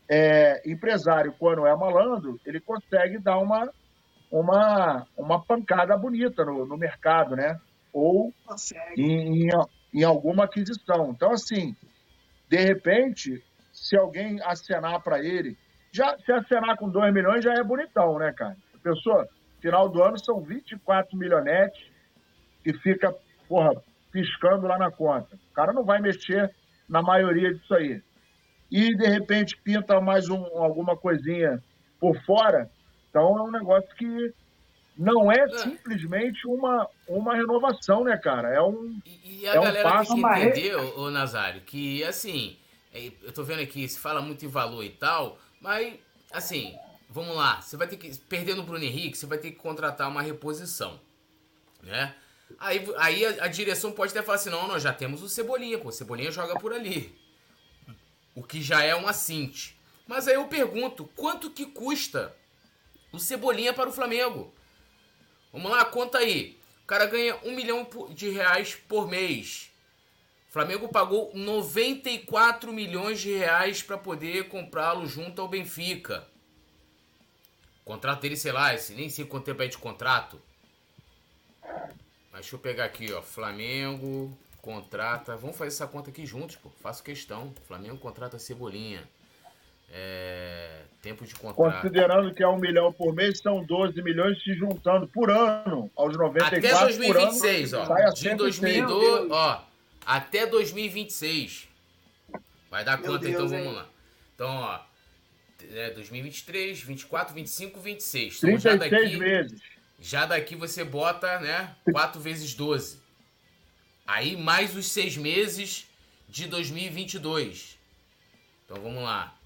é, 0.08 0.62
empresário, 0.64 1.34
quando 1.38 1.66
é 1.66 1.74
malandro, 1.74 2.40
ele 2.46 2.60
consegue 2.60 3.18
dar 3.18 3.38
uma, 3.38 3.68
uma, 4.30 5.04
uma 5.16 5.44
pancada 5.44 5.96
bonita 5.96 6.44
no, 6.44 6.64
no 6.64 6.76
mercado, 6.76 7.34
né? 7.34 7.58
Ou 7.92 8.32
em, 8.96 9.46
em, 9.46 9.50
em 9.92 10.04
alguma 10.04 10.44
aquisição. 10.44 11.10
Então, 11.10 11.32
assim, 11.32 11.74
de 12.48 12.58
repente, 12.58 13.42
se 13.72 13.96
alguém 13.96 14.40
acenar 14.42 15.02
para 15.02 15.18
ele, 15.18 15.58
já 15.92 16.16
se 16.18 16.32
acenar 16.32 16.76
com 16.76 16.88
2 16.88 17.12
milhões 17.12 17.44
já 17.44 17.52
é 17.52 17.62
bonitão, 17.62 18.18
né, 18.18 18.32
cara? 18.32 18.56
Pessoa, 18.82 19.28
final 19.60 19.88
do 19.88 20.02
ano 20.02 20.18
são 20.18 20.40
24 20.40 21.16
milhonetes 21.16 21.86
que 22.64 22.72
fica, 22.78 23.14
porra, 23.48 23.70
piscando 24.10 24.66
lá 24.66 24.78
na 24.78 24.90
conta. 24.90 25.36
O 25.50 25.54
cara 25.54 25.72
não 25.72 25.84
vai 25.84 26.00
mexer 26.00 26.52
na 26.88 27.02
maioria 27.02 27.54
disso 27.54 27.74
aí. 27.74 28.02
E, 28.70 28.96
de 28.96 29.06
repente, 29.06 29.56
pinta 29.62 30.00
mais 30.00 30.28
um, 30.30 30.42
alguma 30.56 30.96
coisinha 30.96 31.62
por 32.00 32.16
fora. 32.24 32.70
Então, 33.10 33.36
é 33.38 33.42
um 33.42 33.50
negócio 33.50 33.94
que 33.96 34.32
não 34.96 35.30
é, 35.30 35.40
é 35.40 35.58
simplesmente 35.58 36.46
uma, 36.46 36.88
uma 37.06 37.34
renovação, 37.34 38.04
né, 38.04 38.16
cara? 38.16 38.48
É 38.48 38.62
um. 38.62 38.98
E, 39.04 39.42
e 39.42 39.48
a 39.48 39.52
é 39.52 39.54
galera 39.54 39.88
um 39.88 39.92
passo... 39.92 40.14
tem 40.14 40.22
que 40.22 40.40
entender, 40.40 40.76
ô, 40.76 41.10
Nazário, 41.10 41.60
que 41.62 42.02
assim, 42.04 42.56
é, 42.94 43.12
eu 43.22 43.32
tô 43.32 43.44
vendo 43.44 43.60
aqui, 43.60 43.86
se 43.86 43.98
fala 43.98 44.22
muito 44.22 44.44
em 44.44 44.48
valor 44.48 44.82
e 44.82 44.90
tal, 44.90 45.38
mas 45.62 45.94
assim, 46.32 46.76
vamos 47.08 47.36
lá, 47.36 47.62
você 47.62 47.76
vai 47.76 47.86
ter 47.86 47.96
que. 47.96 48.14
Perdendo 48.28 48.60
o 48.60 48.64
Bruno 48.64 48.84
Henrique, 48.84 49.16
você 49.16 49.26
vai 49.26 49.38
ter 49.38 49.52
que 49.52 49.58
contratar 49.58 50.08
uma 50.08 50.20
reposição. 50.20 51.00
Né? 51.82 52.14
Aí, 52.58 52.86
aí 52.98 53.24
a, 53.24 53.44
a, 53.44 53.48
direção 53.48 53.92
pode 53.92 54.10
até 54.10 54.22
falar 54.22 54.36
assim: 54.36 54.50
não, 54.50 54.66
nós 54.66 54.82
já 54.82 54.92
temos 54.92 55.22
o 55.22 55.28
Cebolinha, 55.28 55.78
pô, 55.78 55.88
o 55.88 55.92
Cebolinha 55.92 56.32
joga 56.32 56.58
por 56.58 56.72
ali. 56.72 57.16
O 58.34 58.42
que 58.42 58.60
já 58.60 58.82
é 58.82 58.94
um 58.94 59.06
assinte. 59.06 59.78
Mas 60.06 60.26
aí 60.26 60.34
eu 60.34 60.48
pergunto: 60.48 61.08
quanto 61.14 61.50
que 61.50 61.66
custa 61.66 62.34
o 63.12 63.18
Cebolinha 63.18 63.72
para 63.72 63.88
o 63.88 63.92
Flamengo? 63.92 64.52
Vamos 65.52 65.70
lá, 65.70 65.84
conta 65.84 66.18
aí. 66.18 66.58
O 66.82 66.86
cara 66.86 67.06
ganha 67.06 67.38
um 67.44 67.54
milhão 67.54 67.88
de 68.10 68.30
reais 68.30 68.74
por 68.74 69.08
mês. 69.08 69.71
O 70.52 70.58
Flamengo 70.60 70.86
pagou 70.86 71.30
94 71.32 72.74
milhões 72.74 73.22
de 73.22 73.34
reais 73.34 73.82
para 73.82 73.96
poder 73.96 74.50
comprá-lo 74.50 75.06
junto 75.06 75.40
ao 75.40 75.48
Benfica. 75.48 76.26
O 77.80 77.86
contrato 77.86 78.20
dele, 78.20 78.36
sei 78.36 78.52
lá, 78.52 78.74
esse, 78.74 78.92
nem 78.92 79.08
sei 79.08 79.24
quanto 79.24 79.46
tempo 79.46 79.62
é 79.62 79.66
de 79.66 79.78
contrato. 79.78 80.38
Mas 82.30 82.42
deixa 82.42 82.54
eu 82.54 82.58
pegar 82.58 82.84
aqui, 82.84 83.10
ó. 83.14 83.22
Flamengo 83.22 84.30
contrata. 84.60 85.38
Vamos 85.38 85.56
fazer 85.56 85.68
essa 85.68 85.86
conta 85.86 86.10
aqui 86.10 86.26
juntos, 86.26 86.56
pô. 86.56 86.68
Faço 86.82 87.02
questão. 87.02 87.54
Flamengo 87.66 87.96
contrata 87.96 88.38
Cebolinha. 88.38 89.08
É, 89.90 90.82
tempo 91.00 91.24
de 91.24 91.34
contrato. 91.34 91.80
Considerando 91.80 92.34
que 92.34 92.42
é 92.42 92.48
um 92.48 92.58
milhão 92.58 92.92
por 92.92 93.14
mês, 93.14 93.38
são 93.38 93.64
12 93.64 94.02
milhões 94.02 94.42
se 94.42 94.52
juntando 94.52 95.08
por 95.08 95.30
ano 95.30 95.90
aos 95.96 96.14
94 96.14 96.58
Até 96.58 96.84
2026, 96.84 97.72
ano, 97.72 97.90
ó. 97.90 98.10
De 98.10 98.34
2002, 98.34 99.30
ó. 99.30 99.71
Até 100.04 100.46
2026. 100.46 101.68
Vai 102.70 102.84
dar 102.84 102.98
Meu 102.98 103.12
conta, 103.12 103.28
então 103.28 103.46
Deus, 103.46 103.52
então 103.52 103.64
vamos 103.64 103.74
lá. 103.74 103.88
Então, 104.34 104.48
ó. 104.48 104.80
É 105.74 105.90
2023, 105.90 106.80
24, 106.80 107.34
25, 107.34 107.80
26. 107.80 108.36
Então, 108.38 108.58
36 108.58 108.62
já 108.62 108.76
daqui, 108.76 109.16
meses. 109.16 109.62
Já 110.00 110.26
daqui 110.26 110.56
você 110.56 110.82
bota, 110.82 111.38
né? 111.38 111.76
4 111.92 112.20
vezes 112.20 112.52
12. 112.54 112.98
Aí 114.04 114.36
mais 114.36 114.74
os 114.74 114.90
6 114.90 115.16
meses 115.18 115.86
de 116.28 116.46
2022. 116.46 117.78
Então 118.64 118.82
vamos 118.82 119.04
lá 119.04 119.36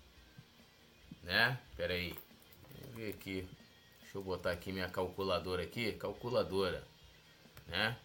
né? 1.26 1.58
Pera 1.76 1.92
aí. 1.92 2.14
Vamos 2.80 2.96
ver 2.96 3.10
aqui. 3.10 3.46
Deixa 4.00 4.16
eu 4.16 4.22
botar 4.22 4.52
aqui 4.52 4.72
minha 4.72 4.88
calculadora 4.88 5.62
aqui. 5.62 5.92
Calculadora, 5.92 6.82
né? 7.66 7.96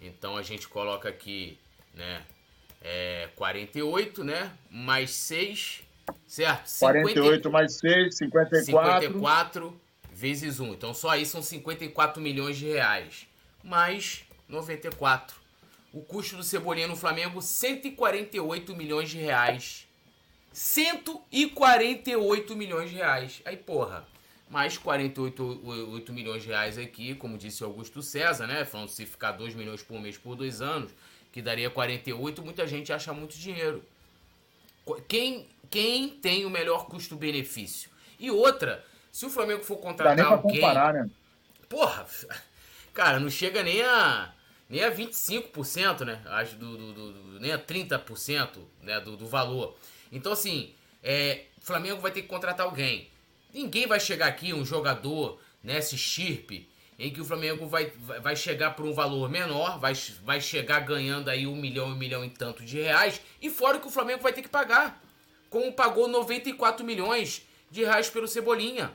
Então 0.00 0.36
a 0.36 0.42
gente 0.42 0.68
coloca 0.68 1.08
aqui, 1.08 1.58
né? 1.96 2.22
É 2.80 3.28
48, 3.34 4.22
né? 4.22 4.52
Mais 4.70 5.10
6, 5.10 5.82
certo? 6.28 6.78
48 6.78 7.50
mais 7.50 7.78
6, 7.78 8.18
54. 8.18 8.64
54 8.64 9.80
vezes 10.12 10.60
1. 10.60 10.74
Então 10.74 10.94
só 10.94 11.08
aí 11.08 11.26
são 11.26 11.42
54 11.42 12.22
milhões 12.22 12.56
de 12.56 12.66
reais. 12.66 13.26
Mais 13.64 14.24
94. 14.48 15.36
O 15.92 16.02
custo 16.02 16.36
do 16.36 16.44
Cebolinha 16.44 16.86
no 16.86 16.94
Flamengo, 16.94 17.42
148 17.42 18.76
milhões 18.76 19.08
de 19.08 19.18
reais 19.18 19.86
148 20.56 22.56
milhões 22.56 22.88
de 22.88 22.96
reais. 22.96 23.42
Aí, 23.44 23.58
porra, 23.58 24.08
mais 24.48 24.78
48 24.78 26.14
milhões 26.14 26.44
de 26.44 26.48
reais 26.48 26.78
aqui, 26.78 27.14
como 27.14 27.36
disse 27.36 27.62
Augusto 27.62 28.00
César, 28.00 28.46
né? 28.46 28.64
Falando 28.64 28.88
se 28.88 29.04
ficar 29.04 29.32
2 29.32 29.54
milhões 29.54 29.82
por 29.82 30.00
mês 30.00 30.16
por 30.16 30.34
dois 30.34 30.62
anos, 30.62 30.94
que 31.36 31.42
daria 31.42 31.68
48, 31.68 32.42
muita 32.42 32.66
gente 32.66 32.90
acha 32.90 33.12
muito 33.12 33.36
dinheiro. 33.36 33.84
Quem, 35.06 35.46
quem 35.68 36.08
tem 36.08 36.46
o 36.46 36.50
melhor 36.50 36.86
custo-benefício? 36.86 37.90
E 38.18 38.30
outra, 38.30 38.82
se 39.12 39.26
o 39.26 39.28
Flamengo 39.28 39.62
for 39.62 39.76
contratar 39.76 40.16
Dá 40.16 40.22
nem 40.22 40.32
pra 40.32 40.42
alguém... 40.42 40.60
comparar, 40.62 40.94
né? 40.94 41.10
Porra, 41.68 42.06
cara, 42.94 43.20
não 43.20 43.28
chega 43.28 43.62
nem 43.62 43.82
a 43.82 44.32
nem 44.66 44.82
a 44.82 44.90
25%, 44.90 46.06
né? 46.06 46.22
Acho 46.24 46.56
do, 46.56 46.74
do, 46.78 47.12
do, 47.12 47.38
nem 47.38 47.52
a 47.52 47.58
30% 47.58 48.56
né? 48.82 48.98
do, 48.98 49.18
do 49.18 49.26
valor. 49.26 49.76
Então, 50.10 50.32
assim, 50.32 50.72
é, 51.02 51.44
Flamengo 51.60 52.00
vai 52.00 52.12
ter 52.12 52.22
que 52.22 52.28
contratar 52.28 52.64
alguém. 52.64 53.10
Ninguém 53.52 53.86
vai 53.86 54.00
chegar 54.00 54.28
aqui, 54.28 54.54
um 54.54 54.64
jogador 54.64 55.38
nessa 55.62 55.94
estirpe, 55.94 56.66
em 56.98 57.10
que 57.10 57.20
o 57.20 57.24
Flamengo 57.24 57.66
vai, 57.66 57.92
vai 58.22 58.34
chegar 58.34 58.72
por 58.72 58.86
um 58.86 58.92
valor 58.92 59.28
menor, 59.28 59.78
vai, 59.78 59.92
vai 60.24 60.40
chegar 60.40 60.80
ganhando 60.80 61.28
aí 61.28 61.46
um 61.46 61.54
milhão, 61.54 61.88
um 61.88 61.96
milhão 61.96 62.24
e 62.24 62.30
tanto 62.30 62.64
de 62.64 62.80
reais, 62.80 63.20
e 63.40 63.50
fora 63.50 63.78
que 63.78 63.86
o 63.86 63.90
Flamengo 63.90 64.22
vai 64.22 64.32
ter 64.32 64.42
que 64.42 64.48
pagar, 64.48 65.02
como 65.50 65.72
pagou 65.72 66.08
94 66.08 66.84
milhões 66.84 67.46
de 67.70 67.84
reais 67.84 68.08
pelo 68.08 68.26
Cebolinha. 68.26 68.92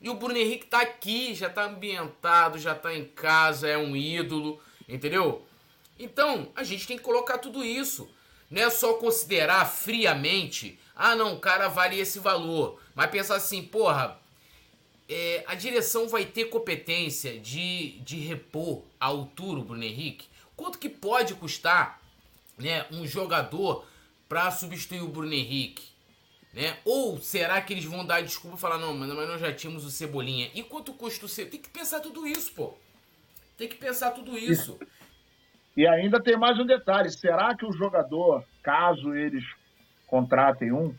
E 0.00 0.08
o 0.08 0.14
Bruno 0.14 0.36
Henrique 0.36 0.66
tá 0.66 0.80
aqui, 0.80 1.34
já 1.34 1.48
tá 1.48 1.64
ambientado, 1.64 2.58
já 2.58 2.74
tá 2.74 2.94
em 2.94 3.04
casa, 3.04 3.68
é 3.68 3.76
um 3.76 3.96
ídolo, 3.96 4.60
entendeu? 4.88 5.46
Então, 5.98 6.50
a 6.54 6.62
gente 6.62 6.86
tem 6.86 6.96
que 6.96 7.02
colocar 7.02 7.38
tudo 7.38 7.64
isso. 7.64 8.08
Não 8.50 8.62
é 8.62 8.70
só 8.70 8.94
considerar 8.94 9.64
friamente, 9.64 10.78
ah 10.94 11.16
não, 11.16 11.34
o 11.34 11.40
cara 11.40 11.68
vale 11.68 11.98
esse 11.98 12.18
valor. 12.18 12.80
Mas 12.94 13.10
pensar 13.10 13.36
assim, 13.36 13.62
porra, 13.62 14.18
é, 15.08 15.44
a 15.46 15.54
direção 15.54 16.08
vai 16.08 16.24
ter 16.24 16.46
competência 16.46 17.38
de, 17.38 17.98
de 18.00 18.16
repor 18.16 18.82
a 18.98 19.06
altura 19.06 19.60
o 19.60 19.64
Bruno 19.64 19.84
Henrique? 19.84 20.26
Quanto 20.56 20.78
que 20.78 20.88
pode 20.88 21.34
custar 21.34 22.00
né, 22.58 22.86
um 22.90 23.06
jogador 23.06 23.86
para 24.28 24.50
substituir 24.50 25.02
o 25.02 25.08
Bruno 25.08 25.32
Henrique? 25.32 25.84
Né? 26.52 26.76
Ou 26.84 27.18
será 27.20 27.60
que 27.60 27.72
eles 27.72 27.84
vão 27.84 28.04
dar 28.04 28.22
desculpa 28.22 28.56
e 28.56 28.60
falar, 28.60 28.78
não, 28.78 28.94
mas 28.94 29.08
nós 29.08 29.40
já 29.40 29.52
tínhamos 29.52 29.84
o 29.84 29.90
Cebolinha. 29.90 30.50
E 30.54 30.62
quanto 30.62 30.94
custa 30.94 31.26
o 31.26 31.28
Cebolinha? 31.28 31.52
Tem 31.52 31.60
que 31.60 31.78
pensar 31.78 32.00
tudo 32.00 32.26
isso, 32.26 32.52
pô. 32.52 32.74
Tem 33.56 33.68
que 33.68 33.76
pensar 33.76 34.10
tudo 34.12 34.36
isso. 34.36 34.78
E 35.76 35.86
ainda 35.86 36.20
tem 36.22 36.36
mais 36.36 36.58
um 36.58 36.64
detalhe: 36.64 37.10
será 37.10 37.54
que 37.54 37.66
o 37.66 37.72
jogador, 37.72 38.42
caso 38.62 39.14
eles 39.14 39.44
contratem 40.06 40.72
um, 40.72 40.94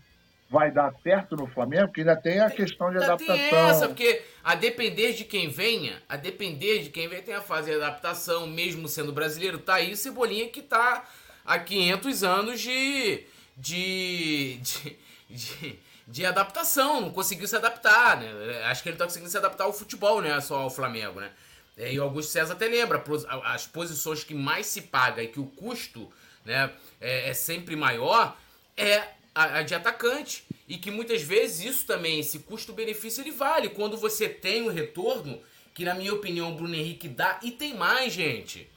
vai 0.50 0.72
dar 0.72 0.94
certo 1.04 1.36
no 1.36 1.48
Flamengo? 1.48 1.88
Porque 1.88 2.02
ainda 2.02 2.16
tem 2.16 2.40
a 2.40 2.50
questão 2.50 2.90
de 2.90 2.98
ainda 2.98 3.14
adaptação. 3.14 3.38
Tem 3.38 3.70
essa, 3.70 3.88
porque 3.88 4.22
a 4.44 4.56
depender 4.56 5.14
de 5.14 5.24
quem 5.24 5.50
venha, 5.50 6.02
a 6.08 6.16
depender 6.16 6.80
de 6.84 6.90
quem 6.90 7.08
venha, 7.08 7.22
tem 7.22 7.36
a 7.36 7.42
fase 7.42 7.70
de 7.70 7.78
adaptação, 7.78 8.48
mesmo 8.48 8.88
sendo 8.88 9.12
brasileiro. 9.12 9.60
Tá 9.60 9.76
aí 9.76 9.92
o 9.92 9.98
Cebolinha 9.98 10.48
que 10.50 10.62
tá 10.62 11.06
há 11.46 11.60
500 11.60 12.24
anos 12.24 12.62
de. 12.62 13.24
de. 13.56 14.58
de, 14.62 14.98
de, 15.30 15.80
de 16.08 16.26
adaptação, 16.26 17.02
não 17.02 17.12
conseguiu 17.12 17.46
se 17.48 17.56
adaptar, 17.56 18.18
né? 18.18 18.64
Acho 18.66 18.82
que 18.82 18.88
ele 18.88 18.98
tá 18.98 19.04
conseguindo 19.04 19.30
se 19.30 19.38
adaptar 19.38 19.66
ao 19.66 19.74
futebol, 19.74 20.22
né? 20.22 20.40
Só 20.40 20.60
ao 20.60 20.70
Flamengo, 20.70 21.20
né? 21.20 21.30
É, 21.78 21.94
e 21.94 22.00
o 22.00 22.04
Augusto 22.04 22.32
César 22.32 22.54
até 22.54 22.66
lembra, 22.68 23.04
as 23.44 23.68
posições 23.68 24.24
que 24.24 24.34
mais 24.34 24.66
se 24.66 24.84
paga 24.84 25.22
e 25.22 25.28
que 25.28 25.40
o 25.40 25.46
custo 25.46 26.12
né, 26.44 26.72
é, 27.00 27.30
é 27.30 27.34
sempre 27.34 27.76
maior 27.76 28.36
é 28.76 29.04
a, 29.38 29.60
a, 29.60 29.64
de 29.64 29.76
atacante. 29.76 30.44
E 30.68 30.78
que 30.78 30.92
muitas 30.92 31.22
vezes 31.22 31.66
isso 31.66 31.86
também, 31.86 32.20
esse 32.20 32.40
custo-benefício, 32.40 33.22
ele 33.22 33.32
vale. 33.32 33.70
Quando 33.70 33.96
você 33.96 34.28
tem 34.28 34.64
o 34.64 34.70
retorno, 34.70 35.42
que 35.74 35.86
na 35.86 35.94
minha 35.94 36.14
opinião 36.14 36.52
o 36.52 36.56
Bruno 36.56 36.76
Henrique 36.76 37.08
dá, 37.08 37.40
e 37.44 37.52
tem 37.52 37.74
mais, 37.76 38.12
gente. 38.12 38.70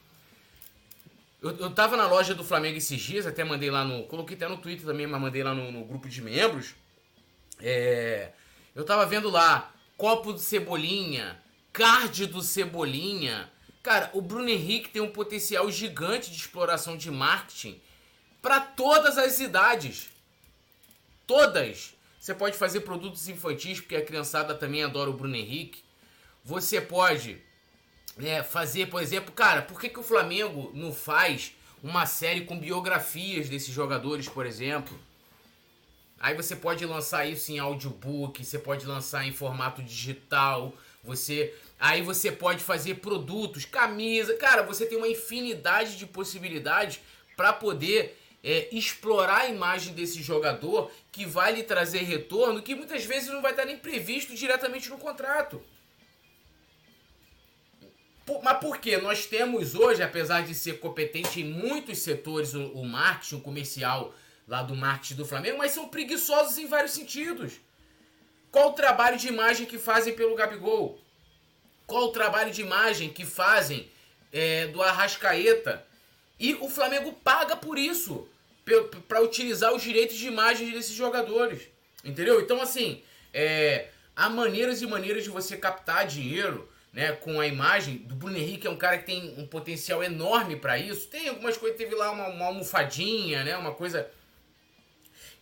Eu, 1.43 1.57
eu 1.57 1.71
tava 1.71 1.97
na 1.97 2.07
loja 2.07 2.35
do 2.35 2.45
Flamengo 2.45 2.77
esses 2.77 3.01
dias, 3.01 3.27
até 3.27 3.43
mandei 3.43 3.71
lá 3.71 3.83
no. 3.85 4.05
Coloquei 4.05 4.37
até 4.37 4.47
no 4.47 4.59
Twitter 4.59 4.85
também, 4.85 5.07
mas 5.07 5.21
mandei 5.21 5.43
lá 5.43 5.55
no, 5.55 5.73
no 5.73 5.85
grupo 5.85 6.09
de 6.09 6.21
membros. 6.21 6.75
É, 7.59 8.31
eu 8.75 8.85
tava 8.85 9.07
vendo 9.07 9.31
lá, 9.31 9.73
copo 9.97 10.33
de 10.33 10.41
cebolinha, 10.41 11.41
card 11.73 12.27
do 12.27 12.43
Cebolinha. 12.43 13.51
Cara, 13.83 14.11
o 14.13 14.21
Bruno 14.21 14.49
Henrique 14.49 14.91
tem 14.91 15.01
um 15.01 15.11
potencial 15.11 15.71
gigante 15.71 16.31
de 16.31 16.37
exploração 16.37 16.97
de 16.97 17.11
marketing 17.11 17.81
para 18.43 18.61
todas 18.61 19.17
as 19.17 19.41
idades. 19.41 20.11
Todas. 21.31 21.95
Você 22.19 22.35
pode 22.35 22.59
fazer 22.59 22.81
produtos 22.81 23.29
infantis, 23.29 23.79
porque 23.79 23.95
a 23.95 24.05
criançada 24.05 24.53
também 24.53 24.83
adora 24.83 25.09
o 25.09 25.13
Bruno 25.13 25.37
Henrique. 25.37 25.81
você 26.45 26.81
pode 26.81 27.41
é, 28.21 28.43
fazer, 28.43 28.87
por 28.87 29.01
exemplo, 29.01 29.31
cara, 29.31 29.63
por 29.63 29.81
que, 29.81 29.89
que 29.89 30.01
o 30.01 30.03
Flamengo 30.03 30.73
não 30.75 30.93
faz 30.93 31.55
uma 31.85 32.05
série 32.05 32.41
com 32.41 32.59
biografias 32.59 33.49
desses 33.49 33.73
jogadores, 33.73 34.29
por 34.29 34.45
exemplo? 34.45 34.99
Aí 36.19 36.35
você 36.35 36.57
pode 36.57 36.85
lançar 36.85 37.27
isso 37.27 37.53
em 37.53 37.61
audiobook, 37.61 38.45
você 38.45 38.59
pode 38.59 38.85
lançar 38.85 39.25
em 39.25 39.33
formato 39.33 39.85
digital, 39.85 40.75
você 41.05 41.55
aí 41.79 42.03
você 42.03 42.33
pode 42.33 42.61
fazer 42.61 42.97
produtos, 42.97 43.65
camisa, 43.65 44.35
cara, 44.35 44.65
você 44.65 44.85
tem 44.85 44.99
uma 44.99 45.07
infinidade 45.07 45.97
de 45.97 46.07
possibilidades 46.07 46.99
para 47.37 47.53
poder 47.53 48.20
é, 48.43 48.69
explorar 48.73 49.43
a 49.43 49.49
imagem 49.49 49.93
desse 49.93 50.23
jogador 50.23 50.91
que 51.13 51.27
vai 51.27 51.53
lhe 51.53 51.63
trazer 51.63 52.01
retorno, 52.01 52.63
que 52.63 52.75
muitas 52.75 53.05
vezes 53.05 53.29
não 53.29 53.43
vai 53.43 53.53
estar 53.53 53.65
nem 53.65 53.77
previsto 53.77 54.35
diretamente 54.35 54.89
no 54.89 54.99
contrato. 54.99 55.63
Mas 58.43 58.59
por 58.59 58.79
quê? 58.79 58.97
Nós 58.97 59.27
temos 59.27 59.75
hoje, 59.75 60.03
apesar 60.03 60.43
de 60.43 60.55
ser 60.55 60.79
competente 60.79 61.41
em 61.41 61.45
muitos 61.45 61.99
setores, 61.99 62.55
o, 62.55 62.69
o 62.73 62.87
marketing 62.87 63.37
o 63.37 63.41
comercial 63.41 64.15
lá 64.47 64.63
do 64.63 64.75
marketing 64.75 65.15
do 65.15 65.27
Flamengo, 65.27 65.59
mas 65.59 65.73
são 65.73 65.89
preguiçosos 65.89 66.57
em 66.59 66.67
vários 66.67 66.93
sentidos. 66.93 67.61
Qual 68.51 68.71
o 68.71 68.73
trabalho 68.73 69.17
de 69.17 69.29
imagem 69.29 69.67
que 69.67 69.79
fazem 69.79 70.15
pelo 70.15 70.35
Gabigol? 70.35 70.99
Qual 71.87 72.05
o 72.05 72.13
trabalho 72.13 72.51
de 72.51 72.61
imagem 72.61 73.11
que 73.11 73.25
fazem 73.25 73.91
é, 74.33 74.67
do 74.69 74.83
Arrascaeta? 74.83 75.87
E 76.41 76.55
o 76.55 76.71
Flamengo 76.71 77.13
paga 77.13 77.55
por 77.55 77.79
isso, 77.79 78.27
para 79.07 79.21
utilizar 79.21 79.75
os 79.75 79.83
direitos 79.83 80.17
de 80.17 80.27
imagem 80.27 80.71
desses 80.71 80.95
jogadores. 80.95 81.69
Entendeu? 82.03 82.41
Então, 82.41 82.63
assim, 82.63 83.03
é, 83.33 83.89
há 84.17 84.31
maneiras 84.31 84.81
e 84.81 84.87
maneiras 84.87 85.23
de 85.23 85.29
você 85.29 85.55
captar 85.55 86.07
dinheiro 86.07 86.67
né, 86.95 87.13
com 87.13 87.39
a 87.39 87.47
imagem 87.47 87.99
do 87.99 88.15
Bruno 88.15 88.39
Henrique, 88.39 88.67
é 88.67 88.71
um 88.71 88.77
cara 88.77 88.99
que 88.99 89.05
tem 89.05 89.35
um 89.37 89.47
potencial 89.47 90.03
enorme 90.03 90.57
para 90.57 90.79
isso. 90.79 91.09
Tem 91.09 91.29
algumas 91.29 91.59
coisas, 91.59 91.77
teve 91.77 91.95
lá 91.95 92.11
uma, 92.11 92.29
uma 92.29 92.47
almofadinha, 92.47 93.45
né, 93.45 93.55
uma 93.57 93.75
coisa 93.75 94.11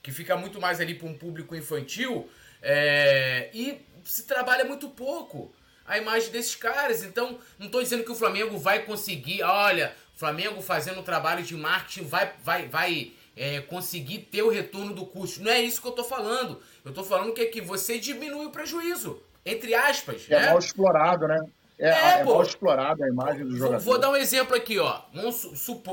que 0.02 0.10
fica 0.10 0.36
muito 0.36 0.60
mais 0.60 0.80
ali 0.80 0.94
para 0.94 1.08
um 1.08 1.14
público 1.16 1.54
infantil, 1.54 2.28
é, 2.60 3.50
e 3.54 3.80
se 4.04 4.26
trabalha 4.26 4.64
muito 4.64 4.88
pouco 4.88 5.52
a 5.88 5.98
imagem 5.98 6.30
desses 6.30 6.54
caras. 6.54 7.02
Então, 7.02 7.38
não 7.58 7.66
estou 7.66 7.82
dizendo 7.82 8.04
que 8.04 8.12
o 8.12 8.14
Flamengo 8.14 8.58
vai 8.58 8.80
conseguir, 8.80 9.42
olha, 9.42 9.94
o 10.14 10.18
Flamengo 10.18 10.60
fazendo 10.60 11.00
um 11.00 11.02
trabalho 11.02 11.42
de 11.42 11.56
marketing 11.56 12.04
vai, 12.04 12.32
vai, 12.44 12.68
vai 12.68 13.12
é, 13.34 13.60
conseguir 13.62 14.18
ter 14.18 14.42
o 14.42 14.50
retorno 14.50 14.92
do 14.92 15.06
custo. 15.06 15.42
Não 15.42 15.50
é 15.50 15.60
isso 15.60 15.80
que 15.80 15.86
eu 15.86 15.92
estou 15.92 16.04
falando. 16.04 16.60
Eu 16.84 16.90
estou 16.90 17.02
falando 17.02 17.32
que 17.32 17.40
é 17.40 17.46
que 17.46 17.60
você 17.60 17.98
diminui 17.98 18.46
o 18.46 18.50
prejuízo. 18.50 19.22
Entre 19.46 19.74
aspas. 19.74 20.26
É 20.28 20.38
né? 20.38 20.46
mal 20.46 20.58
explorado, 20.58 21.26
né? 21.26 21.38
É, 21.78 21.90
é, 21.90 22.20
é 22.20 22.24
mal 22.24 22.42
explorado 22.42 23.04
a 23.04 23.08
imagem 23.08 23.46
do 23.46 23.56
jogador. 23.56 23.82
Vou 23.82 23.98
dar 23.98 24.10
um 24.10 24.16
exemplo 24.16 24.54
aqui, 24.54 24.78
ó. 24.78 25.00
Vamos 25.14 25.36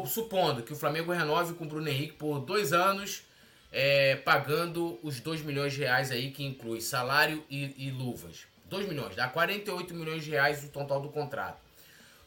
supondo 0.08 0.64
que 0.64 0.74
o 0.74 0.76
Flamengo 0.76 1.12
renove 1.12 1.54
com 1.54 1.64
o 1.64 1.68
Bruno 1.68 1.88
Henrique 1.88 2.14
por 2.14 2.40
dois 2.40 2.74
anos, 2.74 3.24
é, 3.72 4.16
pagando 4.16 5.00
os 5.04 5.20
2 5.20 5.44
milhões 5.44 5.74
de 5.74 5.80
reais 5.80 6.12
aí, 6.12 6.32
que 6.32 6.44
inclui 6.44 6.82
salário 6.82 7.44
e, 7.50 7.88
e 7.88 7.92
luvas. 7.92 8.48
2 8.66 8.88
milhões, 8.88 9.16
dá 9.16 9.28
48 9.28 9.94
milhões 9.94 10.24
de 10.24 10.32
reais 10.32 10.64
o 10.64 10.70
total 10.70 11.00
do 11.02 11.10
contrato. 11.10 11.60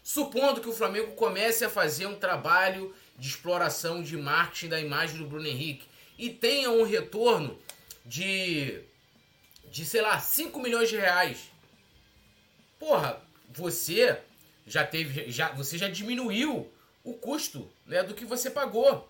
Supondo 0.03 0.61
que 0.61 0.69
o 0.69 0.75
Flamengo 0.75 1.13
comece 1.13 1.65
a 1.65 1.71
fazer 1.71 2.07
um 2.07 2.15
trabalho 2.15 2.95
de 3.19 3.29
exploração 3.29 4.03
de 4.03 4.17
marketing 4.17 4.69
da 4.69 4.81
imagem 4.81 5.19
do 5.19 5.27
Bruno 5.27 5.47
Henrique 5.47 5.87
e 6.17 6.31
tenha 6.31 6.71
um 6.71 6.83
retorno 6.83 7.59
de 8.05 8.83
de, 9.71 9.85
sei 9.85 10.01
lá, 10.01 10.19
5 10.19 10.59
milhões 10.61 10.89
de 10.89 10.97
reais. 10.97 11.51
Porra, 12.79 13.21
você 13.51 14.19
já 14.67 14.85
teve. 14.85 15.31
Já, 15.31 15.51
você 15.53 15.77
já 15.77 15.89
diminuiu 15.89 16.71
o 17.05 17.15
custo 17.15 17.71
né, 17.87 18.03
do 18.03 18.15
que 18.15 18.25
você 18.25 18.51
pagou. 18.51 19.09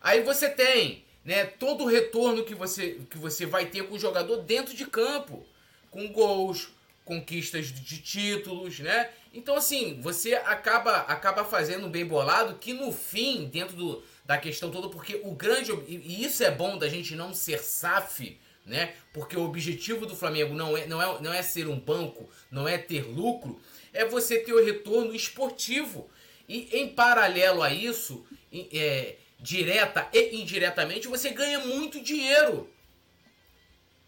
Aí 0.00 0.22
você 0.22 0.48
tem 0.48 1.04
né, 1.24 1.44
todo 1.44 1.84
o 1.84 1.86
retorno 1.86 2.44
que 2.44 2.54
você, 2.54 3.00
que 3.10 3.18
você 3.18 3.46
vai 3.46 3.66
ter 3.66 3.86
com 3.88 3.94
o 3.94 3.98
jogador 3.98 4.38
dentro 4.38 4.74
de 4.74 4.86
campo. 4.86 5.44
Com 5.90 6.08
gols, 6.08 6.68
conquistas 7.04 7.66
de 7.66 7.98
títulos, 7.98 8.78
né? 8.80 9.10
Então, 9.32 9.56
assim, 9.56 10.00
você 10.00 10.34
acaba, 10.34 10.98
acaba 11.02 11.44
fazendo 11.44 11.88
bem 11.88 12.04
bolado 12.04 12.58
que 12.58 12.72
no 12.72 12.92
fim, 12.92 13.46
dentro 13.46 13.76
do, 13.76 14.02
da 14.24 14.38
questão 14.38 14.70
toda, 14.70 14.88
porque 14.88 15.20
o 15.24 15.32
grande. 15.32 15.72
E 15.86 16.24
isso 16.24 16.42
é 16.42 16.50
bom 16.50 16.76
da 16.76 16.88
gente 16.88 17.14
não 17.14 17.32
ser 17.32 17.62
SAF 17.62 18.38
né? 18.68 18.94
Porque 19.12 19.36
o 19.36 19.44
objetivo 19.44 20.06
do 20.06 20.14
Flamengo 20.14 20.54
não 20.54 20.76
é, 20.76 20.86
não, 20.86 21.02
é, 21.02 21.22
não 21.22 21.32
é 21.32 21.42
ser 21.42 21.66
um 21.66 21.80
banco, 21.80 22.28
não 22.50 22.68
é 22.68 22.76
ter 22.76 23.02
lucro, 23.02 23.60
é 23.92 24.04
você 24.04 24.38
ter 24.38 24.52
o 24.52 24.64
retorno 24.64 25.14
esportivo. 25.14 26.08
E 26.48 26.68
em 26.78 26.88
paralelo 26.88 27.62
a 27.62 27.72
isso, 27.72 28.24
é, 28.72 29.16
direta 29.40 30.08
e 30.12 30.40
indiretamente, 30.40 31.08
você 31.08 31.30
ganha 31.30 31.60
muito 31.60 32.00
dinheiro. 32.00 32.70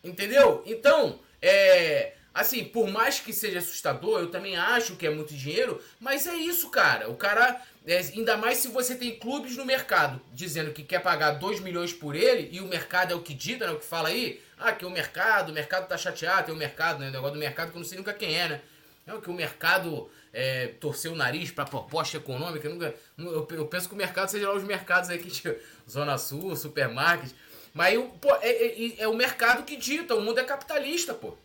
Entendeu? 0.05 0.63
Então, 0.67 1.19
é, 1.43 2.15
assim, 2.35 2.65
por 2.65 2.89
mais 2.89 3.21
que 3.21 3.33
seja 3.33 3.59
assustador, 3.59 4.21
eu 4.21 4.31
também 4.31 4.57
acho 4.57 4.97
que 4.97 5.07
é 5.07 5.11
muito 5.11 5.35
dinheiro, 5.35 5.83
mas 5.99 6.27
é 6.27 6.35
isso, 6.35 6.71
cara. 6.71 7.09
O 7.09 7.15
cara, 7.15 7.61
é, 7.87 7.99
ainda 7.99 8.37
mais 8.37 8.59
se 8.59 8.69
você 8.69 8.95
tem 8.95 9.19
clubes 9.19 9.57
no 9.57 9.65
mercado 9.65 10.21
dizendo 10.33 10.73
que 10.73 10.83
quer 10.83 11.01
pagar 11.01 11.33
2 11.33 11.61
milhões 11.61 11.93
por 11.93 12.15
ele 12.15 12.49
e 12.53 12.61
o 12.61 12.67
mercado 12.67 13.13
é 13.13 13.17
o 13.17 13.23
que 13.23 13.35
dita, 13.35 13.67
né, 13.67 13.73
o 13.73 13.79
que 13.79 13.87
fala 13.87 14.09
aí, 14.09 14.41
ah, 14.59 14.73
que 14.73 14.85
o 14.85 14.91
mercado, 14.91 15.51
o 15.51 15.55
mercado 15.55 15.89
tá 15.89 15.97
chateado, 15.97 16.47
tem 16.47 16.55
o 16.55 16.59
mercado, 16.59 16.99
né? 16.99 17.09
O 17.09 17.13
negócio 17.13 17.35
do 17.35 17.41
mercado 17.41 17.71
que 17.71 17.77
eu 17.77 17.81
não 17.81 17.89
sei 17.89 17.97
nunca 17.97 18.13
quem 18.13 18.39
é, 18.39 18.49
né? 18.49 18.61
É 19.07 19.19
que 19.19 19.31
o 19.31 19.35
mercado 19.35 20.11
é, 20.33 20.69
torceu 20.79 21.13
o 21.13 21.17
nariz 21.17 21.51
para 21.51 21.65
proposta 21.65 22.17
econômica. 22.17 22.69
Nunca, 22.69 22.95
eu, 23.19 23.49
eu, 23.51 23.67
penso 23.67 23.89
que 23.89 23.95
o 23.95 23.99
mercado 23.99 24.29
seja 24.29 24.49
lá 24.49 24.55
os 24.55 24.63
mercados 24.63 25.11
aí 25.11 25.19
que 25.19 25.31
Zona 25.89 26.19
Sul, 26.19 26.55
supermarkets. 26.55 27.35
Mas 27.73 27.99
pô, 28.21 28.35
é, 28.37 28.51
é, 28.51 29.01
é, 29.03 29.09
o 29.09 29.15
mercado 29.15 29.65
que 29.65 29.77
dita, 29.77 30.15
o 30.15 30.21
mundo 30.21 30.39
é 30.39 30.45
capitalista, 30.45 31.15
pô. 31.15 31.37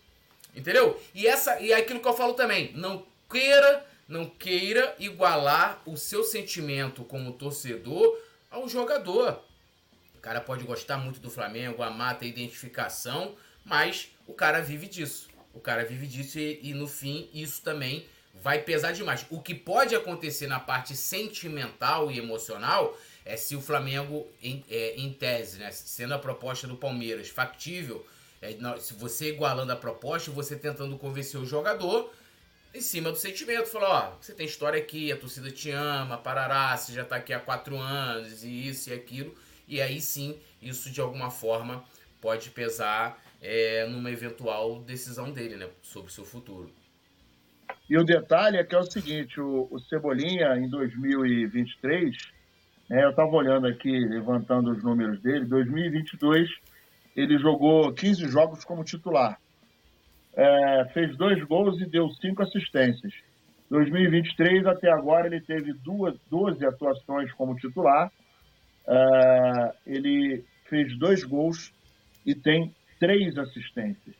Entendeu? 0.55 0.99
E, 1.13 1.27
essa, 1.27 1.59
e 1.59 1.71
é 1.71 1.77
aquilo 1.77 1.99
que 1.99 2.07
eu 2.07 2.15
falo 2.15 2.33
também. 2.33 2.71
Não 2.73 3.05
queira, 3.29 3.85
não 4.07 4.25
queira 4.25 4.95
igualar 4.99 5.81
o 5.85 5.97
seu 5.97 6.23
sentimento 6.23 7.03
como 7.03 7.33
torcedor 7.33 8.17
ao 8.49 8.67
jogador 8.67 9.43
cara 10.25 10.41
pode 10.41 10.63
gostar 10.63 10.97
muito 10.97 11.19
do 11.19 11.29
Flamengo, 11.29 11.83
amar, 11.83 12.17
ter 12.17 12.25
identificação, 12.25 13.35
mas 13.63 14.09
o 14.25 14.33
cara 14.33 14.59
vive 14.59 14.87
disso. 14.87 15.29
O 15.53 15.59
cara 15.59 15.85
vive 15.85 16.07
disso 16.07 16.39
e, 16.39 16.59
e 16.63 16.73
no 16.73 16.87
fim 16.87 17.29
isso 17.31 17.61
também 17.61 18.07
vai 18.33 18.57
pesar 18.63 18.91
demais. 18.91 19.23
O 19.29 19.39
que 19.39 19.53
pode 19.53 19.95
acontecer 19.95 20.47
na 20.47 20.59
parte 20.59 20.95
sentimental 20.95 22.09
e 22.09 22.17
emocional 22.17 22.97
é 23.25 23.35
se 23.35 23.55
o 23.55 23.61
Flamengo, 23.61 24.27
em, 24.41 24.63
é, 24.69 24.95
em 24.95 25.11
tese, 25.11 25.57
né, 25.57 25.71
sendo 25.71 26.13
a 26.13 26.19
proposta 26.19 26.67
do 26.67 26.77
Palmeiras 26.77 27.27
factível, 27.29 28.05
é, 28.41 28.55
se 28.79 28.93
você 28.93 29.29
igualando 29.29 29.71
a 29.71 29.75
proposta, 29.75 30.29
você 30.31 30.55
tentando 30.55 30.97
convencer 30.97 31.39
o 31.39 31.45
jogador 31.45 32.13
em 32.73 32.81
cima 32.81 33.09
do 33.09 33.17
sentimento, 33.17 33.67
falar, 33.67 34.09
ó, 34.09 34.17
você 34.21 34.33
tem 34.33 34.45
história 34.45 34.79
aqui, 34.79 35.11
a 35.11 35.17
torcida 35.17 35.49
te 35.49 35.71
ama, 35.71 36.17
parará, 36.17 36.77
você 36.77 36.93
já 36.93 37.03
tá 37.03 37.15
aqui 37.15 37.33
há 37.33 37.39
quatro 37.39 37.77
anos, 37.77 38.43
e 38.43 38.67
isso 38.67 38.89
e 38.89 38.93
aquilo 38.93 39.35
e 39.67 39.81
aí 39.81 39.99
sim 39.99 40.37
isso 40.61 40.91
de 40.91 41.01
alguma 41.01 41.29
forma 41.29 41.83
pode 42.21 42.49
pesar 42.49 43.21
é, 43.41 43.85
numa 43.87 44.09
eventual 44.09 44.79
decisão 44.79 45.31
dele 45.31 45.55
né, 45.55 45.69
sobre 45.81 46.09
o 46.09 46.13
seu 46.13 46.25
futuro. 46.25 46.71
E 47.87 47.97
o 47.97 48.03
detalhe 48.03 48.57
é 48.57 48.63
que 48.63 48.73
é 48.73 48.79
o 48.79 48.83
seguinte, 48.83 49.39
o, 49.39 49.67
o 49.69 49.79
Cebolinha 49.79 50.55
em 50.57 50.67
2023, 50.67 52.15
né, 52.89 53.03
eu 53.03 53.09
estava 53.09 53.31
olhando 53.31 53.67
aqui, 53.67 53.91
levantando 53.91 54.71
os 54.71 54.83
números 54.83 55.21
dele, 55.21 55.45
2022 55.45 56.49
ele 57.15 57.37
jogou 57.37 57.93
15 57.93 58.27
jogos 58.27 58.65
como 58.65 58.83
titular. 58.83 59.39
É, 60.35 60.85
fez 60.93 61.15
dois 61.15 61.41
gols 61.45 61.79
e 61.79 61.85
deu 61.85 62.09
cinco 62.09 62.43
assistências. 62.43 63.13
2023 63.69 64.65
até 64.65 64.91
agora 64.91 65.27
ele 65.27 65.39
teve 65.39 65.73
duas, 65.73 66.15
12 66.29 66.65
atuações 66.65 67.31
como 67.33 67.55
titular 67.55 68.11
Uh, 68.87 69.73
ele 69.85 70.45
fez 70.69 70.97
dois 70.97 71.23
gols 71.23 71.73
e 72.25 72.35
tem 72.35 72.73
três 72.99 73.35
assistências. 73.37 74.15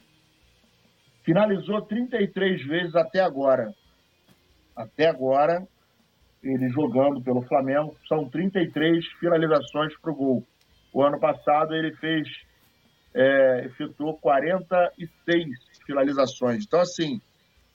Finalizou 1.24 1.82
33 1.84 2.66
vezes 2.66 2.96
até 2.96 3.20
agora. 3.20 3.74
Até 4.76 5.08
agora, 5.08 5.68
ele 6.46 6.70
jogando 6.70 7.22
pelo 7.22 7.42
Flamengo, 7.42 7.98
são 8.08 8.30
33 8.30 9.06
finalizações 9.20 9.98
para 10.00 10.12
o 10.12 10.16
gol. 10.16 10.44
O 10.94 11.02
ano 11.02 11.20
passado 11.20 11.74
ele 11.74 11.94
fez, 11.96 12.28
é, 13.14 13.66
efetuou 13.66 14.18
46 14.18 15.48
finalizações. 15.86 16.64
Então, 16.66 16.80
assim, 16.80 17.20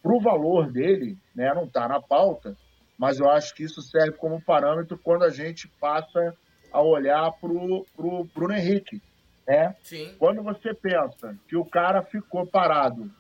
para 0.02 0.12
o 0.12 0.20
valor 0.20 0.70
dele, 0.70 1.18
né, 1.34 1.52
não 1.52 1.64
está 1.64 1.88
na 1.88 2.00
pauta, 2.00 2.56
mas 2.96 3.18
eu 3.18 3.28
acho 3.28 3.54
que 3.54 3.64
isso 3.64 3.82
serve 3.82 4.12
como 4.12 4.40
parâmetro 4.40 4.98
quando 4.98 5.24
a 5.24 5.30
gente 5.30 5.68
passa 5.80 6.34
a 6.72 6.80
olhar 6.80 7.32
para 7.32 7.50
o 7.50 8.24
Bruno 8.34 8.54
Henrique. 8.54 9.02
Né? 9.46 9.74
Sim. 9.82 10.14
Quando 10.18 10.42
você 10.42 10.72
pensa 10.72 11.36
que 11.48 11.56
o 11.56 11.64
cara 11.64 12.02
ficou 12.02 12.46
parado 12.46 13.10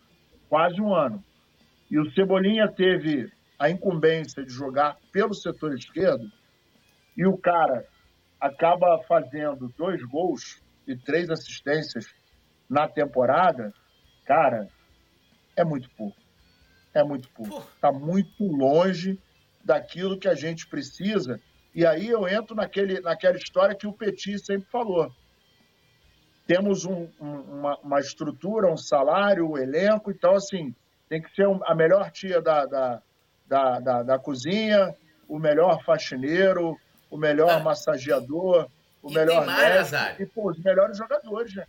quase 0.48 0.80
um 0.80 0.94
ano, 0.94 1.22
e 1.90 1.98
o 1.98 2.10
Cebolinha 2.12 2.68
teve 2.68 3.30
a 3.60 3.68
incumbência 3.68 4.42
de 4.42 4.50
jogar 4.50 4.96
pelo 5.12 5.34
setor 5.34 5.74
esquerdo, 5.74 6.32
e 7.14 7.26
o 7.26 7.36
cara 7.36 7.86
acaba 8.40 9.02
fazendo 9.06 9.68
dois 9.76 10.02
gols 10.04 10.62
e 10.86 10.96
três 10.96 11.28
assistências 11.28 12.06
na 12.66 12.88
temporada, 12.88 13.70
cara, 14.24 14.66
é 15.54 15.62
muito 15.62 15.90
pouco. 15.90 16.16
É 16.94 17.04
muito 17.04 17.28
pouco. 17.28 17.68
Está 17.74 17.92
muito 17.92 18.44
longe 18.44 19.18
daquilo 19.62 20.18
que 20.18 20.26
a 20.26 20.34
gente 20.34 20.66
precisa. 20.66 21.38
E 21.74 21.84
aí 21.84 22.08
eu 22.08 22.26
entro 22.26 22.56
naquele, 22.56 22.98
naquela 23.00 23.36
história 23.36 23.76
que 23.76 23.86
o 23.86 23.92
Petit 23.92 24.38
sempre 24.38 24.70
falou. 24.70 25.12
Temos 26.46 26.86
um, 26.86 27.08
um, 27.20 27.40
uma, 27.40 27.76
uma, 27.80 28.00
estrutura, 28.00 28.72
um 28.72 28.76
salário, 28.76 29.50
um 29.50 29.58
elenco, 29.58 30.10
então, 30.10 30.34
assim, 30.34 30.74
tem 31.10 31.20
que 31.20 31.32
ser 31.34 31.46
a 31.64 31.74
melhor 31.74 32.10
tia 32.10 32.40
da, 32.40 32.64
da, 32.64 33.02
da, 33.50 33.80
da, 33.80 34.02
da 34.04 34.18
cozinha, 34.18 34.94
o 35.28 35.36
melhor 35.36 35.82
faxineiro, 35.82 36.78
o 37.10 37.16
melhor 37.16 37.58
é. 37.58 37.62
massageador, 37.62 38.68
o 39.02 39.10
e 39.10 39.14
melhor 39.14 39.44
mais, 39.44 39.90
médico, 39.90 40.22
e 40.22 40.26
pô, 40.26 40.50
os 40.50 40.58
melhores 40.60 40.96
jogadores, 40.96 41.52
né? 41.56 41.66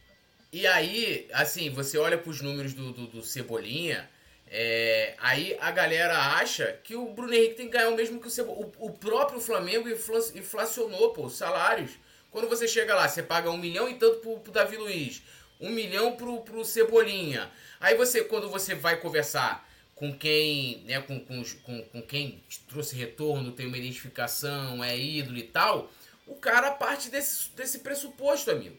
E 0.53 0.67
aí, 0.67 1.27
assim, 1.34 1.71
você 1.71 1.97
olha 1.97 2.17
para 2.17 2.29
os 2.29 2.39
números 2.39 2.73
do, 2.73 2.91
do, 2.91 3.07
do 3.07 3.23
Cebolinha, 3.23 4.07
é, 4.47 5.15
aí 5.17 5.57
a 5.59 5.71
galera 5.71 6.36
acha 6.36 6.77
que 6.84 6.95
o 6.95 7.11
Bruno 7.13 7.34
Henrique 7.34 7.55
tem 7.55 7.65
que 7.65 7.71
ganhar 7.71 7.89
o 7.89 7.95
mesmo 7.95 8.19
que 8.19 8.27
o 8.27 8.29
Cebolinha. 8.29 8.67
O, 8.77 8.88
o 8.88 8.91
próprio 8.91 9.39
Flamengo 9.39 9.89
inflacionou, 9.89 11.13
pô, 11.13 11.25
os 11.25 11.36
salários. 11.36 11.91
Quando 12.29 12.47
você 12.47 12.67
chega 12.67 12.93
lá, 12.93 13.07
você 13.07 13.23
paga 13.23 13.49
um 13.49 13.57
milhão 13.57 13.89
e 13.89 13.95
tanto 13.95 14.19
pro, 14.19 14.39
pro 14.39 14.51
Davi 14.51 14.77
Luiz, 14.77 15.23
um 15.59 15.71
milhão 15.71 16.15
pro, 16.15 16.41
pro 16.41 16.63
Cebolinha. 16.63 17.49
Aí 17.79 17.95
você, 17.95 18.23
quando 18.23 18.49
você 18.49 18.75
vai 18.75 18.97
conversar 18.97 19.67
com 20.02 20.12
quem, 20.12 20.84
né, 20.88 20.99
com, 20.99 21.20
com, 21.20 21.43
com, 21.64 21.84
com 21.84 22.02
quem 22.02 22.41
trouxe 22.68 22.95
retorno, 22.95 23.52
tem 23.52 23.68
uma 23.68 23.78
identificação, 23.78 24.84
é 24.84 24.97
ídolo 24.97 25.38
e 25.38 25.43
tal, 25.43 25.91
o 26.26 26.34
cara 26.34 26.72
parte 26.72 27.08
desse, 27.08 27.49
desse 27.56 27.80
pressuposto, 27.80 28.49
amigo. 28.49 28.78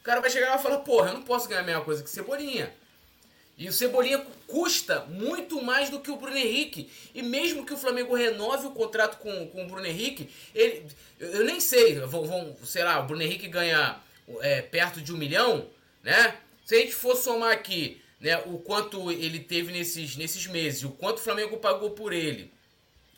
O 0.00 0.02
cara 0.02 0.22
vai 0.22 0.30
chegar 0.30 0.48
lá 0.48 0.56
e 0.56 0.62
falar, 0.62 0.78
porra, 0.78 1.10
eu 1.10 1.14
não 1.14 1.24
posso 1.24 1.46
ganhar 1.46 1.60
a 1.60 1.64
mesma 1.64 1.84
coisa 1.84 2.02
que 2.02 2.08
Cebolinha. 2.08 2.72
E 3.58 3.68
o 3.68 3.72
Cebolinha 3.72 4.24
custa 4.46 5.00
muito 5.00 5.60
mais 5.60 5.90
do 5.90 6.00
que 6.00 6.10
o 6.10 6.16
Bruno 6.16 6.38
Henrique. 6.38 6.90
E 7.14 7.22
mesmo 7.22 7.66
que 7.66 7.74
o 7.74 7.76
Flamengo 7.76 8.14
renove 8.14 8.66
o 8.66 8.70
contrato 8.70 9.18
com, 9.18 9.46
com 9.48 9.64
o 9.64 9.68
Bruno 9.68 9.84
Henrique, 9.84 10.30
ele, 10.54 10.86
eu 11.20 11.44
nem 11.44 11.60
sei, 11.60 12.00
vão, 12.00 12.24
vão, 12.24 12.56
sei 12.64 12.82
lá, 12.82 12.98
o 12.98 13.06
Bruno 13.06 13.22
Henrique 13.22 13.46
ganha 13.46 14.00
é, 14.40 14.62
perto 14.62 15.02
de 15.02 15.12
um 15.12 15.18
milhão, 15.18 15.68
né? 16.02 16.34
Se 16.64 16.76
a 16.76 16.78
gente 16.78 16.94
for 16.94 17.14
somar 17.14 17.52
aqui 17.52 18.01
né, 18.22 18.40
o 18.46 18.58
quanto 18.58 19.10
ele 19.10 19.40
teve 19.40 19.72
nesses, 19.72 20.16
nesses 20.16 20.46
meses, 20.46 20.84
o 20.84 20.90
quanto 20.90 21.18
o 21.18 21.22
Flamengo 21.22 21.56
pagou 21.56 21.90
por 21.90 22.12
ele, 22.12 22.52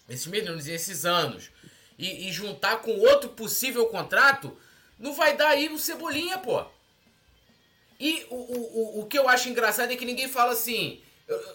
esses 0.09 0.27
meses, 0.27 0.67
esses 0.67 1.05
anos, 1.05 1.51
e, 1.99 2.27
e 2.27 2.33
juntar 2.33 2.79
com 2.79 2.99
outro 2.99 3.29
possível 3.29 3.87
contrato, 3.87 4.57
não 4.99 5.13
vai 5.13 5.37
dar 5.37 5.51
aí 5.51 5.69
o 5.69 5.79
Cebolinha, 5.79 6.39
pô. 6.39 6.65
E 8.01 8.27
o, 8.31 8.35
o, 8.35 9.01
o 9.01 9.07
que 9.07 9.19
eu 9.19 9.29
acho 9.29 9.49
engraçado 9.49 9.93
é 9.93 9.97
que 9.97 10.07
ninguém 10.07 10.29
fala 10.29 10.53
assim. 10.53 11.01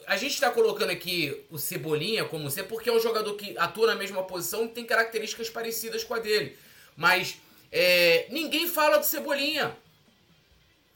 A 0.07 0.15
gente 0.15 0.33
está 0.33 0.49
colocando 0.49 0.89
aqui 0.89 1.45
o 1.51 1.59
Cebolinha 1.59 2.25
como 2.25 2.49
ser 2.49 2.63
porque 2.63 2.89
é 2.89 2.93
um 2.93 2.99
jogador 2.99 3.35
que 3.35 3.57
atua 3.57 3.87
na 3.87 3.95
mesma 3.95 4.23
posição 4.23 4.65
e 4.65 4.69
tem 4.69 4.85
características 4.85 5.49
parecidas 5.49 6.03
com 6.03 6.13
a 6.13 6.19
dele. 6.19 6.57
Mas 6.95 7.37
é, 7.71 8.25
ninguém 8.29 8.67
fala 8.67 8.97
do 8.97 9.05
Cebolinha. 9.05 9.75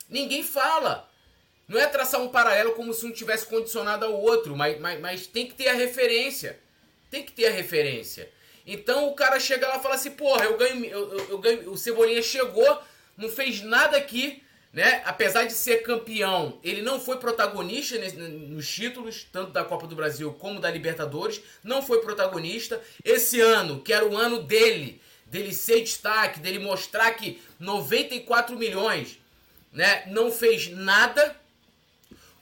Ninguém 0.10 0.44
fala. 0.44 1.10
Não 1.68 1.80
é 1.80 1.88
traçar 1.88 2.22
um 2.22 2.30
paralelo 2.30 2.74
como 2.74 2.94
se 2.94 3.06
um 3.06 3.12
tivesse 3.12 3.46
condicionado 3.46 4.06
ao 4.06 4.20
outro, 4.20 4.56
mas, 4.56 4.80
mas, 4.80 5.00
mas 5.00 5.28
tem 5.28 5.48
que 5.48 5.54
ter 5.54 5.70
a 5.70 5.74
referência. 5.74 6.60
Tem 7.10 7.24
que 7.24 7.32
ter 7.32 7.48
a 7.48 7.52
referência. 7.52 8.30
Então 8.66 9.08
o 9.08 9.14
cara 9.14 9.40
chega 9.40 9.68
lá 9.68 9.78
e 9.78 9.82
fala 9.82 9.96
assim: 9.96 10.12
porra, 10.12 10.46
eu 10.46 10.58
ganho, 10.58 10.86
eu, 10.86 11.30
eu, 11.30 11.38
ganho. 11.38 11.72
O 11.72 11.78
Cebolinha 11.78 12.22
chegou, 12.22 12.82
não 13.18 13.30
fez 13.30 13.62
nada 13.62 13.98
aqui 13.98 14.44
né? 14.74 15.04
Apesar 15.06 15.46
de 15.46 15.54
ser 15.54 15.84
campeão, 15.84 16.60
ele 16.64 16.82
não 16.82 17.00
foi 17.00 17.18
protagonista 17.18 17.96
nos 18.18 18.68
títulos, 18.68 19.28
tanto 19.32 19.52
da 19.52 19.64
Copa 19.64 19.86
do 19.86 19.96
Brasil 19.96 20.34
como 20.34 20.60
da 20.60 20.72
Libertadores, 20.72 21.42
não 21.64 21.84
foi 21.84 22.02
protagonista. 22.02 22.82
Esse 23.06 23.40
ano, 23.40 23.82
que 23.82 23.94
era 23.94 24.04
o 24.04 24.18
ano 24.18 24.42
dele, 24.42 25.00
dele 25.28 25.54
ser 25.54 25.82
destaque, 25.82 26.40
dele 26.40 26.58
mostrar 26.58 27.12
que 27.12 27.40
94 27.60 28.58
milhões, 28.58 29.20
né, 29.72 30.06
não 30.08 30.32
fez 30.32 30.70
nada, 30.72 31.36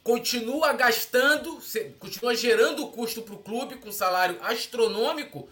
continua 0.03 0.73
gastando, 0.73 1.59
continua 1.99 2.35
gerando 2.35 2.87
custo 2.87 3.21
para 3.21 3.35
o 3.35 3.39
clube 3.39 3.75
com 3.75 3.91
salário 3.91 4.37
astronômico 4.41 5.47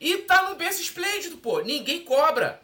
e 0.00 0.18
tá 0.18 0.48
no 0.50 0.56
berço 0.56 0.82
esplêndido, 0.82 1.36
pô. 1.38 1.60
Ninguém 1.60 2.04
cobra. 2.04 2.60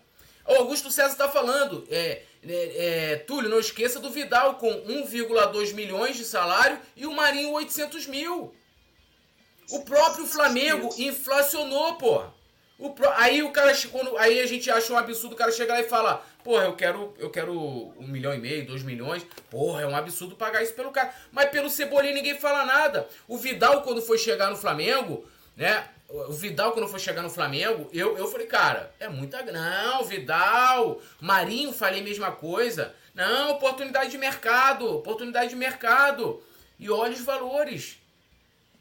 O 0.47 0.55
Augusto 0.55 0.91
César 0.91 1.15
tá 1.15 1.29
falando, 1.29 1.87
é, 1.89 2.23
é, 2.43 3.13
é, 3.13 3.17
Túlio, 3.17 3.49
não 3.49 3.61
esqueça 3.61 4.01
do 4.01 4.11
Vidal 4.11 4.55
com 4.55 4.69
1,2 4.83 5.73
milhões 5.75 6.17
de 6.17 6.25
salário 6.25 6.81
e 6.97 7.07
o 7.07 7.13
Marinho 7.13 7.53
800 7.53 8.07
mil. 8.07 8.53
O 9.71 9.81
próprio 9.85 10.27
Flamengo 10.27 10.93
inflacionou, 10.99 11.95
porra. 11.95 12.35
O 12.79 12.91
pro... 12.91 13.09
Aí 13.11 13.43
o 13.43 13.53
cara 13.53 13.73
quando 13.93 14.17
aí 14.17 14.41
a 14.41 14.47
gente 14.47 14.71
acha 14.71 14.93
um 14.93 14.97
absurdo 14.97 15.35
o 15.35 15.37
cara 15.37 15.53
chegar 15.53 15.75
lá 15.75 15.81
e 15.81 15.89
falar, 15.89 16.29
porra, 16.43 16.65
eu 16.65 16.77
quero, 16.77 17.15
eu 17.19 17.31
quero 17.31 17.53
um 17.99 18.07
milhão 18.07 18.35
e 18.35 18.39
meio, 18.39 18.67
dois 18.67 18.83
milhões. 18.83 19.27
Porra, 19.51 19.83
é 19.83 19.87
um 19.87 19.97
absurdo 19.97 20.37
pagar 20.37 20.63
isso 20.63 20.75
pelo 20.75 20.91
cara. 20.91 21.15
Mas 21.33 21.51
pelo 21.51 21.71
Cebolinha 21.71 22.15
ninguém 22.15 22.39
fala 22.39 22.65
nada. 22.65 23.09
O 23.27 23.37
Vidal, 23.37 23.83
quando 23.83 24.03
foi 24.03 24.19
chegar 24.19 24.51
no 24.51 24.57
Flamengo, 24.57 25.27
né? 25.57 25.87
O 26.09 26.33
Vidal, 26.33 26.73
quando 26.73 26.89
foi 26.89 26.99
chegar 26.99 27.23
no 27.23 27.31
Flamengo, 27.31 27.89
eu, 27.93 28.19
eu 28.19 28.27
falei, 28.27 28.47
cara, 28.47 28.93
é 28.99 29.09
muita 29.09 29.41
grana. 29.43 30.03
Vidal, 30.03 31.01
Marinho, 31.21 31.73
falei 31.73 32.01
a 32.01 32.05
mesma 32.05 32.33
coisa. 32.33 32.95
Não, 33.15 33.53
oportunidade 33.53 34.11
de 34.11 34.19
mercado, 34.19 34.97
oportunidade 34.97 35.51
de 35.51 35.57
mercado. 35.57 36.43
E 36.79 36.91
olha 36.91 37.13
os 37.13 37.21
valores. 37.21 37.99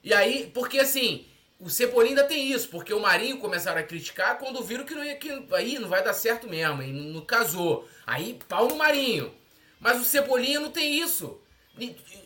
E 0.03 0.13
aí, 0.13 0.49
porque 0.53 0.79
assim, 0.79 1.27
o 1.59 1.69
Cebolinha 1.69 2.11
ainda 2.11 2.23
tem 2.23 2.51
isso, 2.51 2.69
porque 2.69 2.93
o 2.93 3.01
Marinho 3.01 3.37
começaram 3.37 3.81
a 3.81 3.83
criticar 3.83 4.37
quando 4.37 4.63
viram 4.63 4.85
que 4.85 4.95
não 4.95 5.03
ia 5.03 5.15
que 5.17 5.29
aí 5.51 5.77
não 5.77 5.89
vai 5.89 6.01
dar 6.01 6.13
certo 6.13 6.47
mesmo, 6.47 6.81
e 6.81 6.93
não, 6.93 7.21
casou. 7.21 7.87
Aí 8.07 8.39
pau 8.47 8.67
no 8.67 8.77
Marinho. 8.77 9.33
Mas 9.79 9.99
o 9.99 10.05
Cebolinha 10.05 10.59
não 10.59 10.71
tem 10.71 10.99
isso. 10.99 11.39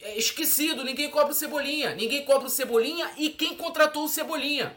É 0.01 0.17
esquecido, 0.17 0.83
ninguém 0.83 1.09
cobra 1.09 1.31
o 1.31 1.35
Cebolinha. 1.35 1.95
Ninguém 1.95 2.25
cobra 2.25 2.47
o 2.47 2.49
Cebolinha 2.49 3.09
e 3.17 3.29
quem 3.29 3.55
contratou 3.55 4.05
o 4.05 4.09
Cebolinha. 4.09 4.75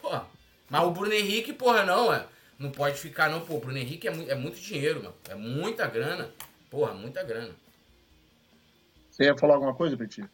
Pô, 0.00 0.10
mas 0.68 0.84
o 0.84 0.90
Bruno 0.90 1.12
Henrique, 1.12 1.52
porra, 1.52 1.84
não, 1.84 2.12
é. 2.12 2.26
Não 2.58 2.70
pode 2.70 2.98
ficar, 2.98 3.28
não, 3.30 3.40
pô. 3.40 3.56
O 3.56 3.60
Bruno 3.60 3.78
Henrique 3.78 4.08
é, 4.08 4.10
mu 4.10 4.24
é 4.28 4.34
muito 4.34 4.60
dinheiro, 4.60 5.02
mano. 5.02 5.14
É 5.28 5.34
muita 5.34 5.86
grana. 5.86 6.30
Porra, 6.70 6.94
muita 6.94 7.22
grana. 7.22 7.54
Você 9.10 9.24
ia 9.24 9.36
falar 9.36 9.54
alguma 9.54 9.74
coisa, 9.74 9.96
Petit? 9.96 10.28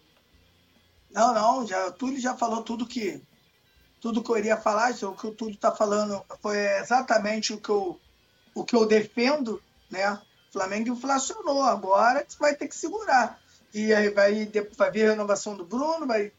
Não, 1.10 1.32
não, 1.32 1.66
já, 1.66 1.86
o 1.86 1.92
Túlio 1.92 2.20
já 2.20 2.36
falou 2.36 2.62
tudo 2.62 2.86
que 2.86 3.20
tudo 4.00 4.22
que 4.22 4.30
eu 4.30 4.38
iria 4.38 4.56
falar, 4.56 4.92
o 5.02 5.16
que 5.16 5.26
o 5.26 5.34
Túlio 5.34 5.54
está 5.54 5.74
falando 5.74 6.22
foi 6.40 6.58
exatamente 6.78 7.52
o 7.52 7.60
que 7.60 7.68
eu, 7.68 7.98
o 8.54 8.64
que 8.64 8.76
eu 8.76 8.86
defendo, 8.86 9.60
né? 9.90 10.12
O 10.12 10.52
Flamengo 10.52 10.90
inflacionou, 10.90 11.62
agora 11.62 12.24
vai 12.38 12.54
ter 12.54 12.68
que 12.68 12.76
segurar. 12.76 13.40
E 13.74 13.92
aí 13.92 14.08
vai, 14.10 14.50
vai 14.76 14.90
vir 14.90 15.06
a 15.06 15.10
renovação 15.10 15.56
do 15.56 15.64
Bruno, 15.64 16.06
vai 16.06 16.32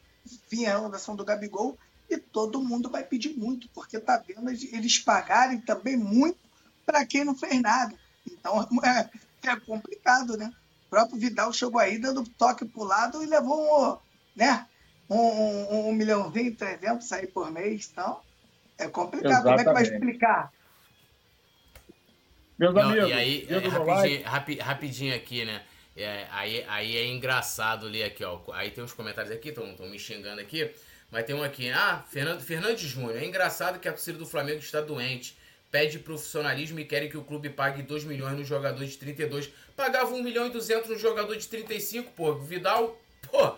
vir 0.48 0.66
a 0.66 0.76
renovação 0.76 1.14
do 1.14 1.24
Gabigol, 1.24 1.78
e 2.08 2.16
todo 2.18 2.62
mundo 2.62 2.90
vai 2.90 3.04
pedir 3.04 3.36
muito, 3.36 3.68
porque 3.68 3.96
está 3.96 4.16
vendo 4.16 4.48
eles 4.50 4.98
pagarem 4.98 5.60
também 5.60 5.96
muito 5.96 6.38
para 6.84 7.06
quem 7.06 7.24
não 7.24 7.36
fez 7.36 7.60
nada. 7.60 7.94
Então 8.26 8.66
é, 8.82 9.10
é, 9.48 9.56
complicado, 9.60 10.36
né? 10.36 10.52
O 10.86 10.90
próprio 10.90 11.20
Vidal 11.20 11.52
chegou 11.52 11.80
aí 11.80 11.98
dando 11.98 12.28
toque 12.30 12.64
para 12.64 12.82
o 12.82 12.84
lado 12.84 13.22
e 13.22 13.26
levou 13.26 13.94
um, 13.94 13.96
né? 14.40 14.66
um, 15.10 15.16
um, 15.16 15.88
um 15.88 15.92
milhãozinho, 15.92 16.54
300 16.54 17.12
aí 17.12 17.26
por 17.26 17.50
mês. 17.50 17.90
Então 17.92 18.20
é 18.78 18.86
complicado. 18.88 19.48
Exatamente. 19.48 19.64
Como 19.64 19.78
é 19.78 19.82
que 19.82 19.90
vai 19.90 19.98
explicar? 19.98 20.52
Meus 22.56 22.74
não, 22.74 22.82
amigos, 22.82 23.08
e 23.08 23.12
aí, 23.12 23.48
é, 23.48 23.68
rapidinho, 23.68 24.22
rapi, 24.24 24.58
rapidinho 24.58 25.16
aqui, 25.16 25.44
né? 25.44 25.62
É, 25.96 26.26
aí, 26.30 26.64
aí 26.68 26.96
é 26.96 27.06
engraçado 27.06 27.86
ler 27.86 28.04
aqui, 28.04 28.22
ó. 28.22 28.40
Aí 28.52 28.70
tem 28.70 28.84
uns 28.84 28.92
comentários 28.92 29.34
aqui, 29.34 29.48
estão 29.48 29.88
me 29.88 29.98
xingando 29.98 30.40
aqui. 30.40 30.70
Mas 31.10 31.24
tem 31.24 31.34
um 31.34 31.42
aqui, 31.42 31.68
ah, 31.70 32.04
Fernando, 32.08 32.40
Fernandes 32.40 32.88
Júnior. 32.88 33.16
É 33.16 33.24
engraçado 33.24 33.80
que 33.80 33.88
a 33.88 33.92
torcida 33.92 34.18
do 34.18 34.26
Flamengo 34.26 34.58
está 34.58 34.80
doente. 34.80 35.36
Pede 35.70 35.98
profissionalismo 35.98 36.78
e 36.78 36.84
querem 36.84 37.08
que 37.08 37.16
o 37.16 37.24
clube 37.24 37.48
pague 37.48 37.82
2 37.82 38.04
milhões 38.04 38.36
no 38.36 38.44
jogador 38.44 38.84
de 38.84 38.96
32. 38.96 39.50
Pagava 39.74 40.12
1 40.12 40.22
milhão 40.22 40.46
e 40.46 40.50
200 40.50 40.90
no 40.90 40.98
jogador 40.98 41.36
de 41.36 41.48
35, 41.48 42.12
pô. 42.12 42.34
Vidal, 42.34 43.00
pô. 43.30 43.56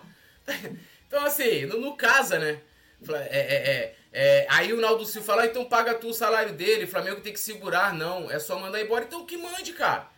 Então, 1.12 1.26
assim, 1.26 1.66
não, 1.66 1.94
casa, 1.94 2.38
né? 2.38 2.58
É, 3.10 3.38
é, 3.38 3.70
é, 3.70 3.94
é, 4.14 4.46
aí 4.48 4.72
o 4.72 4.80
Naldo 4.80 5.04
Silva 5.04 5.26
fala, 5.26 5.42
ah, 5.42 5.46
então 5.46 5.62
paga 5.66 5.92
tu 5.92 6.08
o 6.08 6.14
salário 6.14 6.54
dele, 6.54 6.86
Flamengo 6.86 7.20
tem 7.20 7.34
que 7.34 7.38
segurar. 7.38 7.92
Não, 7.92 8.30
é 8.30 8.38
só 8.38 8.58
mandar 8.58 8.80
embora. 8.80 9.04
Então 9.04 9.26
que 9.26 9.36
mande, 9.36 9.74
cara. 9.74 10.08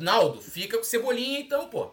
Naldo, 0.00 0.40
fica 0.40 0.78
com 0.78 0.84
cebolinha 0.84 1.38
então, 1.38 1.68
pô. 1.68 1.92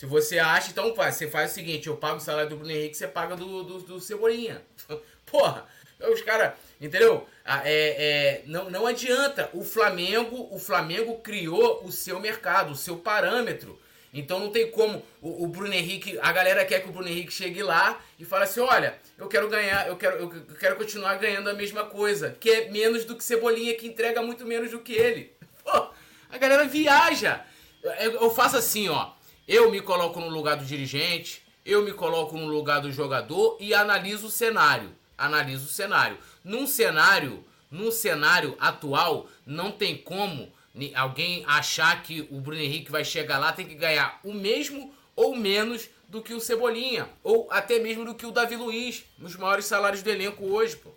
Se 0.00 0.06
você 0.06 0.38
acha, 0.38 0.70
então 0.70 0.94
você 0.94 1.28
faz 1.28 1.50
o 1.50 1.54
seguinte: 1.54 1.86
eu 1.86 1.96
pago 1.96 2.16
o 2.16 2.20
salário 2.20 2.48
do 2.48 2.56
Bruno 2.56 2.72
Henrique, 2.72 2.96
você 2.96 3.06
paga 3.06 3.36
do, 3.36 3.62
do, 3.62 3.80
do 3.80 4.00
Cebolinha. 4.00 4.62
Porra, 5.26 5.66
os 6.00 6.22
caras, 6.22 6.54
entendeu? 6.80 7.26
Ah, 7.44 7.60
é, 7.64 7.72
é, 7.72 8.42
não, 8.46 8.70
não 8.70 8.86
adianta. 8.86 9.50
O 9.52 9.62
Flamengo, 9.62 10.48
o 10.50 10.58
Flamengo 10.58 11.18
criou 11.18 11.84
o 11.84 11.92
seu 11.92 12.18
mercado, 12.18 12.72
o 12.72 12.76
seu 12.76 12.96
parâmetro. 12.96 13.78
Então 14.12 14.40
não 14.40 14.50
tem 14.50 14.70
como 14.70 15.04
o, 15.22 15.44
o, 15.44 15.46
Bruno 15.46 15.72
Henrique, 15.72 16.18
a 16.20 16.32
galera 16.32 16.64
quer 16.64 16.80
que 16.80 16.88
o 16.88 16.92
Bruno 16.92 17.08
Henrique 17.08 17.32
chegue 17.32 17.62
lá 17.62 18.00
e 18.18 18.24
fale 18.24 18.44
assim, 18.44 18.60
olha, 18.60 18.98
eu 19.16 19.28
quero 19.28 19.48
ganhar, 19.48 19.86
eu 19.86 19.96
quero, 19.96 20.16
eu 20.16 20.56
quero 20.58 20.76
continuar 20.76 21.14
ganhando 21.16 21.48
a 21.48 21.54
mesma 21.54 21.84
coisa, 21.84 22.36
que 22.40 22.50
é 22.50 22.70
menos 22.70 23.04
do 23.04 23.14
que 23.14 23.22
Cebolinha, 23.22 23.74
que 23.74 23.86
entrega 23.86 24.20
muito 24.20 24.44
menos 24.44 24.72
do 24.72 24.80
que 24.80 24.92
ele. 24.92 25.32
Pô, 25.62 25.90
a 26.28 26.38
galera 26.38 26.66
viaja. 26.66 27.44
Eu, 27.82 28.12
eu 28.12 28.30
faço 28.30 28.56
assim, 28.56 28.88
ó. 28.88 29.12
Eu 29.46 29.70
me 29.70 29.80
coloco 29.80 30.20
no 30.20 30.28
lugar 30.28 30.56
do 30.56 30.64
dirigente, 30.64 31.42
eu 31.64 31.82
me 31.82 31.92
coloco 31.92 32.36
no 32.36 32.46
lugar 32.46 32.80
do 32.80 32.90
jogador 32.90 33.56
e 33.60 33.72
analiso 33.72 34.26
o 34.26 34.30
cenário. 34.30 34.90
Analiso 35.16 35.66
o 35.66 35.68
cenário. 35.68 36.18
Num 36.42 36.66
cenário, 36.66 37.44
num 37.70 37.90
cenário 37.90 38.56
atual, 38.58 39.28
não 39.46 39.70
tem 39.70 39.96
como 39.96 40.52
alguém 40.94 41.44
achar 41.46 42.02
que 42.02 42.26
o 42.30 42.40
Bruno 42.40 42.60
Henrique 42.60 42.90
vai 42.90 43.04
chegar 43.04 43.38
lá 43.38 43.52
tem 43.52 43.66
que 43.66 43.74
ganhar 43.74 44.18
o 44.24 44.32
mesmo 44.32 44.92
ou 45.14 45.36
menos 45.36 45.88
do 46.08 46.22
que 46.22 46.34
o 46.34 46.40
Cebolinha, 46.40 47.06
ou 47.22 47.46
até 47.50 47.78
mesmo 47.78 48.04
do 48.04 48.14
que 48.14 48.26
o 48.26 48.32
Davi 48.32 48.56
Luiz, 48.56 49.04
nos 49.18 49.36
maiores 49.36 49.66
salários 49.66 50.02
do 50.02 50.10
elenco 50.10 50.44
hoje, 50.44 50.76
pô. 50.76 50.90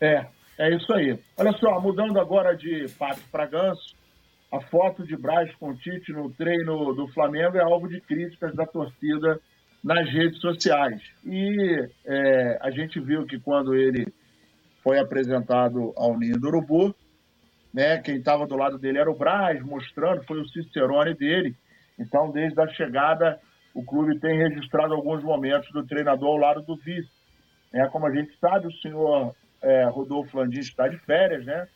É, 0.00 0.26
é 0.58 0.74
isso 0.74 0.92
aí. 0.94 1.18
Olha 1.36 1.52
só, 1.58 1.80
mudando 1.80 2.18
agora 2.18 2.56
de 2.56 2.86
pato 2.98 3.20
para 3.30 3.46
ganso, 3.46 3.94
a 4.50 4.60
foto 4.60 5.04
de 5.04 5.16
Braz 5.16 5.54
com 5.56 5.76
Tite 5.76 6.12
no 6.12 6.30
treino 6.30 6.94
do 6.94 7.08
Flamengo 7.08 7.56
é 7.56 7.62
alvo 7.62 7.88
de 7.88 8.00
críticas 8.00 8.54
da 8.54 8.64
torcida 8.64 9.40
nas 9.82 10.08
redes 10.08 10.40
sociais. 10.40 11.02
E 11.24 11.88
é, 12.04 12.58
a 12.62 12.70
gente 12.70 12.98
viu 13.00 13.26
que 13.26 13.38
quando 13.38 13.74
ele 13.74 14.06
foi 14.82 14.98
apresentado 14.98 15.92
ao 15.96 16.18
Ninho 16.18 16.38
do 16.38 16.48
Urubu, 16.48 16.94
né? 17.74 17.98
Quem 17.98 18.18
estava 18.18 18.46
do 18.46 18.56
lado 18.56 18.78
dele 18.78 18.98
era 18.98 19.10
o 19.10 19.18
Braz, 19.18 19.60
mostrando, 19.60 20.22
foi 20.22 20.40
o 20.40 20.48
Cicerone 20.48 21.12
dele. 21.12 21.56
Então, 21.98 22.30
desde 22.30 22.60
a 22.60 22.68
chegada, 22.68 23.40
o 23.74 23.84
clube 23.84 24.20
tem 24.20 24.38
registrado 24.38 24.94
alguns 24.94 25.24
momentos 25.24 25.68
do 25.72 25.84
treinador 25.84 26.28
ao 26.28 26.36
lado 26.36 26.62
do 26.62 26.76
vice. 26.76 27.10
É, 27.72 27.84
como 27.88 28.06
a 28.06 28.14
gente 28.14 28.32
sabe, 28.38 28.68
o 28.68 28.72
senhor 28.74 29.34
é, 29.60 29.84
Rodolfo 29.86 30.38
Landim 30.38 30.60
está 30.60 30.86
de 30.86 30.96
férias, 30.98 31.44
né? 31.44 31.66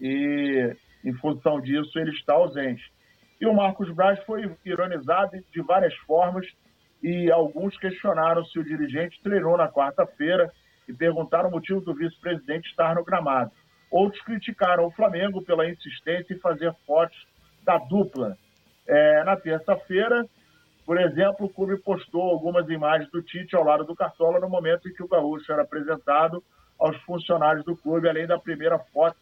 E, 0.00 0.76
em 1.04 1.12
função 1.14 1.60
disso, 1.60 1.96
ele 2.00 2.10
está 2.10 2.34
ausente. 2.34 2.92
E 3.40 3.46
o 3.46 3.54
Marcos 3.54 3.88
Braz 3.94 4.18
foi 4.24 4.50
ironizado 4.64 5.38
de 5.52 5.62
várias 5.62 5.94
formas 5.98 6.46
e 7.00 7.30
alguns 7.30 7.78
questionaram 7.78 8.44
se 8.46 8.58
o 8.58 8.64
dirigente 8.64 9.20
treinou 9.22 9.56
na 9.56 9.68
quarta-feira 9.68 10.50
e 10.88 10.92
perguntaram 10.92 11.48
o 11.48 11.52
motivo 11.52 11.80
do 11.80 11.94
vice-presidente 11.94 12.68
estar 12.70 12.94
no 12.94 13.04
gramado. 13.04 13.52
Outros 13.94 14.20
criticaram 14.22 14.86
o 14.86 14.90
Flamengo 14.90 15.40
pela 15.40 15.70
insistência 15.70 16.34
em 16.34 16.40
fazer 16.40 16.74
fotos 16.84 17.16
da 17.62 17.78
dupla. 17.78 18.36
É, 18.88 19.22
na 19.22 19.36
terça-feira, 19.36 20.26
por 20.84 21.00
exemplo, 21.00 21.46
o 21.46 21.48
clube 21.48 21.76
postou 21.76 22.22
algumas 22.22 22.68
imagens 22.68 23.08
do 23.12 23.22
Tite 23.22 23.54
ao 23.54 23.62
lado 23.62 23.84
do 23.84 23.94
Cartola 23.94 24.40
no 24.40 24.48
momento 24.48 24.88
em 24.88 24.92
que 24.92 25.02
o 25.04 25.06
Gaúcho 25.06 25.52
era 25.52 25.62
apresentado 25.62 26.42
aos 26.76 27.00
funcionários 27.02 27.64
do 27.64 27.76
clube, 27.76 28.08
além 28.08 28.26
da 28.26 28.36
primeira 28.36 28.80
foto 28.92 29.16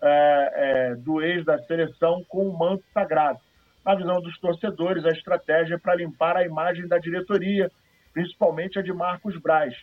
é, 0.00 0.52
é, 0.54 0.94
do 0.94 1.20
ex 1.20 1.44
da 1.44 1.58
seleção 1.64 2.24
com 2.28 2.46
o 2.46 2.56
manto 2.56 2.84
sagrado. 2.94 3.40
Na 3.84 3.96
visão 3.96 4.20
dos 4.20 4.38
torcedores, 4.38 5.04
a 5.04 5.10
estratégia 5.10 5.74
é 5.74 5.78
para 5.78 5.96
limpar 5.96 6.36
a 6.36 6.46
imagem 6.46 6.86
da 6.86 6.98
diretoria, 6.98 7.72
principalmente 8.12 8.78
a 8.78 8.82
de 8.82 8.92
Marcos 8.92 9.36
Braz. 9.36 9.74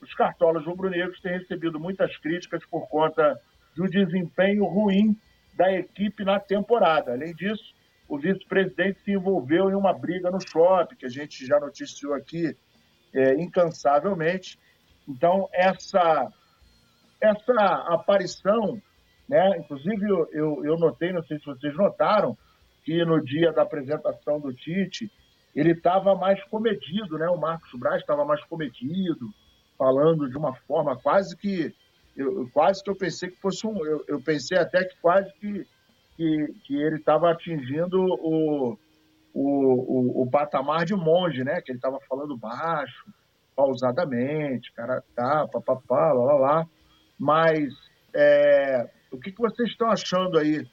Os 0.00 0.14
cartolas 0.14 0.64
rubro-negros 0.64 1.20
têm 1.20 1.32
recebido 1.32 1.78
muitas 1.78 2.16
críticas 2.16 2.64
por 2.70 2.88
conta 2.88 3.38
do 3.76 3.88
desempenho 3.88 4.64
ruim 4.64 5.16
da 5.54 5.72
equipe 5.72 6.24
na 6.24 6.40
temporada. 6.40 7.12
Além 7.12 7.34
disso, 7.34 7.74
o 8.08 8.18
vice-presidente 8.18 9.00
se 9.04 9.12
envolveu 9.12 9.70
em 9.70 9.74
uma 9.74 9.92
briga 9.92 10.30
no 10.30 10.40
shopping, 10.40 10.96
que 10.96 11.06
a 11.06 11.10
gente 11.10 11.46
já 11.46 11.60
noticiou 11.60 12.14
aqui 12.14 12.56
é, 13.14 13.34
incansavelmente. 13.34 14.58
Então, 15.08 15.48
essa, 15.52 16.32
essa 17.20 17.52
aparição, 17.88 18.80
né, 19.28 19.58
inclusive 19.58 20.08
eu, 20.08 20.28
eu, 20.32 20.64
eu 20.64 20.78
notei, 20.78 21.12
não 21.12 21.22
sei 21.24 21.38
se 21.38 21.46
vocês 21.46 21.74
notaram, 21.74 22.36
que 22.84 23.04
no 23.04 23.22
dia 23.22 23.52
da 23.52 23.62
apresentação 23.62 24.38
do 24.38 24.54
Tite, 24.54 25.10
ele 25.54 25.72
estava 25.72 26.14
mais 26.14 26.42
comedido, 26.44 27.18
né? 27.18 27.28
O 27.28 27.36
Marcos 27.36 27.72
Braz 27.80 28.00
estava 28.00 28.24
mais 28.24 28.44
comedido, 28.44 29.32
falando 29.76 30.28
de 30.30 30.36
uma 30.36 30.54
forma 30.54 30.96
quase 30.96 31.36
que 31.36 31.74
eu, 32.16 32.48
quase 32.52 32.82
que 32.82 32.90
eu 32.90 32.96
pensei 32.96 33.30
que 33.30 33.40
fosse 33.40 33.66
um. 33.66 33.84
Eu, 33.84 34.04
eu 34.08 34.20
pensei 34.20 34.56
até 34.56 34.84
que 34.84 34.96
quase 35.00 35.32
que, 35.34 35.66
que, 36.16 36.46
que 36.64 36.76
ele 36.76 36.96
estava 36.96 37.30
atingindo 37.30 38.00
o, 38.00 38.78
o, 39.34 39.42
o, 39.42 40.22
o, 40.22 40.30
patamar 40.30 40.84
de 40.84 40.94
monge, 40.94 41.44
né? 41.44 41.60
Que 41.60 41.72
ele 41.72 41.78
estava 41.78 41.98
falando 42.08 42.36
baixo, 42.36 43.04
pausadamente, 43.54 44.72
cara, 44.72 45.02
tá, 45.14 45.46
papapá, 45.46 46.12
lá, 46.12 46.24
lá, 46.24 46.34
lá. 46.34 46.66
Mas 47.18 47.74
é, 48.14 48.88
o 49.10 49.18
que, 49.18 49.30
que 49.30 49.40
vocês 49.40 49.68
estão 49.68 49.90
achando 49.90 50.38
aí 50.38 50.66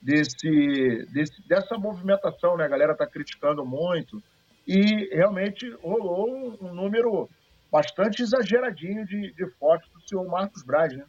desse, 0.00 1.06
desse, 1.12 1.48
dessa 1.48 1.76
movimentação, 1.76 2.56
né? 2.56 2.64
A 2.64 2.68
galera 2.68 2.92
está 2.92 3.06
criticando 3.06 3.66
muito 3.66 4.22
e 4.66 5.14
realmente 5.14 5.68
rolou 5.82 6.56
um 6.60 6.72
número 6.72 7.28
bastante 7.76 8.22
exageradinho 8.22 9.04
de, 9.06 9.32
de 9.32 9.46
fotos 9.58 9.88
do 9.90 10.08
senhor 10.08 10.26
Marcos 10.26 10.62
Braz, 10.62 10.96
né? 10.96 11.04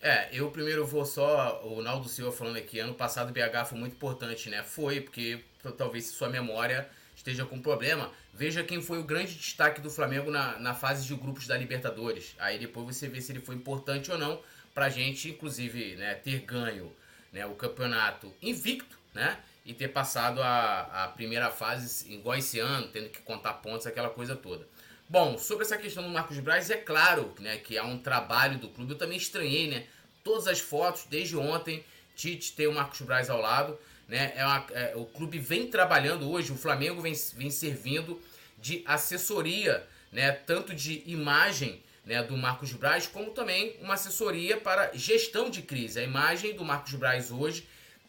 É, 0.00 0.28
eu 0.32 0.50
primeiro 0.50 0.84
vou 0.84 1.04
só. 1.04 1.62
O 1.64 1.80
Naldo 1.80 2.08
Silva 2.08 2.32
falando 2.32 2.56
aqui, 2.56 2.80
ano 2.80 2.94
passado 2.94 3.30
o 3.30 3.32
BH 3.32 3.68
foi 3.68 3.78
muito 3.78 3.94
importante, 3.94 4.50
né? 4.50 4.62
Foi, 4.64 5.00
porque 5.00 5.42
talvez 5.78 6.08
sua 6.08 6.28
memória 6.28 6.88
esteja 7.14 7.46
com 7.46 7.62
problema. 7.62 8.10
Veja 8.32 8.64
quem 8.64 8.82
foi 8.82 8.98
o 8.98 9.04
grande 9.04 9.34
destaque 9.34 9.80
do 9.80 9.88
Flamengo 9.88 10.30
na, 10.30 10.58
na 10.58 10.74
fase 10.74 11.06
de 11.06 11.14
grupos 11.14 11.46
da 11.46 11.56
Libertadores. 11.56 12.34
Aí 12.38 12.58
depois 12.58 12.84
você 12.84 13.08
vê 13.08 13.20
se 13.20 13.30
ele 13.30 13.40
foi 13.40 13.54
importante 13.54 14.10
ou 14.10 14.18
não 14.18 14.42
pra 14.74 14.88
gente, 14.88 15.30
inclusive, 15.30 15.94
né, 15.94 16.16
ter 16.16 16.40
ganho 16.40 16.92
né, 17.32 17.46
o 17.46 17.54
campeonato 17.54 18.34
invicto, 18.42 18.98
né? 19.14 19.38
E 19.64 19.72
ter 19.72 19.88
passado 19.88 20.42
a, 20.42 21.04
a 21.04 21.08
primeira 21.08 21.50
fase 21.50 22.12
igual 22.12 22.36
esse 22.36 22.58
ano, 22.58 22.88
tendo 22.88 23.08
que 23.08 23.22
contar 23.22 23.54
pontos, 23.54 23.86
aquela 23.86 24.10
coisa 24.10 24.36
toda. 24.36 24.66
Bom, 25.08 25.38
sobre 25.38 25.64
essa 25.64 25.76
questão 25.76 26.02
do 26.02 26.08
Marcos 26.08 26.38
Braz, 26.38 26.70
é 26.70 26.76
claro 26.76 27.34
né, 27.38 27.56
que 27.58 27.78
há 27.78 27.84
um 27.84 27.98
trabalho 27.98 28.58
do 28.58 28.68
clube. 28.68 28.92
Eu 28.92 28.98
também 28.98 29.16
estranhei, 29.16 29.68
né? 29.68 29.86
Todas 30.22 30.46
as 30.46 30.60
fotos, 30.60 31.04
desde 31.04 31.36
ontem, 31.36 31.84
Tite 32.16 32.52
tem 32.52 32.66
o 32.66 32.72
Marcos 32.72 33.00
Braz 33.02 33.28
ao 33.28 33.40
lado. 33.40 33.78
Né? 34.08 34.32
É, 34.34 34.44
uma, 34.44 34.66
é 34.72 34.92
o 34.96 35.04
clube 35.04 35.38
vem 35.38 35.66
trabalhando 35.66 36.30
hoje, 36.30 36.52
o 36.52 36.56
Flamengo 36.56 37.00
vem, 37.00 37.14
vem 37.36 37.50
servindo 37.50 38.20
de 38.58 38.82
assessoria, 38.86 39.86
né? 40.10 40.32
tanto 40.32 40.74
de 40.74 41.02
imagem 41.06 41.82
né, 42.04 42.22
do 42.22 42.36
Marcos 42.36 42.72
Braz, 42.72 43.06
como 43.06 43.30
também 43.30 43.76
uma 43.80 43.94
assessoria 43.94 44.58
para 44.58 44.90
gestão 44.94 45.48
de 45.48 45.62
crise. 45.62 45.98
A 45.98 46.02
imagem 46.02 46.54
do 46.54 46.64
Marcos 46.64 46.94
Braz 46.94 47.30
hoje 47.30 47.66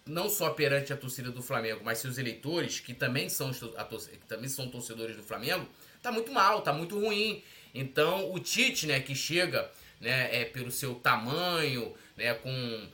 não 0.08 0.30
só 0.30 0.52
perante 0.52 0.94
a 0.94 0.98
torcida 0.98 1.32
do 1.32 1.42
Flamengo, 1.42 1.82
mas 1.84 1.98
seus 1.98 2.18
eleitores, 2.18 2.80
que 2.80 2.94
também 2.94 3.28
são, 3.28 3.52
que 3.52 4.28
também 4.28 4.48
são 4.48 4.70
torcedores 4.70 5.16
do 5.16 5.24
Flamengo, 5.24 5.68
tá 6.02 6.12
muito 6.12 6.32
mal, 6.32 6.62
tá 6.62 6.72
muito 6.72 7.00
ruim. 7.00 7.44
Então 7.74 8.32
o 8.32 8.40
Tite, 8.40 8.86
né, 8.86 9.00
que 9.00 9.16
chega, 9.16 9.70
né, 10.00 10.42
é 10.42 10.46
pelo 10.46 10.72
seu 10.72 10.96
tamanho, 10.96 11.94
né, 12.16 12.34
com 12.36 12.88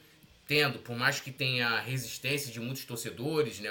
tendo, 0.47 0.80
por 0.80 0.95
mais 0.95 1.20
que 1.20 1.32
tenha 1.32 1.80
resistência 1.80 2.51
de 2.51 2.59
muitos 2.59 2.86
torcedores, 2.86 3.59
né, 3.59 3.70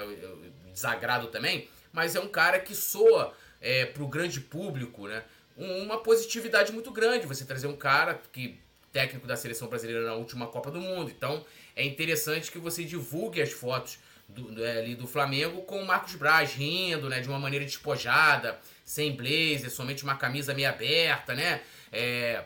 desagrado 0.71 1.27
também, 1.27 1.67
mas 1.91 2.15
é 2.15 2.19
um 2.19 2.27
cara 2.27 2.59
que 2.59 2.73
soa 2.73 3.35
é, 3.59 3.85
pro 3.85 4.07
grande 4.07 4.39
público, 4.39 5.07
né, 5.07 5.23
uma 5.57 5.97
positividade 5.97 6.71
muito 6.71 6.91
grande. 6.91 7.27
Você 7.27 7.45
trazer 7.45 7.67
um 7.67 7.75
cara 7.75 8.21
que 8.31 8.59
técnico 8.91 9.25
da 9.25 9.35
seleção 9.35 9.67
brasileira 9.67 10.05
na 10.05 10.15
última 10.15 10.47
Copa 10.47 10.69
do 10.69 10.79
Mundo, 10.79 11.09
então 11.09 11.45
é 11.75 11.85
interessante 11.85 12.51
que 12.51 12.57
você 12.57 12.83
divulgue 12.83 13.41
as 13.41 13.51
fotos 13.51 13.97
do, 14.27 14.51
do, 14.51 14.63
é, 14.65 14.79
ali 14.79 14.95
do 14.95 15.07
Flamengo 15.07 15.61
com 15.63 15.81
o 15.81 15.85
Marcos 15.85 16.15
Braz 16.15 16.53
rindo, 16.53 17.09
né, 17.09 17.19
de 17.19 17.27
uma 17.27 17.39
maneira 17.39 17.65
despojada, 17.65 18.59
sem 18.85 19.15
blazer, 19.15 19.69
somente 19.69 20.03
uma 20.03 20.15
camisa 20.15 20.53
meio 20.53 20.69
aberta, 20.69 21.33
né, 21.33 21.61
é, 21.91 22.43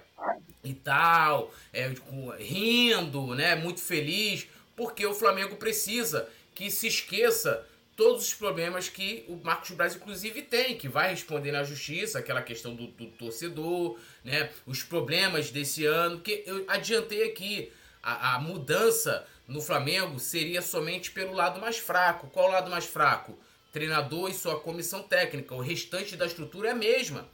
e 0.63 0.73
tal, 0.73 1.53
é, 1.71 1.91
rindo, 2.39 3.36
né, 3.36 3.55
muito 3.55 3.82
feliz, 3.82 4.47
porque 4.76 5.05
o 5.05 5.13
Flamengo 5.13 5.55
precisa 5.55 6.28
que 6.53 6.69
se 6.71 6.88
esqueça 6.88 7.65
todos 7.95 8.26
os 8.26 8.34
problemas 8.34 8.89
que 8.89 9.23
o 9.28 9.38
Marcos 9.38 9.71
Braz, 9.71 9.95
inclusive, 9.95 10.41
tem, 10.41 10.78
que 10.78 10.89
vai 10.89 11.11
responder 11.11 11.51
na 11.51 11.63
justiça, 11.63 12.19
aquela 12.19 12.41
questão 12.41 12.76
do, 12.76 12.88
do 12.88 13.05
torcedor, 13.07 13.97
né, 14.23 14.49
os 14.65 14.84
problemas 14.84 15.49
desse 15.49 15.86
ano, 15.86 16.19
que 16.19 16.43
eu 16.45 16.65
adiantei 16.67 17.23
aqui, 17.23 17.71
a, 18.05 18.35
a 18.35 18.39
mudança 18.39 19.25
no 19.47 19.59
Flamengo 19.59 20.19
seria 20.19 20.61
somente 20.61 21.09
pelo 21.09 21.33
lado 21.33 21.59
mais 21.59 21.79
fraco. 21.79 22.27
Qual 22.27 22.51
lado 22.51 22.69
mais 22.69 22.85
fraco? 22.85 23.37
Treinador 23.71 24.29
e 24.29 24.33
sua 24.33 24.59
comissão 24.59 25.01
técnica. 25.01 25.55
O 25.55 25.59
restante 25.59 26.15
da 26.15 26.27
estrutura 26.27 26.69
é 26.69 26.71
a 26.71 26.75
mesma. 26.75 27.27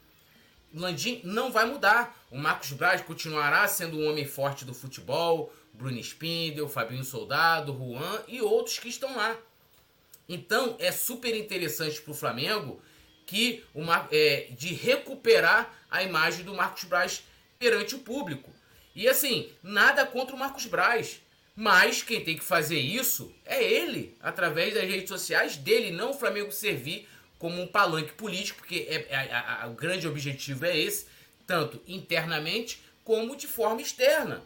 Landim 0.74 1.20
não 1.26 1.52
vai 1.52 1.66
mudar. 1.66 2.18
O 2.32 2.38
Marcos 2.38 2.72
Braz 2.72 3.02
continuará 3.02 3.68
sendo 3.68 4.00
um 4.00 4.10
homem 4.10 4.26
forte 4.26 4.64
do 4.64 4.74
futebol. 4.74 5.54
Bruno 5.74 6.00
Spindel, 6.00 6.70
Fabinho 6.70 7.04
Soldado, 7.04 7.74
Juan 7.74 8.24
e 8.28 8.42
outros 8.42 8.80
que 8.80 8.90
estão 8.90 9.16
lá. 9.16 9.38
Então 10.28 10.78
é 10.80 10.92
super 10.92 11.36
interessante 11.36 12.02
para 12.02 12.12
o 12.12 12.16
Flamengo 12.16 12.82
que 13.26 13.64
uma, 13.74 14.08
é, 14.12 14.48
de 14.52 14.74
recuperar 14.74 15.74
a 15.90 16.04
imagem 16.04 16.46
do 16.46 16.54
Marcos 16.54 16.86
Braz 16.86 17.24
perante 17.60 17.96
o 17.96 18.00
público. 18.00 18.50
E 18.96 19.08
assim, 19.08 19.50
nada 19.64 20.06
contra 20.06 20.36
o 20.36 20.40
Marcos 20.40 20.66
Braz. 20.66 21.22
Mas 21.56 22.02
quem 22.02 22.24
tem 22.24 22.38
que 22.38 22.44
fazer 22.44 22.80
isso 22.80 23.34
é 23.46 23.62
ele, 23.62 24.18
através 24.22 24.74
das 24.74 24.84
redes 24.84 25.10
sociais 25.10 25.58
dele, 25.58 25.92
não 25.92 26.12
o 26.12 26.14
Flamengo 26.14 26.52
servir 26.52 27.08
como 27.38 27.62
um 27.62 27.68
palanque 27.68 28.14
político, 28.14 28.60
porque 28.60 28.88
é, 28.88 29.08
é, 29.10 29.34
a, 29.34 29.64
a, 29.64 29.68
o 29.68 29.74
grande 29.74 30.08
objetivo 30.08 30.66
é 30.66 30.78
esse, 30.78 31.08
tanto 31.46 31.82
internamente 31.88 32.82
como 33.04 33.36
de 33.36 33.48
forma 33.48 33.82
externa, 33.82 34.42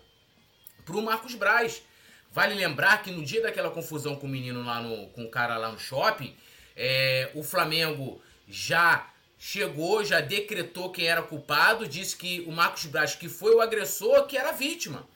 para 0.84 0.96
o 0.96 1.02
Marcos 1.02 1.36
Braz. 1.36 1.84
Vale 2.32 2.56
lembrar 2.56 3.04
que 3.04 3.12
no 3.12 3.24
dia 3.24 3.42
daquela 3.42 3.70
confusão 3.70 4.16
com 4.16 4.28
o 4.28 4.30
menino 4.30 4.64
lá 4.64 4.82
no, 4.82 5.08
com 5.10 5.26
o 5.26 5.30
cara 5.30 5.58
lá 5.58 5.72
no 5.72 5.80
shopping, 5.80 6.36
é, 6.76 7.32
o 7.34 7.44
Flamengo 7.44 8.22
já 8.48 9.10
chegou, 9.48 10.04
já 10.04 10.22
decretou 10.22 10.92
quem 10.92 11.06
era 11.06 11.22
culpado, 11.22 11.88
disse 11.88 12.16
que 12.16 12.44
o 12.48 12.52
Marcos 12.52 12.88
Braz, 12.88 13.14
que 13.14 13.30
foi 13.30 13.54
o 13.54 13.62
agressor, 13.62 14.26
que 14.26 14.36
era 14.36 14.50
a 14.50 14.54
vítima. 14.54 15.08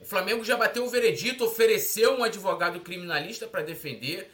O 0.00 0.04
Flamengo 0.04 0.42
já 0.42 0.56
bateu 0.56 0.84
o 0.84 0.90
veredito, 0.90 1.44
ofereceu 1.44 2.18
um 2.18 2.24
advogado 2.24 2.80
criminalista 2.80 3.46
para 3.46 3.62
defender 3.62 4.28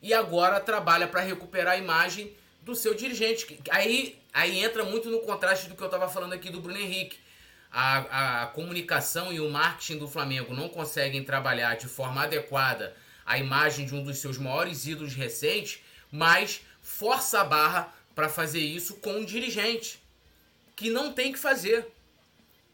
e 0.00 0.14
agora 0.14 0.60
trabalha 0.60 1.08
para 1.08 1.22
recuperar 1.22 1.74
a 1.74 1.76
imagem 1.76 2.36
do 2.62 2.76
seu 2.76 2.94
dirigente. 2.94 3.58
Aí, 3.68 4.16
aí 4.32 4.62
entra 4.62 4.84
muito 4.84 5.10
no 5.10 5.18
contraste 5.22 5.68
do 5.68 5.74
que 5.74 5.82
eu 5.82 5.86
estava 5.86 6.08
falando 6.08 6.34
aqui 6.34 6.48
do 6.48 6.60
Bruno 6.60 6.78
Henrique. 6.78 7.18
A, 7.68 8.42
a 8.42 8.46
comunicação 8.46 9.32
e 9.32 9.40
o 9.40 9.50
marketing 9.50 9.98
do 9.98 10.06
Flamengo 10.06 10.54
não 10.54 10.68
conseguem 10.68 11.24
trabalhar 11.24 11.74
de 11.74 11.88
forma 11.88 12.22
adequada 12.22 12.94
a 13.26 13.36
imagem 13.36 13.86
de 13.86 13.94
um 13.96 14.04
dos 14.04 14.18
seus 14.18 14.38
maiores 14.38 14.86
ídolos 14.86 15.14
recentes, 15.14 15.80
mas 16.12 16.60
força 16.80 17.40
a 17.40 17.44
barra 17.44 17.92
para 18.14 18.28
fazer 18.28 18.60
isso 18.60 18.96
com 18.96 19.12
um 19.12 19.24
dirigente 19.24 20.02
que 20.76 20.90
não 20.90 21.12
tem 21.12 21.32
que 21.32 21.38
fazer. 21.38 21.86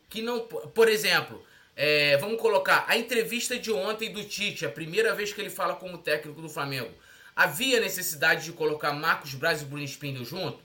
Que 0.08 0.22
não, 0.22 0.40
por 0.40 0.88
exemplo, 0.88 1.44
é, 1.76 2.16
vamos 2.16 2.40
colocar 2.40 2.84
a 2.88 2.96
entrevista 2.96 3.58
de 3.58 3.70
ontem 3.70 4.12
do 4.12 4.24
Tite, 4.24 4.64
a 4.64 4.70
primeira 4.70 5.14
vez 5.14 5.32
que 5.32 5.40
ele 5.40 5.50
fala 5.50 5.74
como 5.74 5.98
técnico 5.98 6.40
do 6.40 6.48
Flamengo. 6.48 6.92
Havia 7.36 7.80
necessidade 7.80 8.44
de 8.44 8.52
colocar 8.52 8.92
Marcos 8.92 9.34
Braz 9.34 9.62
e 9.62 9.64
Bruno 9.64 9.84
Spindel 9.84 10.24
junto? 10.24 10.58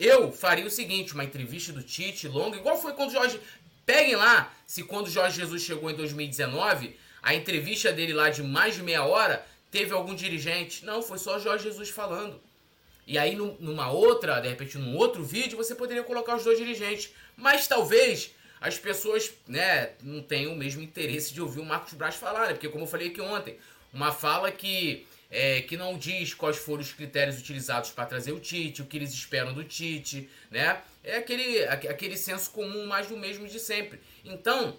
Eu 0.00 0.32
faria 0.32 0.66
o 0.66 0.70
seguinte, 0.70 1.14
uma 1.14 1.24
entrevista 1.24 1.72
do 1.72 1.82
Tite 1.82 2.26
longa, 2.26 2.56
igual 2.56 2.80
foi 2.80 2.92
quando 2.92 3.10
o 3.10 3.12
Jorge... 3.12 3.40
Peguem 3.84 4.16
lá, 4.16 4.52
se 4.66 4.82
quando 4.82 5.06
o 5.06 5.10
Jorge 5.10 5.40
Jesus 5.40 5.62
chegou 5.62 5.90
em 5.90 5.94
2019, 5.94 6.94
a 7.22 7.34
entrevista 7.34 7.92
dele 7.92 8.12
lá 8.12 8.28
de 8.28 8.42
mais 8.42 8.74
de 8.74 8.82
meia 8.82 9.04
hora, 9.04 9.46
teve 9.70 9.94
algum 9.94 10.14
dirigente? 10.14 10.84
Não, 10.84 11.02
foi 11.02 11.18
só 11.18 11.38
Jorge 11.38 11.64
Jesus 11.64 11.88
falando. 11.88 12.40
E 13.08 13.16
aí, 13.16 13.34
numa 13.34 13.90
outra, 13.90 14.38
de 14.38 14.48
repente, 14.48 14.76
num 14.76 14.94
outro 14.94 15.24
vídeo, 15.24 15.56
você 15.56 15.74
poderia 15.74 16.04
colocar 16.04 16.36
os 16.36 16.44
dois 16.44 16.58
dirigentes. 16.58 17.10
Mas 17.34 17.66
talvez 17.66 18.34
as 18.60 18.78
pessoas 18.78 19.32
né, 19.46 19.92
não 20.02 20.22
tenham 20.22 20.52
o 20.52 20.56
mesmo 20.56 20.82
interesse 20.82 21.32
de 21.32 21.40
ouvir 21.40 21.60
o 21.60 21.64
Marcos 21.64 21.94
Braz 21.94 22.16
falar, 22.16 22.48
né? 22.48 22.52
porque 22.52 22.68
como 22.68 22.84
eu 22.84 22.86
falei 22.86 23.08
aqui 23.08 23.22
ontem, 23.22 23.56
uma 23.94 24.12
fala 24.12 24.52
que, 24.52 25.06
é, 25.30 25.62
que 25.62 25.74
não 25.74 25.96
diz 25.96 26.34
quais 26.34 26.58
foram 26.58 26.82
os 26.82 26.92
critérios 26.92 27.38
utilizados 27.38 27.88
para 27.92 28.04
trazer 28.04 28.32
o 28.32 28.40
Tite, 28.40 28.82
o 28.82 28.84
que 28.84 28.98
eles 28.98 29.14
esperam 29.14 29.54
do 29.54 29.64
Tite, 29.64 30.28
né? 30.50 30.82
É 31.02 31.16
aquele, 31.16 31.64
aquele 31.64 32.16
senso 32.18 32.50
comum 32.50 32.84
mais 32.84 33.06
do 33.06 33.16
mesmo 33.16 33.48
de 33.48 33.58
sempre. 33.58 34.00
Então, 34.22 34.76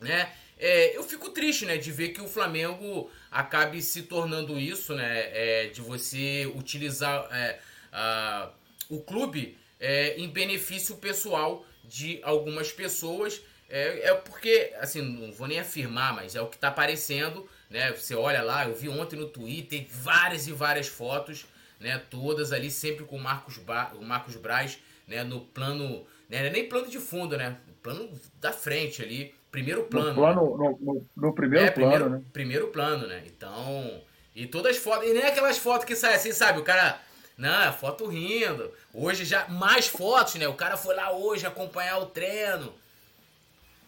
né, 0.00 0.32
é, 0.64 0.96
eu 0.96 1.02
fico 1.02 1.30
triste, 1.30 1.66
né, 1.66 1.76
de 1.76 1.90
ver 1.90 2.10
que 2.10 2.20
o 2.20 2.28
Flamengo 2.28 3.10
acabe 3.32 3.82
se 3.82 4.02
tornando 4.02 4.56
isso, 4.56 4.94
né, 4.94 5.28
é, 5.32 5.66
de 5.66 5.80
você 5.80 6.46
utilizar 6.54 7.26
é, 7.32 7.58
a, 7.92 8.48
o 8.88 9.00
clube 9.00 9.58
é, 9.80 10.16
em 10.16 10.28
benefício 10.28 10.96
pessoal 10.98 11.66
de 11.84 12.20
algumas 12.22 12.70
pessoas. 12.70 13.42
É, 13.68 14.10
é 14.10 14.14
porque, 14.14 14.72
assim, 14.78 15.02
não 15.02 15.32
vou 15.32 15.48
nem 15.48 15.58
afirmar, 15.58 16.14
mas 16.14 16.36
é 16.36 16.40
o 16.40 16.46
que 16.46 16.54
está 16.54 16.68
aparecendo, 16.68 17.48
né? 17.68 17.90
Você 17.92 18.14
olha 18.14 18.42
lá, 18.42 18.68
eu 18.68 18.74
vi 18.74 18.88
ontem 18.88 19.16
no 19.16 19.26
Twitter 19.26 19.86
várias 19.90 20.46
e 20.46 20.52
várias 20.52 20.86
fotos, 20.86 21.46
né? 21.80 22.00
Todas 22.10 22.52
ali, 22.52 22.70
sempre 22.70 23.04
com 23.04 23.16
o 23.16 23.20
Marcos, 23.20 23.58
ba 23.58 23.92
o 23.94 24.04
Marcos 24.04 24.36
Braz, 24.36 24.78
né? 25.08 25.24
No 25.24 25.40
plano, 25.40 26.06
né? 26.28 26.50
Nem 26.50 26.68
plano 26.68 26.88
de 26.88 26.98
fundo, 27.00 27.36
né? 27.36 27.56
Plano 27.82 28.12
da 28.40 28.52
frente 28.52 29.02
ali, 29.02 29.34
primeiro 29.52 29.84
plano. 29.84 30.08
No, 30.08 30.14
plano, 30.14 30.40
né? 30.40 30.76
no, 30.80 30.94
no, 30.94 31.06
no, 31.14 31.34
primeiro 31.34 31.66
é, 31.66 31.70
plano, 31.70 31.90
primeiro, 31.90 32.10
né? 32.10 32.24
Primeiro 32.32 32.68
plano, 32.68 33.06
né? 33.06 33.22
Então, 33.26 34.02
e 34.34 34.46
todas 34.46 34.76
as 34.76 34.82
fotos, 34.82 35.08
e 35.08 35.12
nem 35.12 35.22
aquelas 35.22 35.58
fotos 35.58 35.84
que 35.84 35.94
saem 35.94 36.16
assim, 36.16 36.32
sabe? 36.32 36.58
O 36.58 36.64
cara 36.64 36.98
não, 37.36 37.62
é 37.62 37.70
foto 37.70 38.06
rindo. 38.06 38.72
Hoje 38.92 39.24
já 39.24 39.46
mais 39.48 39.86
fotos, 39.86 40.34
né? 40.36 40.48
O 40.48 40.54
cara 40.54 40.76
foi 40.76 40.94
lá 40.94 41.12
hoje 41.12 41.46
acompanhar 41.46 41.98
o 41.98 42.06
treino. 42.06 42.72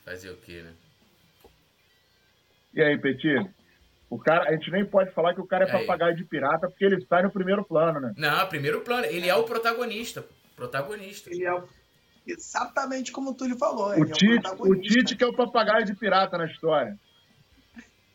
Fazer 0.05 0.31
o 0.31 0.37
quê, 0.37 0.63
né? 0.63 0.73
E 2.75 2.83
aí, 2.83 2.99
Petit? 2.99 3.51
O 4.11 4.19
cara, 4.19 4.49
a 4.49 4.53
gente 4.53 4.71
nem 4.71 4.85
pode 4.85 5.11
falar 5.13 5.35
que 5.35 5.41
o 5.41 5.47
cara 5.47 5.65
é 5.65 5.73
papagaio 5.73 6.15
de 6.15 6.25
pirata 6.25 6.69
porque 6.69 6.85
ele 6.85 7.05
sai 7.07 7.23
no 7.23 7.31
primeiro 7.31 7.65
plano, 7.65 8.01
né? 8.01 8.13
Não, 8.17 8.47
primeiro 8.49 8.81
plano. 8.83 9.07
Ele 9.07 9.29
é 9.29 9.35
o 9.35 9.45
protagonista. 9.45 10.25
Protagonista. 10.55 11.31
Ele 11.31 11.45
é 11.45 11.63
exatamente 12.27 13.13
como 13.13 13.31
o 13.31 13.35
Túlio 13.35 13.57
falou. 13.57 13.91
O, 13.91 14.07
Tite, 14.07 14.47
é 14.47 14.51
o, 14.51 14.63
o 14.63 14.81
Tite 14.81 15.17
que 15.17 15.25
é 15.25 15.27
o 15.27 15.37
papagaio 15.37 15.85
de 15.85 15.95
pirata 15.95 16.39
na 16.39 16.47
história. 16.47 16.99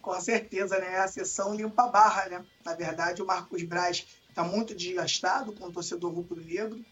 Com 0.01 0.19
certeza, 0.19 0.79
né? 0.79 0.93
É 0.93 0.99
a 0.99 1.07
sessão 1.07 1.53
limpa 1.53 1.87
barra, 1.87 2.29
né? 2.29 2.45
Na 2.65 2.73
verdade, 2.73 3.21
o 3.21 3.25
Marcos 3.25 3.61
Braz 3.63 4.05
está 4.29 4.43
muito 4.43 4.73
desgastado 4.73 5.51
com 5.53 5.65
o 5.65 5.71
torcedor 5.71 6.13
rubro-negro 6.13 6.83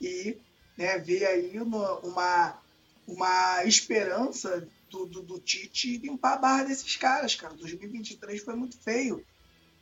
e 0.00 0.36
né, 0.76 0.98
vê 0.98 1.24
aí 1.24 1.60
uma, 1.60 1.98
uma, 2.00 2.58
uma 3.06 3.64
esperança 3.64 4.68
do, 4.90 5.06
do, 5.06 5.22
do, 5.22 5.38
Tite 5.38 5.98
limpar 5.98 6.34
a 6.34 6.38
barra 6.38 6.64
desses 6.64 6.96
caras, 6.96 7.34
cara. 7.34 7.54
2023 7.54 8.42
foi 8.42 8.54
muito 8.54 8.76
feio. 8.78 9.24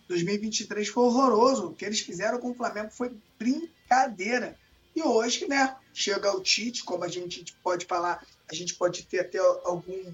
2023 0.09 0.89
foi 0.89 1.05
horroroso. 1.05 1.69
O 1.69 1.75
que 1.75 1.85
eles 1.85 2.01
fizeram 2.01 2.39
com 2.39 2.51
o 2.51 2.55
Flamengo 2.55 2.91
foi 2.91 3.17
brincadeira. 3.39 4.57
E 4.95 5.03
hoje, 5.03 5.47
né, 5.49 5.77
chega 5.93 6.35
o 6.37 6.41
Tite, 6.41 6.85
como 6.85 7.05
a 7.05 7.09
gente 7.09 7.45
pode 7.63 7.87
falar, 7.87 8.25
a 8.51 8.55
gente 8.55 8.75
pode 8.75 9.05
ter 9.05 9.21
até 9.21 9.39
algum, 9.39 10.13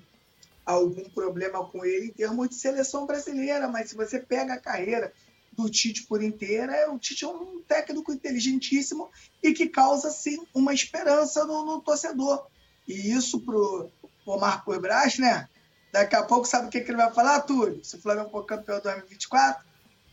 algum 0.65 1.09
problema 1.11 1.65
com 1.67 1.85
ele 1.85 2.07
em 2.07 2.13
termos 2.13 2.49
de 2.49 2.55
seleção 2.55 3.07
brasileira, 3.07 3.69
mas 3.69 3.91
se 3.91 3.97
você 3.97 4.19
pega 4.19 4.55
a 4.55 4.61
carreira 4.61 5.13
do 5.53 5.69
Tite 5.69 6.05
por 6.05 6.23
inteira. 6.23 6.75
É, 6.75 6.89
o 6.89 6.99
Tite 6.99 7.25
é 7.25 7.29
um 7.29 7.61
técnico 7.63 8.13
inteligentíssimo 8.13 9.11
e 9.43 9.53
que 9.53 9.69
causa, 9.69 10.11
sim, 10.11 10.39
uma 10.55 10.73
esperança 10.73 11.45
no, 11.45 11.65
no 11.65 11.81
torcedor. 11.81 12.47
E 12.87 13.13
isso 13.13 13.41
pro, 13.41 13.91
Marco 14.39 14.79
Braz, 14.81 15.19
né? 15.19 15.49
Daqui 15.93 16.15
a 16.15 16.23
pouco, 16.23 16.47
sabe 16.47 16.69
o 16.69 16.71
que, 16.71 16.81
que 16.81 16.91
ele 16.91 16.99
vai 16.99 17.13
falar, 17.13 17.41
Túlio? 17.41 17.85
Se 17.85 17.97
o 17.97 18.01
Flamengo 18.01 18.31
for 18.31 18.45
campeão 18.45 18.79
em 18.79 18.83
2024, 18.83 19.65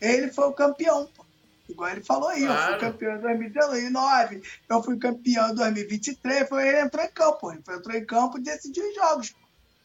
ele 0.02 0.32
foi 0.32 0.46
o 0.46 0.54
campeão. 0.54 1.08
Pô. 1.16 1.26
Igual 1.70 1.92
ele 1.92 2.04
falou 2.04 2.30
aí, 2.30 2.46
claro. 2.46 2.74
eu 2.74 2.80
fui 2.80 2.90
campeão 2.90 3.16
em 3.18 3.22
2019, 3.22 4.42
eu 4.70 4.84
fui 4.84 4.98
campeão 4.98 5.50
em 5.50 5.56
2023, 5.56 6.48
foi 6.48 6.68
ele 6.68 6.80
entrou 6.80 7.04
em 7.04 7.10
campo, 7.10 7.52
ele 7.52 7.62
entrou 7.68 7.96
em 7.96 8.06
campo 8.06 8.38
e 8.38 8.42
decidiu 8.42 8.88
os 8.88 8.96
jogos. 8.96 9.36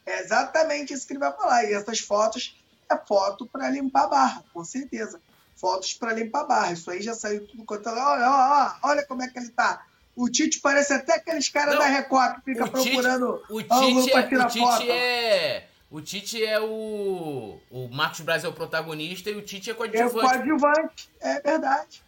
É 0.06 0.20
exatamente 0.20 0.92
isso 0.92 1.06
que 1.06 1.12
ele 1.12 1.20
vai 1.20 1.32
falar. 1.32 1.64
E 1.64 1.74
essas 1.74 1.98
fotos 2.00 2.56
é 2.90 2.96
foto 2.96 3.46
para 3.46 3.70
limpar 3.70 4.04
a 4.04 4.08
barra, 4.08 4.44
com 4.52 4.64
certeza 4.64 5.20
fotos 5.62 5.94
para 5.94 6.12
limpar 6.12 6.44
barra. 6.44 6.72
Isso 6.72 6.90
aí 6.90 7.00
já 7.00 7.14
saiu 7.14 7.46
tudo 7.46 7.64
quanto 7.64 7.88
é 7.88 7.92
olha, 7.92 8.28
olha, 8.28 8.76
olha 8.82 9.06
como 9.06 9.22
é 9.22 9.28
que 9.28 9.38
ele 9.38 9.50
tá. 9.50 9.86
O 10.16 10.28
Tite 10.28 10.60
parece 10.60 10.92
até 10.92 11.14
aqueles 11.14 11.48
caras 11.48 11.78
da 11.78 11.86
Record 11.86 12.40
que 12.40 12.52
fica 12.52 12.68
procurando 12.68 13.38
Tite, 13.38 13.52
o 13.52 13.62
Tite, 13.62 14.12
é, 14.12 14.18
o 14.18 14.46
Tite 14.48 14.58
foto. 14.58 14.90
É, 14.90 15.64
o 15.92 16.00
Tite 16.00 16.42
é 16.42 16.58
o. 16.58 17.60
O 17.70 17.88
Marcos 17.88 18.20
Braz 18.20 18.42
é 18.42 18.48
o 18.48 18.52
protagonista 18.52 19.28
e 19.28 19.36
o 19.36 19.42
Tite 19.42 19.70
é 19.70 19.74
coadjuvante. 19.74 20.16
É 20.16 20.18
o 20.18 20.28
coadjuvante, 20.28 21.10
é 21.20 21.40
verdade. 21.40 22.02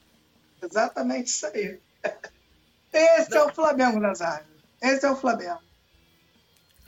Exatamente 0.62 1.26
isso 1.26 1.46
aí. 1.46 1.78
Esse 2.92 3.30
Não. 3.30 3.38
é 3.38 3.44
o 3.44 3.54
Flamengo, 3.54 4.00
Nazário. 4.00 4.46
Esse 4.80 5.04
é 5.04 5.10
o 5.10 5.16
Flamengo. 5.16 5.60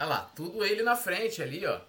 Olha 0.01 0.09
lá, 0.09 0.31
tudo 0.35 0.65
ele 0.65 0.83
na 0.83 0.97
frente 0.97 1.43
ali, 1.43 1.67
ó. 1.67 1.81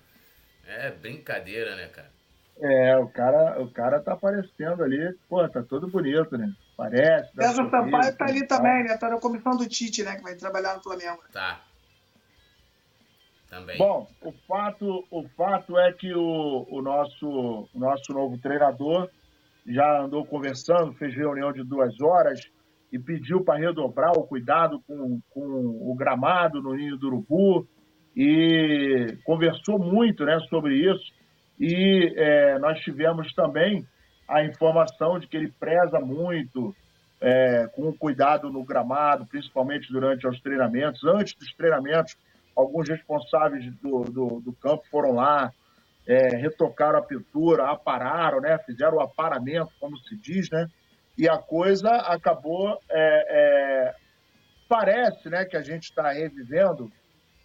É 0.66 0.92
brincadeira, 0.92 1.78
né, 1.78 1.88
cara? 1.88 2.12
É, 2.60 2.98
o 2.98 3.08
cara, 3.08 3.62
o 3.62 3.72
cara 3.72 4.02
tá 4.02 4.14
aparecendo 4.14 4.84
ali, 4.84 5.14
pô, 5.30 5.48
tá 5.48 5.64
todo 5.64 5.88
bonito, 5.88 6.38
né? 6.38 6.52
Parece. 6.76 7.34
César 7.34 7.70
Sampaio 7.70 8.18
tá 8.18 8.26
ali 8.26 8.46
também, 8.46 8.84
né? 8.84 8.98
Tá 8.98 9.10
na 9.10 9.20
comissão 9.20 9.56
do 9.56 9.68
Tite, 9.68 10.04
né? 10.04 10.18
Que 10.18 10.24
vai 10.24 10.36
trabalhar 10.36 10.76
no 10.76 10.84
Flamengo. 10.84 11.24
Tá. 11.32 11.62
Também. 13.50 13.78
Bom, 13.78 14.08
o 14.22 14.32
fato, 14.48 15.06
o 15.10 15.24
fato 15.30 15.78
é 15.78 15.94
que 15.94 16.14
o, 16.14 16.68
o, 16.70 16.82
nosso, 16.82 17.70
o 17.74 17.80
nosso 17.80 18.12
novo 18.12 18.38
treinador 18.38 19.10
já 19.66 20.02
andou 20.02 20.26
conversando, 20.26 20.94
fez 20.94 21.16
reunião 21.16 21.52
de 21.54 21.64
duas 21.64 22.00
horas 22.02 22.42
e 22.92 23.00
pediu 23.00 23.44
para 23.44 23.60
redobrar 23.60 24.12
o 24.14 24.24
cuidado 24.28 24.82
com, 24.88 25.20
com 25.30 25.42
o 25.42 25.96
gramado 25.96 26.62
no 26.62 26.74
Ninho 26.74 26.98
do 26.98 27.08
Urubu 27.08 27.68
e 28.16 29.18
conversou 29.24 29.78
muito 29.78 30.26
né, 30.26 30.40
sobre 30.50 30.76
isso. 30.76 31.14
E 31.60 32.14
é, 32.16 32.60
nós 32.60 32.80
tivemos 32.80 33.34
também 33.34 33.86
a 34.28 34.44
informação 34.44 35.20
de 35.20 35.28
que 35.28 35.38
ele 35.38 35.54
preza 35.60 36.00
muito 36.00 36.76
é, 37.20 37.68
com 37.68 37.92
cuidado 37.94 38.50
no 38.52 38.64
gramado, 38.64 39.26
principalmente 39.26 39.92
durante 39.92 40.28
os 40.28 40.40
treinamentos. 40.42 41.04
Antes 41.04 41.34
dos 41.36 41.54
treinamentos, 41.54 42.16
alguns 42.58 42.90
responsáveis 42.90 43.72
do, 43.76 44.04
do, 44.06 44.42
do 44.42 44.54
campo 44.54 44.84
foram 44.90 45.12
lá, 45.14 45.54
é, 46.08 46.36
retocaram 46.36 46.98
a 46.98 47.04
pintura, 47.04 47.70
apararam, 47.70 48.42
né? 48.42 48.58
fizeram 48.66 48.98
o 48.98 49.02
aparamento, 49.02 49.72
como 49.80 49.96
se 49.98 50.18
diz, 50.18 50.50
né? 50.50 50.68
e 51.18 51.30
a 51.30 51.38
coisa 51.38 51.90
acabou. 51.90 52.80
É, 52.90 53.26
é, 53.30 53.96
parece 54.68 55.30
né, 55.30 55.46
que 55.46 55.56
a 55.56 55.62
gente 55.62 55.84
está 55.84 56.12
revivendo 56.12 56.92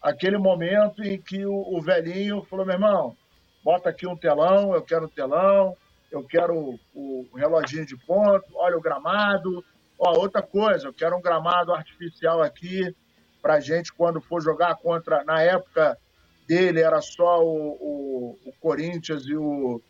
aquele 0.01 0.39
momento 0.39 1.03
em 1.03 1.21
que 1.21 1.45
o, 1.45 1.77
o, 1.77 1.81
velhinho 1.81 2.43
falou: 2.45 2.65
meu 2.65 2.75
irmão, 2.75 3.17
bota 3.63 3.91
aqui 3.91 4.07
um 4.07 4.17
telão, 4.17 4.75
eu 4.75 4.83
quero 4.83 5.07
um 5.07 5.11
telão, 5.11 5.77
eu 6.11 6.25
quero 6.25 6.55
o, 6.55 6.79
o 6.95 7.37
reloginho 7.37 7.85
de 7.85 7.97
ponto, 7.97 8.45
olha 8.55 8.77
o 8.77 8.83
gramado. 8.83 9.65
Ó, 9.99 10.19
outra 10.19 10.43
coisa, 10.43 10.89
eu 10.89 10.93
quero 10.93 11.17
um 11.17 11.23
gramado 11.23 11.73
artificial 11.73 12.43
aqui 12.43 12.95
para 13.43 13.61
gente 13.61 13.93
quando 13.93 14.21
for 14.21 14.41
jogar 14.41 14.77
contra. 14.77 15.25
Na 15.25 15.43
época 15.43 15.99
dele 16.47 16.81
era 16.81 17.01
só 17.01 17.45
o, 17.45 17.73
o, 17.73 18.39
o 18.47 18.53
Corinthians 18.61 19.27
e 19.27 19.35
o, 19.35 19.83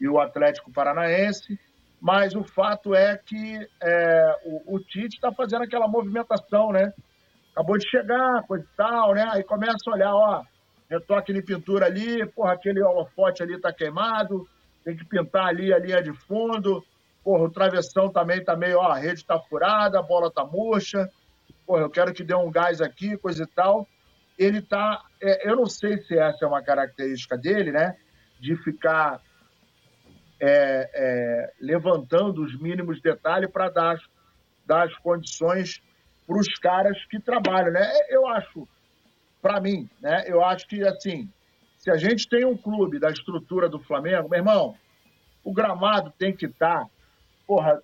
e 0.00 0.08
o 0.08 0.20
Atlético 0.20 0.72
Paranaense 0.72 1.58
mas 2.02 2.34
o 2.34 2.42
fato 2.42 2.96
é 2.96 3.16
que 3.16 3.64
é, 3.80 4.36
o, 4.44 4.74
o, 4.74 4.80
Tite 4.80 5.14
está 5.14 5.30
fazendo 5.30 5.62
aquela 5.62 5.86
movimentação, 5.86 6.72
né? 6.72 6.92
Acabou 7.52 7.78
de 7.78 7.88
chegar, 7.88 8.42
coisa 8.42 8.64
e 8.64 8.76
tal, 8.76 9.14
né? 9.14 9.24
Aí 9.30 9.44
começa 9.44 9.88
a 9.88 9.92
olhar, 9.92 10.12
ó, 10.12 10.42
retoque 10.90 11.32
de 11.32 11.40
pintura 11.40 11.86
ali, 11.86 12.26
porra, 12.26 12.54
aquele 12.54 12.82
holofote 12.82 13.40
ali 13.40 13.56
tá 13.60 13.72
queimado, 13.72 14.48
tem 14.84 14.96
que 14.96 15.04
pintar 15.04 15.46
ali 15.46 15.72
a 15.72 15.78
linha 15.78 16.02
de 16.02 16.12
fundo, 16.12 16.84
porra, 17.22 17.44
o 17.44 17.50
travessão 17.52 18.10
também 18.10 18.42
tá 18.42 18.56
meio, 18.56 18.78
ó, 18.78 18.90
a 18.90 18.98
rede 18.98 19.24
tá 19.24 19.38
furada, 19.38 20.00
a 20.00 20.02
bola 20.02 20.28
tá 20.28 20.44
murcha, 20.44 21.08
porra, 21.72 21.84
eu 21.84 21.90
quero 21.90 22.12
que 22.12 22.22
dê 22.22 22.34
um 22.34 22.50
gás 22.50 22.82
aqui, 22.82 23.16
coisa 23.16 23.44
e 23.44 23.46
tal. 23.46 23.88
Ele 24.38 24.60
tá, 24.60 25.02
é, 25.22 25.48
eu 25.48 25.56
não 25.56 25.64
sei 25.64 25.96
se 26.02 26.18
essa 26.18 26.44
é 26.44 26.46
uma 26.46 26.62
característica 26.62 27.38
dele, 27.38 27.72
né? 27.72 27.96
De 28.38 28.54
ficar 28.56 29.22
é, 30.38 30.90
é, 30.94 31.52
levantando 31.58 32.44
os 32.44 32.60
mínimos 32.60 33.00
detalhes 33.00 33.50
para 33.50 33.70
dar, 33.70 33.98
dar 34.66 34.86
as 34.86 34.94
condições 34.98 35.82
para 36.26 36.38
os 36.38 36.48
caras 36.58 37.02
que 37.06 37.18
trabalham, 37.18 37.72
né? 37.72 37.90
Eu 38.10 38.26
acho, 38.26 38.68
para 39.40 39.58
mim, 39.58 39.88
né? 39.98 40.24
Eu 40.26 40.44
acho 40.44 40.68
que 40.68 40.86
assim, 40.86 41.32
se 41.78 41.90
a 41.90 41.96
gente 41.96 42.28
tem 42.28 42.44
um 42.44 42.56
clube 42.56 42.98
da 42.98 43.10
estrutura 43.10 43.66
do 43.66 43.80
Flamengo, 43.80 44.28
meu 44.28 44.40
irmão, 44.40 44.76
o 45.42 45.54
gramado 45.54 46.12
tem 46.18 46.36
que 46.36 46.44
estar, 46.44 46.80
tá, 46.80 46.90
porra, 47.46 47.82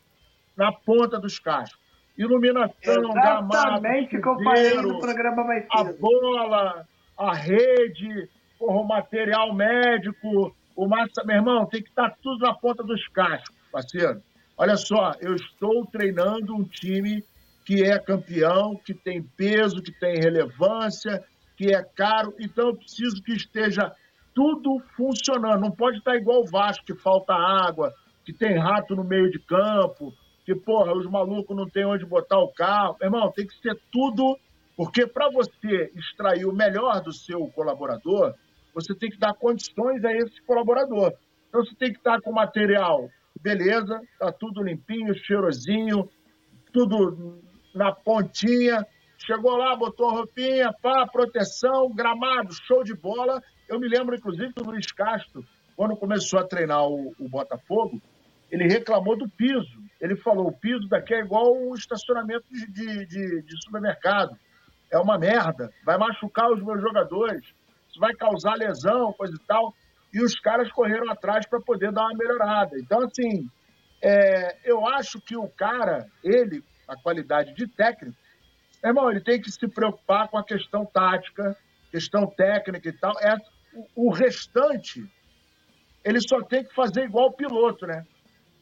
na 0.54 0.72
ponta 0.72 1.18
dos 1.18 1.38
cascos. 1.38 1.87
Iluminação, 2.18 2.74
Exatamente 2.82 3.14
gramado, 3.14 4.08
que 4.08 4.16
eu 4.16 4.44
falei 4.44 4.74
no 4.82 4.98
programa 4.98 5.44
mais 5.44 5.62
cedo. 5.62 5.70
A 5.72 5.84
bola, 6.00 6.88
a 7.16 7.34
rede, 7.34 8.28
porra, 8.58 8.80
o 8.80 8.86
material 8.86 9.54
médico, 9.54 10.54
o 10.74 10.88
massa, 10.88 11.22
meu 11.24 11.36
irmão, 11.36 11.64
tem 11.66 11.80
que 11.80 11.88
estar 11.88 12.12
tudo 12.20 12.44
na 12.44 12.52
ponta 12.54 12.82
dos 12.82 13.06
cascos, 13.08 13.54
parceiro. 13.70 14.20
Olha 14.56 14.76
só, 14.76 15.12
eu 15.20 15.36
estou 15.36 15.86
treinando 15.86 16.54
um 16.54 16.64
time 16.64 17.24
que 17.64 17.84
é 17.84 17.98
campeão, 17.98 18.74
que 18.74 18.92
tem 18.92 19.22
peso, 19.22 19.80
que 19.80 19.92
tem 19.92 20.18
relevância, 20.18 21.22
que 21.56 21.72
é 21.72 21.82
caro, 21.82 22.34
então 22.40 22.68
eu 22.68 22.76
preciso 22.76 23.22
que 23.22 23.32
esteja 23.32 23.92
tudo 24.34 24.80
funcionando. 24.96 25.60
Não 25.60 25.70
pode 25.70 25.98
estar 25.98 26.16
igual 26.16 26.40
o 26.40 26.46
Vasco, 26.46 26.84
que 26.84 26.94
falta 26.94 27.34
água, 27.34 27.92
que 28.24 28.32
tem 28.32 28.58
rato 28.58 28.96
no 28.96 29.04
meio 29.04 29.30
de 29.30 29.38
campo, 29.38 30.14
que, 30.48 30.54
porra, 30.54 30.94
os 30.94 31.04
malucos 31.04 31.54
não 31.54 31.68
têm 31.68 31.84
onde 31.84 32.06
botar 32.06 32.38
o 32.38 32.50
carro. 32.50 32.96
Irmão, 33.02 33.30
tem 33.30 33.46
que 33.46 33.54
ser 33.60 33.78
tudo, 33.92 34.34
porque 34.74 35.06
para 35.06 35.28
você 35.30 35.92
extrair 35.94 36.46
o 36.46 36.54
melhor 36.54 37.02
do 37.02 37.12
seu 37.12 37.46
colaborador, 37.48 38.34
você 38.72 38.94
tem 38.94 39.10
que 39.10 39.18
dar 39.18 39.34
condições 39.34 40.02
a 40.06 40.12
esse 40.14 40.40
colaborador. 40.46 41.12
Então 41.50 41.62
você 41.62 41.74
tem 41.74 41.92
que 41.92 41.98
estar 41.98 42.18
com 42.22 42.32
material, 42.32 43.10
beleza, 43.42 44.00
tá 44.18 44.32
tudo 44.32 44.62
limpinho, 44.62 45.14
cheirosinho, 45.14 46.08
tudo 46.72 47.42
na 47.74 47.92
pontinha. 47.92 48.86
Chegou 49.18 49.54
lá, 49.54 49.76
botou 49.76 50.08
a 50.08 50.12
roupinha, 50.12 50.72
pá, 50.80 51.06
proteção, 51.06 51.92
gramado, 51.94 52.54
show 52.66 52.82
de 52.82 52.94
bola. 52.94 53.42
Eu 53.68 53.78
me 53.78 53.86
lembro, 53.86 54.16
inclusive, 54.16 54.54
do 54.54 54.64
Luiz 54.64 54.90
Castro, 54.92 55.44
quando 55.76 55.94
começou 55.94 56.38
a 56.40 56.44
treinar 56.44 56.86
o, 56.86 57.14
o 57.18 57.28
Botafogo, 57.28 58.00
ele 58.50 58.66
reclamou 58.66 59.14
do 59.14 59.28
piso. 59.28 59.87
Ele 60.00 60.16
falou: 60.16 60.48
o 60.48 60.56
piso 60.56 60.88
daqui 60.88 61.14
é 61.14 61.20
igual 61.20 61.54
um 61.56 61.74
estacionamento 61.74 62.44
de, 62.50 62.66
de, 62.66 63.06
de, 63.06 63.42
de 63.42 63.64
supermercado. 63.64 64.36
É 64.90 64.98
uma 64.98 65.18
merda, 65.18 65.70
vai 65.84 65.98
machucar 65.98 66.50
os 66.50 66.62
meus 66.62 66.80
jogadores 66.80 67.44
vai 67.98 68.14
causar 68.14 68.54
lesão, 68.54 69.12
coisa 69.12 69.34
e 69.34 69.46
tal. 69.46 69.74
E 70.12 70.22
os 70.22 70.38
caras 70.40 70.70
correram 70.72 71.10
atrás 71.10 71.46
para 71.46 71.60
poder 71.60 71.92
dar 71.92 72.02
uma 72.02 72.16
melhorada. 72.16 72.78
Então, 72.78 73.02
assim, 73.02 73.48
é, 74.02 74.56
eu 74.64 74.86
acho 74.86 75.20
que 75.20 75.36
o 75.36 75.48
cara, 75.48 76.06
ele, 76.22 76.64
a 76.86 76.96
qualidade 76.96 77.52
de 77.54 77.66
técnico, 77.66 78.16
irmão, 78.82 79.10
ele 79.10 79.20
tem 79.20 79.40
que 79.40 79.50
se 79.50 79.66
preocupar 79.68 80.28
com 80.28 80.38
a 80.38 80.44
questão 80.44 80.86
tática, 80.86 81.56
questão 81.90 82.26
técnica 82.26 82.88
e 82.88 82.92
tal. 82.92 83.12
É, 83.20 83.36
o, 83.74 84.08
o 84.08 84.10
restante, 84.10 85.04
ele 86.04 86.20
só 86.20 86.40
tem 86.42 86.64
que 86.64 86.74
fazer 86.74 87.04
igual 87.04 87.26
o 87.26 87.32
piloto, 87.32 87.86
né? 87.86 88.06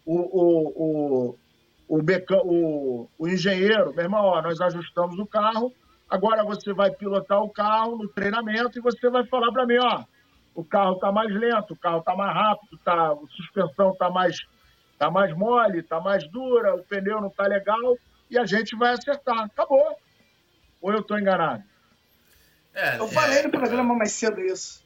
O, 0.07 0.15
o, 0.15 1.37
o, 1.89 1.99
o, 1.99 2.01
o, 2.45 3.09
o 3.19 3.29
engenheiro, 3.29 3.93
meu 3.93 4.05
irmão, 4.05 4.25
ó, 4.25 4.41
nós 4.41 4.61
ajustamos 4.61 5.19
o 5.19 5.27
carro, 5.27 5.73
Agora 6.09 6.45
você 6.45 6.73
vai 6.73 6.91
pilotar 6.91 7.43
o 7.43 7.51
carro 7.51 7.97
no 7.97 8.09
treinamento 8.09 8.79
e 8.79 8.83
você 8.83 9.11
vai 9.11 9.27
falar 9.27 9.51
para 9.53 9.67
mim, 9.67 9.79
ó, 9.79 10.05
o 10.55 10.65
carro 10.65 10.95
está 10.95 11.11
mais 11.11 11.33
lento, 11.35 11.75
o 11.75 11.77
carro 11.77 11.99
está 11.99 12.15
mais 12.15 12.33
rápido, 12.33 12.79
tá, 12.85 13.13
a 13.13 13.17
suspensão 13.37 13.93
está 13.93 14.09
mais, 14.09 14.37
tá 14.99 15.11
mais 15.11 15.37
mole, 15.37 15.81
está 15.81 16.01
mais 16.01 16.27
dura, 16.31 16.77
o 16.77 16.85
pneu 16.85 17.21
não 17.21 17.29
está 17.29 17.47
legal 17.47 17.99
e 18.31 18.39
a 18.39 18.47
gente 18.47 18.77
vai 18.77 18.93
acertar. 18.93 19.45
Acabou. 19.45 19.99
Ou 20.81 20.93
eu 20.93 21.01
estou 21.01 21.19
enganado? 21.19 21.65
É, 22.73 22.99
eu 22.99 23.09
falei 23.09 23.43
no 23.43 23.51
programa 23.51 23.95
mais 23.95 24.13
cedo 24.13 24.41
isso. 24.41 24.85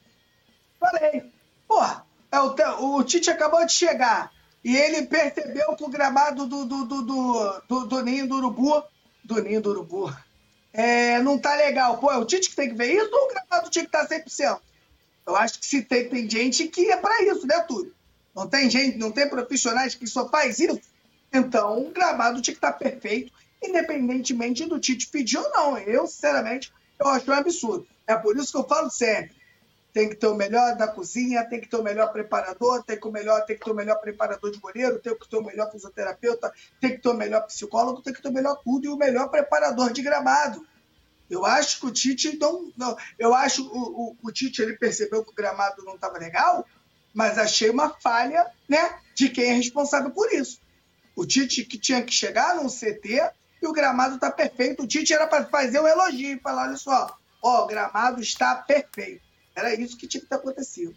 Falei. 0.78 1.30
Porra, 1.68 2.04
é, 2.32 2.40
o, 2.40 2.96
o 2.96 3.04
Tite 3.04 3.30
acabou 3.30 3.64
de 3.66 3.72
chegar 3.72 4.32
e 4.62 4.76
ele 4.76 5.06
percebeu 5.06 5.74
que 5.74 5.84
o 5.84 5.88
gramado 5.88 6.46
do, 6.46 6.64
do, 6.64 6.84
do, 6.84 7.02
do, 7.02 7.62
do, 7.68 7.84
do 7.86 8.02
Ninho 8.02 8.28
do 8.28 8.36
Urubu, 8.36 8.84
do 9.24 9.42
Ninho 9.42 9.60
do 9.60 9.70
Urubu, 9.70 10.14
é, 10.72 11.20
não 11.20 11.38
tá 11.38 11.54
legal. 11.54 11.98
Pô, 11.98 12.10
é 12.10 12.16
o 12.18 12.24
Tite 12.24 12.50
que 12.50 12.56
tem 12.56 12.68
que 12.68 12.74
ver 12.74 12.94
isso 12.94 13.10
ou 13.12 13.24
o 13.24 13.28
gramado 13.28 13.70
tinha 13.70 13.84
que 13.84 13.88
estar 13.88 14.06
tá 14.06 14.16
100%? 14.16 14.60
Eu 15.26 15.36
acho 15.36 15.58
que 15.58 15.66
se 15.66 15.82
tem, 15.82 16.08
tem 16.08 16.28
gente 16.28 16.68
que 16.68 16.90
é 16.90 16.96
para 16.96 17.22
isso, 17.24 17.46
né, 17.46 17.60
Túlio? 17.60 17.94
Não 18.34 18.46
tem 18.46 18.70
gente, 18.70 18.98
não 18.98 19.10
tem 19.10 19.28
profissionais 19.28 19.94
que 19.94 20.06
só 20.06 20.28
faz 20.28 20.58
isso. 20.58 20.80
Então, 21.32 21.86
o 21.86 21.90
gramado 21.90 22.40
tinha 22.40 22.54
que 22.54 22.58
estar 22.58 22.72
tá 22.72 22.78
perfeito, 22.78 23.32
independentemente 23.62 24.66
do 24.66 24.78
Tite 24.78 25.08
pedir 25.08 25.38
ou 25.38 25.50
não. 25.50 25.78
Eu, 25.78 26.06
sinceramente, 26.06 26.72
eu 26.98 27.08
acho 27.08 27.30
um 27.30 27.34
absurdo. 27.34 27.86
É 28.06 28.14
por 28.16 28.36
isso 28.36 28.52
que 28.52 28.58
eu 28.58 28.68
falo 28.68 28.90
sempre. 28.90 29.39
Tem 29.92 30.08
que 30.08 30.14
ter 30.14 30.26
o 30.26 30.34
melhor 30.34 30.76
da 30.76 30.86
cozinha, 30.86 31.44
tem 31.44 31.60
que 31.60 31.68
ter 31.68 31.76
o 31.76 31.82
melhor 31.82 32.12
preparador, 32.12 32.82
tem 32.84 32.98
que, 32.98 33.08
o 33.08 33.10
melhor, 33.10 33.44
tem 33.44 33.56
que 33.56 33.64
ter 33.64 33.70
o 33.70 33.74
melhor 33.74 34.00
preparador 34.00 34.50
de 34.50 34.58
goleiro, 34.58 35.00
tem 35.00 35.18
que 35.18 35.28
ter 35.28 35.36
o 35.36 35.44
melhor 35.44 35.70
fisioterapeuta, 35.70 36.52
tem 36.80 36.92
que 36.92 36.98
ter 36.98 37.08
o 37.08 37.14
melhor 37.14 37.46
psicólogo, 37.46 38.02
tem 38.02 38.12
que 38.12 38.22
ter 38.22 38.28
o 38.28 38.32
melhor 38.32 38.60
tudo 38.62 38.84
e 38.84 38.88
o 38.88 38.96
melhor 38.96 39.28
preparador 39.28 39.92
de 39.92 40.02
gramado. 40.02 40.64
Eu 41.28 41.46
acho 41.46 41.80
que 41.80 41.86
o 41.86 41.92
Tite 41.92 42.36
não. 42.38 42.72
não 42.76 42.96
eu 43.18 43.34
acho 43.34 43.66
o, 43.66 44.10
o, 44.10 44.16
o 44.22 44.32
Tite 44.32 44.62
ele 44.62 44.76
percebeu 44.76 45.24
que 45.24 45.30
o 45.30 45.34
gramado 45.34 45.84
não 45.84 45.94
estava 45.94 46.18
legal, 46.18 46.66
mas 47.14 47.38
achei 47.38 47.70
uma 47.70 47.90
falha 47.90 48.46
né, 48.68 48.98
de 49.14 49.28
quem 49.28 49.50
é 49.50 49.52
responsável 49.54 50.10
por 50.10 50.32
isso. 50.32 50.60
O 51.14 51.26
Tite 51.26 51.64
que 51.64 51.78
tinha 51.78 52.02
que 52.02 52.12
chegar 52.12 52.56
num 52.56 52.68
CT 52.68 53.30
e 53.62 53.66
o 53.66 53.72
gramado 53.72 54.16
está 54.16 54.30
perfeito. 54.30 54.82
O 54.82 54.86
Tite 54.86 55.12
era 55.12 55.26
para 55.26 55.44
fazer 55.46 55.80
um 55.80 55.86
elogio 55.86 56.36
e 56.36 56.40
falar: 56.40 56.68
olha 56.68 56.76
só, 56.76 57.16
ó, 57.42 57.64
o 57.64 57.66
gramado 57.66 58.20
está 58.20 58.54
perfeito. 58.56 59.29
Era 59.60 59.74
isso 59.74 59.96
que 59.96 60.06
tinha 60.06 60.20
que 60.20 60.26
ter 60.26 60.34
acontecido. 60.34 60.96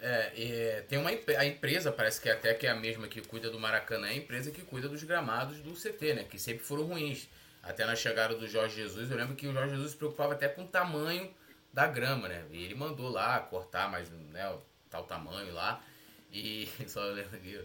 É, 0.00 0.32
é, 0.36 0.80
tem 0.82 0.98
uma 0.98 1.10
a 1.10 1.46
empresa, 1.46 1.90
parece 1.90 2.20
que 2.20 2.28
até 2.28 2.52
que 2.52 2.66
é 2.66 2.70
a 2.70 2.74
mesma 2.74 3.08
que 3.08 3.22
cuida 3.22 3.50
do 3.50 3.58
Maracanã, 3.58 4.08
é 4.08 4.10
a 4.10 4.14
empresa 4.14 4.50
que 4.50 4.62
cuida 4.62 4.88
dos 4.88 5.02
gramados 5.02 5.60
do 5.60 5.72
CT, 5.72 6.14
né? 6.14 6.24
Que 6.24 6.38
sempre 6.38 6.64
foram 6.64 6.84
ruins. 6.84 7.28
Até 7.62 7.86
na 7.86 7.96
chegada 7.96 8.34
do 8.34 8.46
Jorge 8.46 8.76
Jesus, 8.76 9.10
eu 9.10 9.16
lembro 9.16 9.34
que 9.34 9.46
o 9.46 9.52
Jorge 9.52 9.70
Jesus 9.70 9.92
se 9.92 9.96
preocupava 9.96 10.34
até 10.34 10.48
com 10.48 10.64
o 10.64 10.68
tamanho 10.68 11.32
da 11.72 11.86
grama, 11.86 12.28
né? 12.28 12.44
E 12.50 12.62
ele 12.62 12.74
mandou 12.74 13.08
lá 13.08 13.40
cortar 13.40 13.90
mais 13.90 14.10
né, 14.10 14.54
tal 14.90 15.04
tamanho 15.04 15.52
lá. 15.54 15.82
E 16.30 16.68
só 16.86 17.00
lembro 17.04 17.36
aqui, 17.36 17.58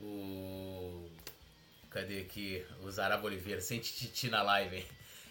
o. 0.00 1.08
Cadê 1.90 2.18
aqui? 2.22 2.66
O 2.82 2.90
Zaraba 2.90 3.24
Oliveira, 3.24 3.60
sente 3.60 3.94
titi 3.94 4.28
na 4.28 4.42
live, 4.42 4.78
hein? 4.78 4.86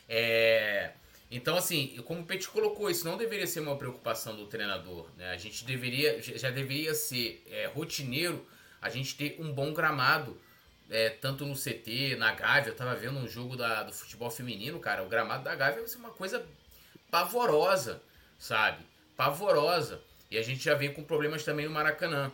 É. 0.07 0.93
Então, 1.35 1.57
assim, 1.57 1.99
como 2.05 2.21
o 2.21 2.25
Petit 2.25 2.47
colocou, 2.47 2.91
isso 2.91 3.05
não 3.05 3.17
deveria 3.17 3.47
ser 3.47 3.59
uma 3.59 3.75
preocupação 3.75 4.35
do 4.35 4.45
treinador. 4.45 5.09
Né? 5.17 5.31
A 5.31 5.37
gente 5.37 5.65
deveria, 5.65 6.21
já 6.21 6.51
deveria 6.51 6.93
ser 6.93 7.43
é, 7.49 7.65
rotineiro 7.65 8.45
a 8.79 8.87
gente 8.87 9.15
ter 9.15 9.37
um 9.39 9.51
bom 9.51 9.73
gramado, 9.73 10.39
é, 10.91 11.09
tanto 11.09 11.43
no 11.43 11.55
CT, 11.55 12.17
na 12.19 12.35
Gávea. 12.35 12.69
Eu 12.69 12.75
tava 12.75 12.93
vendo 12.93 13.17
um 13.17 13.27
jogo 13.27 13.57
da, 13.57 13.81
do 13.81 13.91
futebol 13.91 14.29
feminino, 14.29 14.79
cara. 14.79 15.01
O 15.01 15.09
gramado 15.09 15.43
da 15.43 15.55
Gávea 15.55 15.83
é 15.83 15.97
uma 15.97 16.11
coisa 16.11 16.45
pavorosa, 17.09 17.99
sabe? 18.37 18.85
Pavorosa. 19.17 20.01
E 20.29 20.37
a 20.37 20.43
gente 20.43 20.63
já 20.63 20.75
vem 20.75 20.93
com 20.93 21.03
problemas 21.03 21.43
também 21.43 21.65
no 21.65 21.71
Maracanã. 21.71 22.31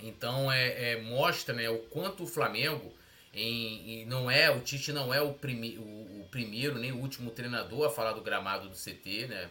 Então, 0.00 0.52
é, 0.52 0.92
é 0.92 1.00
mostra 1.00 1.52
né, 1.52 1.68
o 1.68 1.78
quanto 1.78 2.22
o 2.22 2.28
Flamengo 2.28 2.94
em, 3.32 4.02
e 4.02 4.04
não 4.04 4.30
é, 4.30 4.50
o 4.50 4.60
Tite 4.60 4.92
não 4.92 5.12
é 5.12 5.20
o, 5.20 5.32
primi, 5.32 5.76
o, 5.78 5.82
o, 6.24 6.28
primeiro 6.28 6.78
nem 6.78 6.92
o 6.92 6.98
último 6.98 7.30
treinador 7.30 7.86
a 7.86 7.90
falar 7.90 8.12
do 8.12 8.20
gramado 8.20 8.68
do 8.68 8.76
CT, 8.76 9.26
né? 9.28 9.50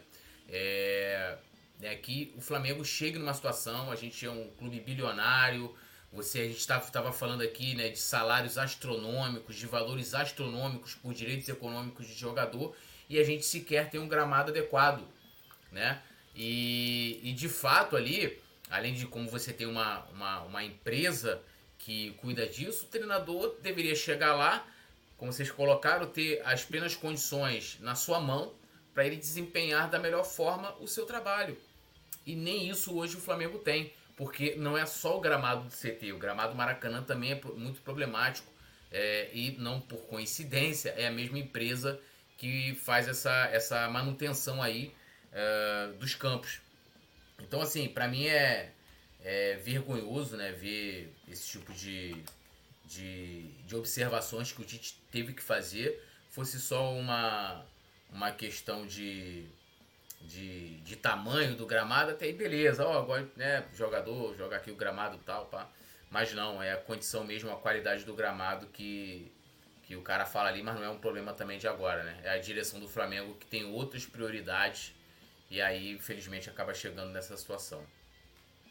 É, 0.49 1.38
é 1.82 1.95
que 1.95 2.34
o 2.36 2.41
Flamengo 2.41 2.84
chega 2.84 3.19
numa 3.19 3.34
situação, 3.34 3.91
a 3.91 3.95
gente 3.95 4.26
é 4.26 4.30
um 4.30 4.49
clube 4.57 4.80
bilionário, 4.80 5.76
você 6.11 6.41
a 6.41 6.47
gente 6.47 6.59
estava 6.59 7.11
falando 7.11 7.41
aqui, 7.41 7.76
né, 7.76 7.89
de 7.89 7.99
salários 7.99 8.57
astronômicos, 8.57 9.55
de 9.55 9.65
valores 9.65 10.13
astronômicos 10.13 10.93
por 10.95 11.13
direitos 11.13 11.49
econômicos 11.49 12.07
de 12.07 12.13
jogador, 12.13 12.76
e 13.09 13.17
a 13.17 13.24
gente 13.24 13.45
sequer 13.45 13.89
tem 13.89 13.99
um 13.99 14.07
gramado 14.07 14.51
adequado, 14.51 15.03
né? 15.71 16.01
E, 16.36 17.19
e 17.24 17.34
de 17.34 17.49
fato 17.49 17.95
ali, 17.95 18.39
além 18.69 18.93
de 18.93 19.05
como 19.05 19.30
você 19.30 19.51
tem 19.51 19.67
uma, 19.67 20.05
uma, 20.05 20.41
uma 20.41 20.63
empresa 20.63 21.41
que 21.78 22.11
cuida 22.21 22.47
disso, 22.47 22.86
o 22.86 22.88
treinador 22.88 23.57
deveria 23.61 23.95
chegar 23.95 24.36
lá, 24.36 24.65
como 25.24 25.32
vocês 25.32 25.49
colocaram, 25.49 26.05
ter 26.05 26.41
as 26.43 26.65
plenas 26.65 26.97
condições 26.97 27.78
na 27.80 27.95
sua 27.95 28.19
mão 28.19 28.51
para 28.93 29.05
ele 29.05 29.15
desempenhar 29.15 29.89
da 29.89 29.97
melhor 29.97 30.26
forma 30.26 30.76
o 30.82 30.88
seu 30.88 31.05
trabalho. 31.05 31.57
E 32.26 32.36
nem 32.36 32.69
isso 32.69 32.93
hoje 32.93 33.15
o 33.15 33.21
Flamengo 33.21 33.57
tem, 33.59 33.93
porque 34.17 34.55
não 34.57 34.78
é 34.78 34.86
só 34.86 35.17
o 35.17 35.21
gramado 35.21 35.63
do 35.63 35.74
CT, 35.74 36.11
o 36.11 36.17
gramado 36.17 36.53
Maracanã 36.53 37.01
também 37.01 37.32
é 37.32 37.41
muito 37.55 37.80
problemático 37.80 38.51
é, 38.91 39.30
e 39.32 39.55
não 39.57 39.80
por 39.80 39.99
coincidência 40.07 40.89
é 40.89 41.07
a 41.07 41.11
mesma 41.11 41.39
empresa 41.39 41.97
que 42.38 42.76
faz 42.76 43.07
essa, 43.07 43.47
essa 43.53 43.88
manutenção 43.88 44.61
aí 44.61 44.93
é, 45.32 45.93
dos 46.01 46.15
campos. 46.15 46.59
Então 47.39 47.61
assim, 47.61 47.88
para 47.88 48.09
mim 48.09 48.28
é 48.28 48.74
é 49.24 49.55
vergonhoso 49.55 50.36
né, 50.36 50.51
ver 50.51 51.15
esse 51.30 51.47
tipo 51.47 51.71
de, 51.71 52.21
de, 52.86 53.51
de 53.65 53.75
observações 53.75 54.51
que 54.51 54.61
o 54.61 54.65
Tite 54.65 55.01
teve 55.11 55.34
que 55.34 55.41
fazer. 55.41 56.03
Fosse 56.29 56.59
só 56.59 56.93
uma, 56.93 57.65
uma 58.11 58.31
questão 58.31 58.86
de, 58.86 59.45
de, 60.21 60.79
de 60.81 60.95
tamanho 60.95 61.55
do 61.55 61.65
gramado, 61.65 62.11
até 62.11 62.25
aí 62.25 62.34
beleza, 62.34 62.86
ó, 62.86 62.99
agora, 62.99 63.29
né, 63.36 63.65
jogador, 63.73 64.36
joga 64.36 64.57
aqui 64.57 64.71
o 64.71 64.75
gramado 64.75 65.17
tal, 65.25 65.45
pá. 65.45 65.69
Mas 66.09 66.34
não, 66.34 66.61
é 66.61 66.73
a 66.73 66.77
condição 66.77 67.23
mesmo, 67.23 67.51
a 67.51 67.55
qualidade 67.55 68.05
do 68.05 68.13
gramado 68.13 68.67
que, 68.67 69.31
que 69.84 69.95
o 69.95 70.01
cara 70.01 70.25
fala 70.25 70.49
ali, 70.49 70.61
mas 70.61 70.75
não 70.75 70.84
é 70.84 70.89
um 70.89 70.99
problema 70.99 71.34
também 71.34 71.57
de 71.57 71.67
agora, 71.67 72.03
né? 72.03 72.19
É 72.23 72.29
a 72.29 72.38
direção 72.38 72.79
do 72.79 72.88
Flamengo 72.88 73.36
que 73.36 73.47
tem 73.47 73.65
outras 73.65 74.05
prioridades 74.05 74.93
e 75.49 75.61
aí, 75.61 75.91
infelizmente, 75.91 76.49
acaba 76.49 76.73
chegando 76.73 77.11
nessa 77.11 77.36
situação. 77.36 77.84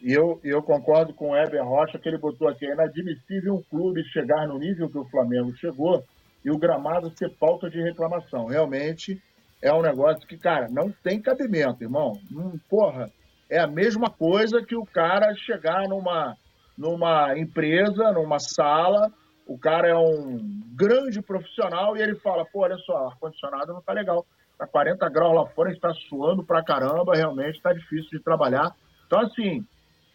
E 0.03 0.12
eu, 0.12 0.40
eu 0.42 0.61
concordo 0.61 1.14
com 1.14 1.30
o 1.30 1.36
Eber 1.36 1.64
Rocha, 1.64 1.98
que 1.98 2.09
ele 2.09 2.18
botou 2.18 2.48
aqui: 2.48 2.66
é 2.66 2.72
inadmissível 2.72 3.55
um 3.55 3.62
clube 3.62 4.03
chegar 4.05 4.48
no 4.48 4.59
nível 4.59 4.90
que 4.90 4.98
o 4.98 5.09
Flamengo 5.09 5.55
chegou 5.57 6.03
e 6.44 6.50
o 6.50 6.59
gramado 6.59 7.16
ser 7.16 7.30
pauta 7.38 7.70
de 7.70 7.80
reclamação. 7.80 8.46
Realmente 8.46 9.22
é 9.62 9.72
um 9.72 9.80
negócio 9.80 10.26
que, 10.26 10.36
cara, 10.36 10.66
não 10.68 10.90
tem 10.90 11.22
cabimento, 11.22 11.84
irmão. 11.84 12.14
Hum, 12.32 12.59
porra, 12.68 13.11
é 13.48 13.61
a 13.61 13.66
mesma 13.66 14.11
coisa 14.11 14.61
que 14.61 14.74
o 14.74 14.84
cara 14.84 15.32
chegar 15.36 15.88
numa, 15.88 16.34
numa 16.76 17.38
empresa, 17.38 18.11
numa 18.11 18.40
sala, 18.40 19.09
o 19.46 19.57
cara 19.57 19.88
é 19.88 19.94
um 19.94 20.36
grande 20.74 21.22
profissional 21.22 21.96
e 21.96 22.03
ele 22.03 22.16
fala: 22.16 22.44
pô, 22.44 22.62
olha 22.62 22.76
só, 22.78 23.07
ar-condicionado 23.07 23.72
não 23.72 23.82
tá 23.82 23.92
legal. 23.92 24.26
Tá 24.59 24.66
40 24.66 25.09
graus 25.11 25.34
lá 25.34 25.46
fora, 25.46 25.70
está 25.70 25.92
suando 26.09 26.44
pra 26.44 26.64
caramba, 26.64 27.14
realmente 27.14 27.62
tá 27.62 27.72
difícil 27.72 28.11
de 28.11 28.24
trabalhar. 28.24 28.74
Então, 29.07 29.20
assim, 29.20 29.64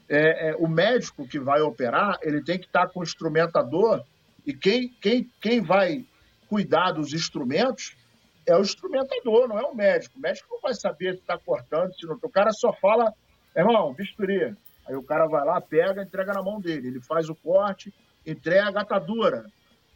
é, 0.09 0.49
é, 0.49 0.55
o 0.55 0.67
médico 0.67 1.27
que 1.27 1.39
vai 1.39 1.61
operar, 1.61 2.17
ele 2.21 2.41
tem 2.41 2.57
que 2.57 2.65
estar 2.65 2.87
com 2.87 3.01
o 3.01 3.03
instrumentador 3.03 4.03
e 4.45 4.53
quem, 4.53 4.89
quem, 5.01 5.29
quem 5.41 5.61
vai 5.61 6.05
cuidar 6.49 6.91
dos 6.91 7.13
instrumentos 7.13 7.95
é 8.45 8.55
o 8.55 8.61
instrumentador, 8.61 9.47
não 9.47 9.59
é 9.59 9.63
o 9.63 9.75
médico. 9.75 10.17
O 10.17 10.21
médico 10.21 10.47
não 10.49 10.61
vai 10.61 10.73
saber 10.73 11.15
se 11.15 11.19
está 11.19 11.37
cortando, 11.37 11.93
se 11.93 12.05
não. 12.05 12.17
O 12.21 12.29
cara 12.29 12.51
só 12.53 12.71
fala, 12.71 13.13
irmão, 13.55 13.93
bisturi. 13.93 14.55
Aí 14.87 14.95
o 14.95 15.03
cara 15.03 15.27
vai 15.27 15.43
lá, 15.43 15.59
pega, 15.59 16.01
entrega 16.01 16.33
na 16.33 16.41
mão 16.41 16.61
dele. 16.61 16.87
Ele 16.87 17.01
faz 17.01 17.27
o 17.27 17.35
corte, 17.35 17.93
entrega 18.25 18.79
a 18.79 18.83
atadura. 18.83 19.45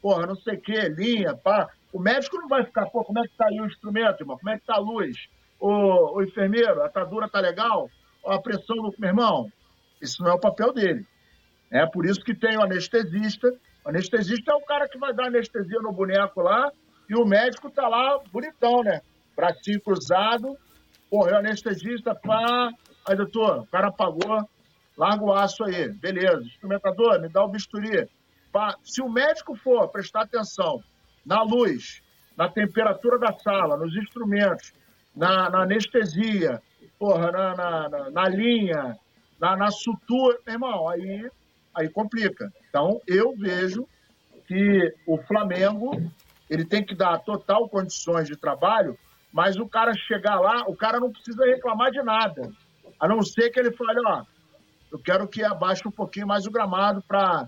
Porra, 0.01 0.27
não 0.27 0.35
sei 0.35 0.55
o 0.55 0.61
que, 0.61 0.77
linha, 0.89 1.33
pá. 1.33 1.69
O 1.93 1.99
médico 1.99 2.37
não 2.37 2.49
vai 2.49 2.65
ficar, 2.65 2.87
pô, 2.87 3.05
como 3.05 3.19
é 3.19 3.23
que 3.27 3.37
tá 3.37 3.47
aí 3.47 3.61
o 3.61 3.65
instrumento, 3.65 4.21
irmão? 4.21 4.37
Como 4.37 4.49
é 4.49 4.59
que 4.59 4.65
tá 4.65 4.75
a 4.75 4.79
luz? 4.79 5.15
O, 5.57 6.17
o 6.17 6.23
enfermeiro, 6.23 6.81
a 6.81 6.87
atadura 6.87 7.29
tá 7.29 7.39
legal? 7.39 7.89
A 8.25 8.37
pressão 8.37 8.75
do. 8.75 8.93
Meu 8.97 9.09
irmão, 9.09 9.49
isso 10.01 10.23
não 10.23 10.31
é 10.31 10.33
o 10.33 10.39
papel 10.39 10.73
dele. 10.73 11.05
É 11.69 11.85
por 11.85 12.05
isso 12.05 12.21
que 12.21 12.35
tem 12.35 12.57
o 12.57 12.63
anestesista. 12.63 13.53
O 13.85 13.89
anestesista 13.89 14.51
é 14.51 14.55
o 14.55 14.61
cara 14.61 14.87
que 14.89 14.97
vai 14.97 15.13
dar 15.13 15.27
anestesia 15.27 15.79
no 15.79 15.91
boneco 15.91 16.41
lá 16.41 16.71
e 17.09 17.15
o 17.15 17.25
médico 17.25 17.69
tá 17.69 17.87
lá 17.87 18.19
bonitão, 18.31 18.83
né? 18.83 19.01
Bracinho 19.35 19.81
cruzado. 19.81 20.57
Porra, 21.09 21.31
o 21.31 21.35
anestesista, 21.37 22.13
pá. 22.15 22.71
Aí, 23.05 23.15
doutor, 23.15 23.59
o 23.59 23.67
cara 23.67 23.87
apagou, 23.87 24.47
larga 24.97 25.23
o 25.23 25.33
aço 25.33 25.63
aí. 25.63 25.89
Beleza. 25.89 26.41
Instrumentador, 26.41 27.19
me 27.21 27.29
dá 27.29 27.43
o 27.43 27.49
bisturi. 27.49 28.07
Pá. 28.51 28.75
Se 28.83 29.01
o 29.01 29.09
médico 29.09 29.55
for 29.55 29.87
prestar 29.89 30.21
atenção 30.21 30.83
na 31.25 31.41
luz, 31.41 32.01
na 32.35 32.49
temperatura 32.49 33.17
da 33.19 33.33
sala, 33.33 33.77
nos 33.77 33.95
instrumentos, 33.95 34.73
na, 35.15 35.49
na 35.49 35.63
anestesia, 35.63 36.61
porra, 36.97 37.31
na, 37.31 37.55
na, 37.89 38.09
na 38.09 38.29
linha, 38.29 38.97
na, 39.41 39.57
na 39.57 39.71
sutura, 39.71 40.37
meu 40.45 40.53
irmão, 40.53 40.87
aí, 40.87 41.27
aí 41.75 41.89
complica. 41.89 42.53
Então, 42.69 43.01
eu 43.07 43.35
vejo 43.35 43.87
que 44.47 44.93
o 45.07 45.17
Flamengo 45.17 45.99
ele 46.47 46.63
tem 46.63 46.85
que 46.85 46.93
dar 46.93 47.17
total 47.19 47.67
condições 47.67 48.27
de 48.27 48.35
trabalho, 48.35 48.95
mas 49.33 49.57
o 49.57 49.67
cara 49.67 49.93
chegar 49.95 50.39
lá, 50.39 50.63
o 50.67 50.75
cara 50.75 50.99
não 50.99 51.11
precisa 51.11 51.43
reclamar 51.45 51.89
de 51.89 52.03
nada. 52.03 52.51
A 52.99 53.07
não 53.07 53.23
ser 53.23 53.49
que 53.49 53.59
ele 53.59 53.71
fale, 53.71 53.99
ó, 54.05 54.23
eu 54.91 54.99
quero 54.99 55.27
que 55.27 55.43
abaixe 55.43 55.87
um 55.87 55.91
pouquinho 55.91 56.27
mais 56.27 56.45
o 56.45 56.51
gramado 56.51 57.01
para 57.07 57.47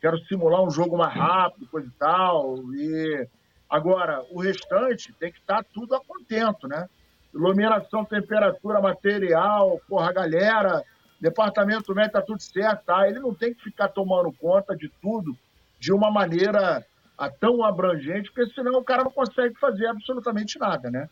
quero 0.00 0.18
simular 0.24 0.62
um 0.62 0.70
jogo 0.70 0.96
mais 0.96 1.14
rápido, 1.14 1.68
coisa 1.68 1.86
e 1.86 1.98
tal. 1.98 2.56
E 2.72 3.28
agora, 3.68 4.24
o 4.32 4.40
restante 4.40 5.12
tem 5.12 5.30
que 5.30 5.38
estar 5.38 5.62
tudo 5.62 5.94
a 5.94 6.00
contento, 6.00 6.66
né? 6.66 6.88
Iluminação, 7.32 8.04
temperatura, 8.04 8.80
material, 8.80 9.78
porra, 9.86 10.08
a 10.08 10.12
galera, 10.12 10.82
departamento 11.20 11.94
médico 11.94 12.16
está 12.16 12.22
tudo 12.22 12.42
certo, 12.42 12.84
tá? 12.84 13.06
Ele 13.06 13.20
não 13.20 13.34
tem 13.34 13.52
que 13.52 13.62
ficar 13.62 13.88
tomando 13.88 14.32
conta 14.32 14.74
de 14.74 14.88
tudo 15.02 15.36
de 15.78 15.92
uma 15.92 16.10
maneira 16.10 16.84
ah, 17.18 17.30
tão 17.30 17.62
abrangente, 17.62 18.30
porque 18.32 18.52
senão 18.54 18.78
o 18.78 18.84
cara 18.84 19.04
não 19.04 19.10
consegue 19.10 19.54
fazer 19.58 19.86
absolutamente 19.86 20.58
nada, 20.58 20.90
né? 20.90 21.08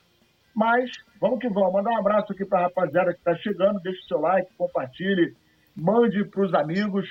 Mas 0.55 0.91
vamos 1.21 1.39
que 1.39 1.49
vamos. 1.49 1.73
Mandar 1.73 1.91
um 1.91 1.99
abraço 1.99 2.33
aqui 2.33 2.45
para 2.45 2.61
a 2.61 2.63
rapaziada 2.63 3.13
que 3.13 3.19
está 3.19 3.35
chegando. 3.37 3.81
Deixe 3.81 4.03
seu 4.09 4.19
like, 4.19 4.51
compartilhe, 4.57 5.37
mande 5.77 6.25
para 6.25 6.43
os 6.43 6.55
amigos, 6.55 7.07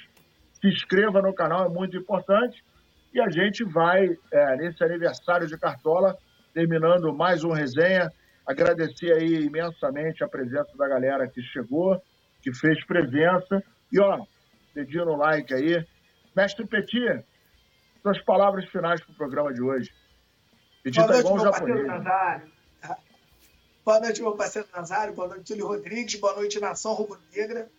se 0.59 0.67
inscreva 0.67 1.21
no 1.21 1.33
canal, 1.33 1.65
é 1.65 1.69
muito 1.69 1.95
importante. 1.95 2.63
E 3.13 3.21
a 3.21 3.29
gente 3.29 3.63
vai, 3.63 4.09
é, 4.31 4.55
nesse 4.57 4.83
aniversário 4.83 5.47
de 5.47 5.57
Cartola, 5.57 6.17
terminando 6.53 7.13
mais 7.13 7.43
um 7.43 7.51
resenha. 7.51 8.11
Agradecer 8.45 9.13
aí 9.13 9.45
imensamente 9.45 10.23
a 10.23 10.27
presença 10.27 10.75
da 10.77 10.87
galera 10.87 11.27
que 11.27 11.41
chegou 11.41 12.01
que 12.47 12.53
fez 12.53 12.81
presença. 12.85 13.61
E, 13.91 13.99
ó, 13.99 14.25
dedinho 14.73 15.05
no 15.05 15.17
like 15.17 15.53
aí. 15.53 15.85
Mestre 16.33 16.65
Petit, 16.65 17.25
suas 18.01 18.21
palavras 18.23 18.65
finais 18.69 19.01
para 19.01 19.11
o 19.11 19.15
programa 19.15 19.53
de 19.53 19.61
hoje. 19.61 19.91
Petit 20.81 20.97
Boa 20.97 21.07
tá 21.07 21.13
noite, 21.13 21.33
meu 21.33 21.51
parceiro 21.51 21.87
Nazário. 21.87 22.51
Boa 23.83 23.99
noite, 23.99 24.21
meu 24.21 24.31
parceiro 24.35 24.67
Nazário. 24.73 25.13
Boa 25.13 25.27
noite, 25.27 25.43
Túlio 25.43 25.67
Rodrigues. 25.67 26.15
Boa 26.15 26.35
noite, 26.35 26.59
Nação 26.59 26.93
Rubro-Negra. 26.93 27.69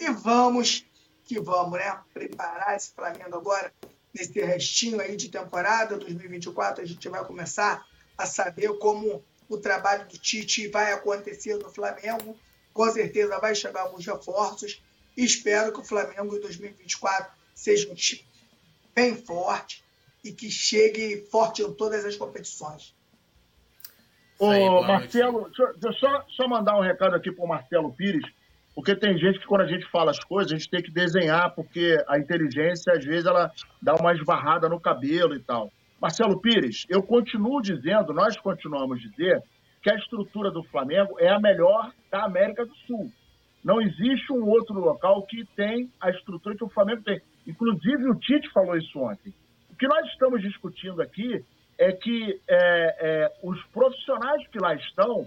E 0.00 0.10
vamos 0.10 0.84
que 1.24 1.38
vamos, 1.38 1.78
né? 1.78 1.96
Preparar 2.12 2.74
esse 2.74 2.92
Flamengo 2.92 3.36
agora, 3.36 3.72
nesse 4.12 4.40
restinho 4.40 5.00
aí 5.00 5.16
de 5.16 5.28
temporada 5.28 5.96
2024. 5.96 6.82
A 6.82 6.86
gente 6.86 7.08
vai 7.08 7.24
começar 7.24 7.86
a 8.18 8.26
saber 8.26 8.76
como 8.78 9.22
o 9.48 9.58
trabalho 9.58 10.08
do 10.08 10.18
Tite 10.18 10.66
vai 10.66 10.92
acontecer 10.92 11.54
no 11.54 11.70
Flamengo. 11.70 12.36
Com 12.72 12.90
certeza 12.90 13.38
vai 13.38 13.54
chegar 13.54 13.82
alguns 13.82 14.06
reforços. 14.06 14.82
Espero 15.16 15.72
que 15.72 15.80
o 15.80 15.84
Flamengo 15.84 16.36
em 16.36 16.40
2024 16.40 17.32
seja 17.54 17.90
um 17.90 17.94
time 17.94 18.24
bem 18.94 19.14
forte 19.16 19.82
e 20.24 20.32
que 20.32 20.50
chegue 20.50 21.26
forte 21.30 21.62
em 21.62 21.72
todas 21.72 22.04
as 22.04 22.16
competições. 22.16 22.94
Ô, 24.38 24.82
Marcelo, 24.82 25.44
deixa, 25.44 25.72
deixa 25.78 25.86
eu 25.88 25.92
só, 26.10 26.24
só 26.30 26.48
mandar 26.48 26.76
um 26.76 26.82
recado 26.82 27.14
aqui 27.14 27.30
para 27.30 27.44
o 27.44 27.48
Marcelo 27.48 27.92
Pires, 27.92 28.24
porque 28.74 28.96
tem 28.96 29.16
gente 29.18 29.38
que 29.38 29.46
quando 29.46 29.62
a 29.62 29.66
gente 29.66 29.88
fala 29.90 30.10
as 30.10 30.18
coisas, 30.18 30.52
a 30.52 30.56
gente 30.56 30.70
tem 30.70 30.82
que 30.82 30.90
desenhar, 30.90 31.54
porque 31.54 32.02
a 32.08 32.18
inteligência, 32.18 32.92
às 32.92 33.04
vezes, 33.04 33.26
ela 33.26 33.52
dá 33.80 33.94
uma 33.94 34.12
esbarrada 34.12 34.68
no 34.68 34.80
cabelo 34.80 35.34
e 35.34 35.40
tal. 35.40 35.70
Marcelo 36.00 36.40
Pires, 36.40 36.84
eu 36.88 37.02
continuo 37.02 37.62
dizendo, 37.62 38.12
nós 38.12 38.36
continuamos 38.36 38.98
a 38.98 39.08
dizer, 39.08 39.42
que 39.82 39.90
a 39.90 39.96
estrutura 39.96 40.50
do 40.50 40.62
Flamengo 40.64 41.18
é 41.18 41.28
a 41.28 41.40
melhor 41.40 41.92
da 42.10 42.24
América 42.24 42.64
do 42.64 42.74
Sul. 42.86 43.10
Não 43.64 43.80
existe 43.80 44.32
um 44.32 44.48
outro 44.48 44.74
local 44.74 45.22
que 45.22 45.44
tem 45.56 45.90
a 46.00 46.10
estrutura 46.10 46.56
que 46.56 46.64
o 46.64 46.68
Flamengo 46.68 47.02
tem. 47.02 47.20
Inclusive, 47.46 48.08
o 48.08 48.14
Tite 48.14 48.50
falou 48.52 48.76
isso 48.76 48.98
ontem. 48.98 49.32
O 49.70 49.76
que 49.76 49.86
nós 49.86 50.06
estamos 50.08 50.40
discutindo 50.40 51.00
aqui 51.00 51.44
é 51.78 51.92
que 51.92 52.40
é, 52.48 52.96
é, 53.00 53.32
os 53.42 53.62
profissionais 53.66 54.46
que 54.48 54.58
lá 54.58 54.74
estão 54.74 55.26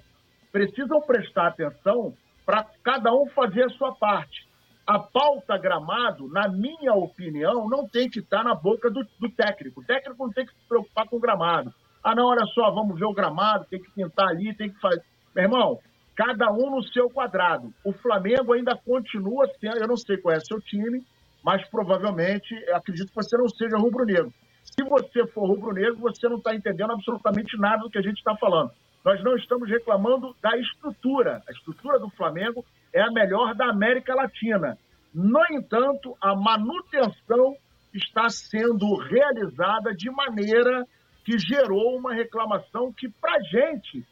precisam 0.51 1.01
prestar 1.01 1.47
atenção 1.47 2.13
para 2.45 2.65
cada 2.83 3.13
um 3.13 3.27
fazer 3.27 3.65
a 3.65 3.69
sua 3.69 3.93
parte. 3.95 4.47
A 4.87 4.99
pauta 4.99 5.57
gramado, 5.57 6.27
na 6.27 6.47
minha 6.47 6.93
opinião, 6.93 7.67
não 7.67 7.87
tem 7.87 8.09
que 8.09 8.19
estar 8.19 8.43
na 8.43 8.53
boca 8.53 8.89
do, 8.89 9.05
do 9.19 9.29
técnico. 9.29 9.81
O 9.81 9.83
técnico 9.83 10.23
não 10.23 10.31
tem 10.31 10.45
que 10.45 10.53
se 10.53 10.67
preocupar 10.67 11.07
com 11.09 11.17
o 11.17 11.19
gramado. 11.19 11.73
Ah, 12.05 12.13
não, 12.13 12.27
olha 12.27 12.45
só, 12.53 12.69
vamos 12.69 12.99
ver 12.99 13.05
o 13.05 13.13
gramado, 13.13 13.65
tem 13.65 13.81
que 13.81 13.89
pintar 13.89 14.27
ali, 14.27 14.55
tem 14.55 14.69
que 14.69 14.79
fazer. 14.79 15.01
Meu 15.35 15.45
irmão, 15.45 15.79
cada 16.15 16.51
um 16.51 16.69
no 16.69 16.83
seu 16.83 17.09
quadrado. 17.09 17.73
O 17.83 17.91
Flamengo 17.93 18.53
ainda 18.53 18.77
continua 18.77 19.47
sendo, 19.59 19.79
eu 19.79 19.87
não 19.87 19.97
sei 19.97 20.15
qual 20.17 20.35
é 20.35 20.39
seu 20.39 20.61
time, 20.61 21.03
mas 21.43 21.67
provavelmente 21.67 22.53
acredito 22.71 23.07
que 23.07 23.15
você 23.15 23.35
não 23.35 23.49
seja 23.49 23.75
rubro-negro. 23.77 24.31
Se 24.63 24.83
você 24.83 25.25
for 25.33 25.47
rubro-negro, 25.47 25.97
você 25.97 26.29
não 26.29 26.37
está 26.37 26.53
entendendo 26.53 26.91
absolutamente 26.91 27.57
nada 27.57 27.79
do 27.79 27.89
que 27.89 27.97
a 27.97 28.03
gente 28.03 28.17
está 28.17 28.35
falando. 28.37 28.69
Nós 29.03 29.23
não 29.23 29.35
estamos 29.35 29.67
reclamando 29.67 30.35
da 30.43 30.55
estrutura. 30.59 31.41
A 31.49 31.51
estrutura 31.51 31.97
do 31.97 32.11
Flamengo 32.11 32.63
é 32.93 33.01
a 33.01 33.11
melhor 33.11 33.55
da 33.55 33.71
América 33.71 34.13
Latina. 34.13 34.77
No 35.11 35.41
entanto, 35.49 36.15
a 36.21 36.35
manutenção 36.35 37.55
está 37.91 38.29
sendo 38.29 38.95
realizada 38.95 39.91
de 39.95 40.11
maneira 40.11 40.85
que 41.25 41.39
gerou 41.39 41.97
uma 41.97 42.13
reclamação 42.13 42.93
que, 42.93 43.09
para 43.09 43.41
gente, 43.41 44.05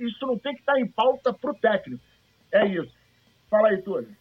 isso 0.00 0.26
não 0.26 0.36
tem 0.36 0.54
que 0.54 0.60
estar 0.60 0.74
tá 0.74 0.80
em 0.80 0.88
pauta 0.88 1.32
para 1.32 1.52
o 1.52 1.54
técnico. 1.54 2.02
É 2.52 2.66
isso. 2.66 2.92
Fala 3.48 3.68
aí, 3.68 3.80
Túlio. 3.80 4.14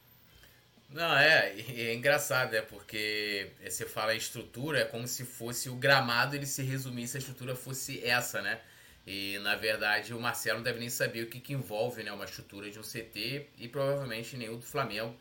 Não, 0.92 1.18
é, 1.18 1.54
é 1.76 1.94
engraçado, 1.94 2.56
é 2.56 2.62
porque 2.62 3.52
você 3.64 3.86
fala 3.86 4.16
estrutura, 4.16 4.80
é 4.80 4.86
como 4.86 5.08
se 5.08 5.24
fosse 5.24 5.70
o 5.70 5.76
gramado, 5.76 6.36
ele 6.36 6.48
se 6.48 6.64
resumisse, 6.64 7.18
a 7.18 7.20
estrutura 7.20 7.56
fosse 7.56 8.04
essa, 8.04 8.42
né? 8.42 8.60
E 9.06 9.38
na 9.40 9.56
verdade 9.56 10.14
o 10.14 10.20
Marcelo 10.20 10.58
não 10.58 10.64
deve 10.64 10.80
nem 10.80 10.90
saber 10.90 11.24
o 11.24 11.28
que, 11.28 11.40
que 11.40 11.54
envolve 11.54 12.04
né, 12.04 12.12
uma 12.12 12.26
estrutura 12.26 12.70
de 12.70 12.80
um 12.80 12.84
CT 12.84 13.48
e 13.58 13.68
provavelmente 13.68 14.36
o 14.50 14.58
do 14.58 14.66
Flamengo. 14.66 15.16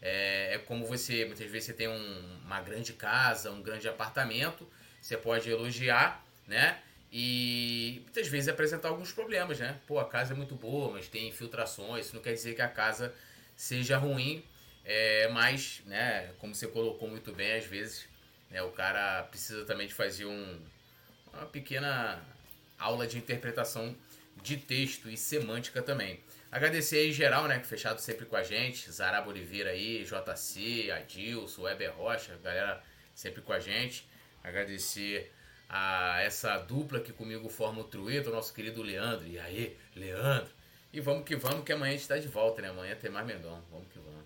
É, 0.00 0.54
é 0.54 0.58
como 0.58 0.84
você, 0.84 1.24
muitas 1.24 1.48
vezes 1.48 1.66
você 1.66 1.72
tem 1.72 1.88
um, 1.88 2.40
uma 2.44 2.60
grande 2.60 2.92
casa, 2.92 3.50
um 3.50 3.62
grande 3.62 3.88
apartamento, 3.88 4.68
você 5.02 5.16
pode 5.16 5.50
elogiar, 5.50 6.24
né? 6.46 6.78
E 7.12 8.00
muitas 8.04 8.28
vezes 8.28 8.48
apresentar 8.48 8.88
alguns 8.88 9.12
problemas, 9.12 9.58
né? 9.58 9.78
Pô, 9.86 9.98
a 9.98 10.08
casa 10.08 10.32
é 10.32 10.36
muito 10.36 10.54
boa, 10.54 10.92
mas 10.92 11.08
tem 11.08 11.28
infiltrações, 11.28 12.06
isso 12.06 12.14
não 12.14 12.22
quer 12.22 12.32
dizer 12.32 12.54
que 12.54 12.62
a 12.62 12.68
casa 12.68 13.12
seja 13.54 13.98
ruim, 13.98 14.42
é, 14.84 15.28
mas, 15.28 15.82
né, 15.86 16.32
como 16.38 16.54
você 16.54 16.66
colocou 16.66 17.08
muito 17.08 17.32
bem, 17.32 17.52
às 17.52 17.66
vezes 17.66 18.08
né, 18.50 18.62
o 18.62 18.70
cara 18.70 19.24
precisa 19.24 19.64
também 19.64 19.86
de 19.86 19.94
fazer 19.94 20.24
um, 20.24 20.58
uma 21.32 21.46
pequena 21.46 22.22
aula 22.78 23.06
de 23.06 23.18
interpretação 23.18 23.94
de 24.42 24.56
texto 24.56 25.10
e 25.10 25.16
semântica 25.16 25.82
também. 25.82 26.18
Agradecer 26.50 26.98
aí 26.98 27.12
geral, 27.12 27.46
né, 27.46 27.58
que 27.58 27.66
fechado 27.66 28.00
sempre 28.00 28.24
com 28.24 28.36
a 28.36 28.42
gente, 28.42 28.90
Zaraba 28.90 29.28
Oliveira 29.28 29.70
aí, 29.70 30.04
JC, 30.04 30.90
Adilson, 30.90 31.62
Weber 31.62 31.94
Rocha, 31.94 32.38
galera 32.42 32.82
sempre 33.14 33.42
com 33.42 33.52
a 33.52 33.60
gente. 33.60 34.10
Agradecer 34.42 35.32
a 35.68 36.20
essa 36.20 36.58
dupla 36.58 37.00
que 37.00 37.12
comigo 37.12 37.48
forma 37.48 37.80
o 37.80 37.84
Trueto, 37.84 38.30
o 38.30 38.32
nosso 38.32 38.52
querido 38.52 38.82
Leandro. 38.82 39.26
E 39.26 39.38
aí, 39.38 39.76
Leandro? 39.96 40.50
E 40.92 41.00
vamos 41.00 41.24
que 41.24 41.36
vamos, 41.36 41.64
que 41.64 41.72
amanhã 41.72 41.90
a 41.90 41.92
gente 41.92 42.02
está 42.02 42.18
de 42.18 42.28
volta, 42.28 42.60
né? 42.60 42.68
Amanhã 42.68 42.94
tem 42.94 43.10
mais 43.10 43.26
Mengão. 43.26 43.62
Vamos 43.70 43.88
que 43.88 43.98
vamos. 43.98 44.24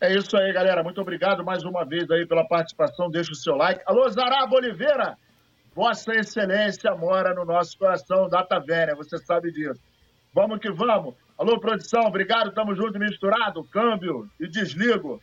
É 0.00 0.12
isso 0.12 0.36
aí, 0.36 0.52
galera. 0.52 0.82
Muito 0.82 1.00
obrigado 1.00 1.44
mais 1.44 1.64
uma 1.64 1.84
vez 1.84 2.10
aí 2.10 2.26
pela 2.26 2.46
participação. 2.46 3.10
Deixa 3.10 3.32
o 3.32 3.36
seu 3.36 3.54
like. 3.54 3.82
Alô, 3.86 4.08
Zaraba 4.08 4.56
Oliveira! 4.56 5.16
Vossa 5.74 6.12
Excelência 6.12 6.92
mora 6.96 7.32
no 7.32 7.44
nosso 7.44 7.78
coração, 7.78 8.28
data 8.28 8.58
velha, 8.58 8.96
você 8.96 9.16
sabe 9.18 9.52
disso. 9.52 9.80
Vamos 10.34 10.58
que 10.58 10.70
vamos. 10.72 11.14
Alô, 11.38 11.60
produção, 11.60 12.02
obrigado, 12.02 12.50
tamo 12.52 12.74
junto 12.74 12.98
misturado. 12.98 13.62
Câmbio 13.62 14.28
e 14.40 14.48
desligo. 14.48 15.22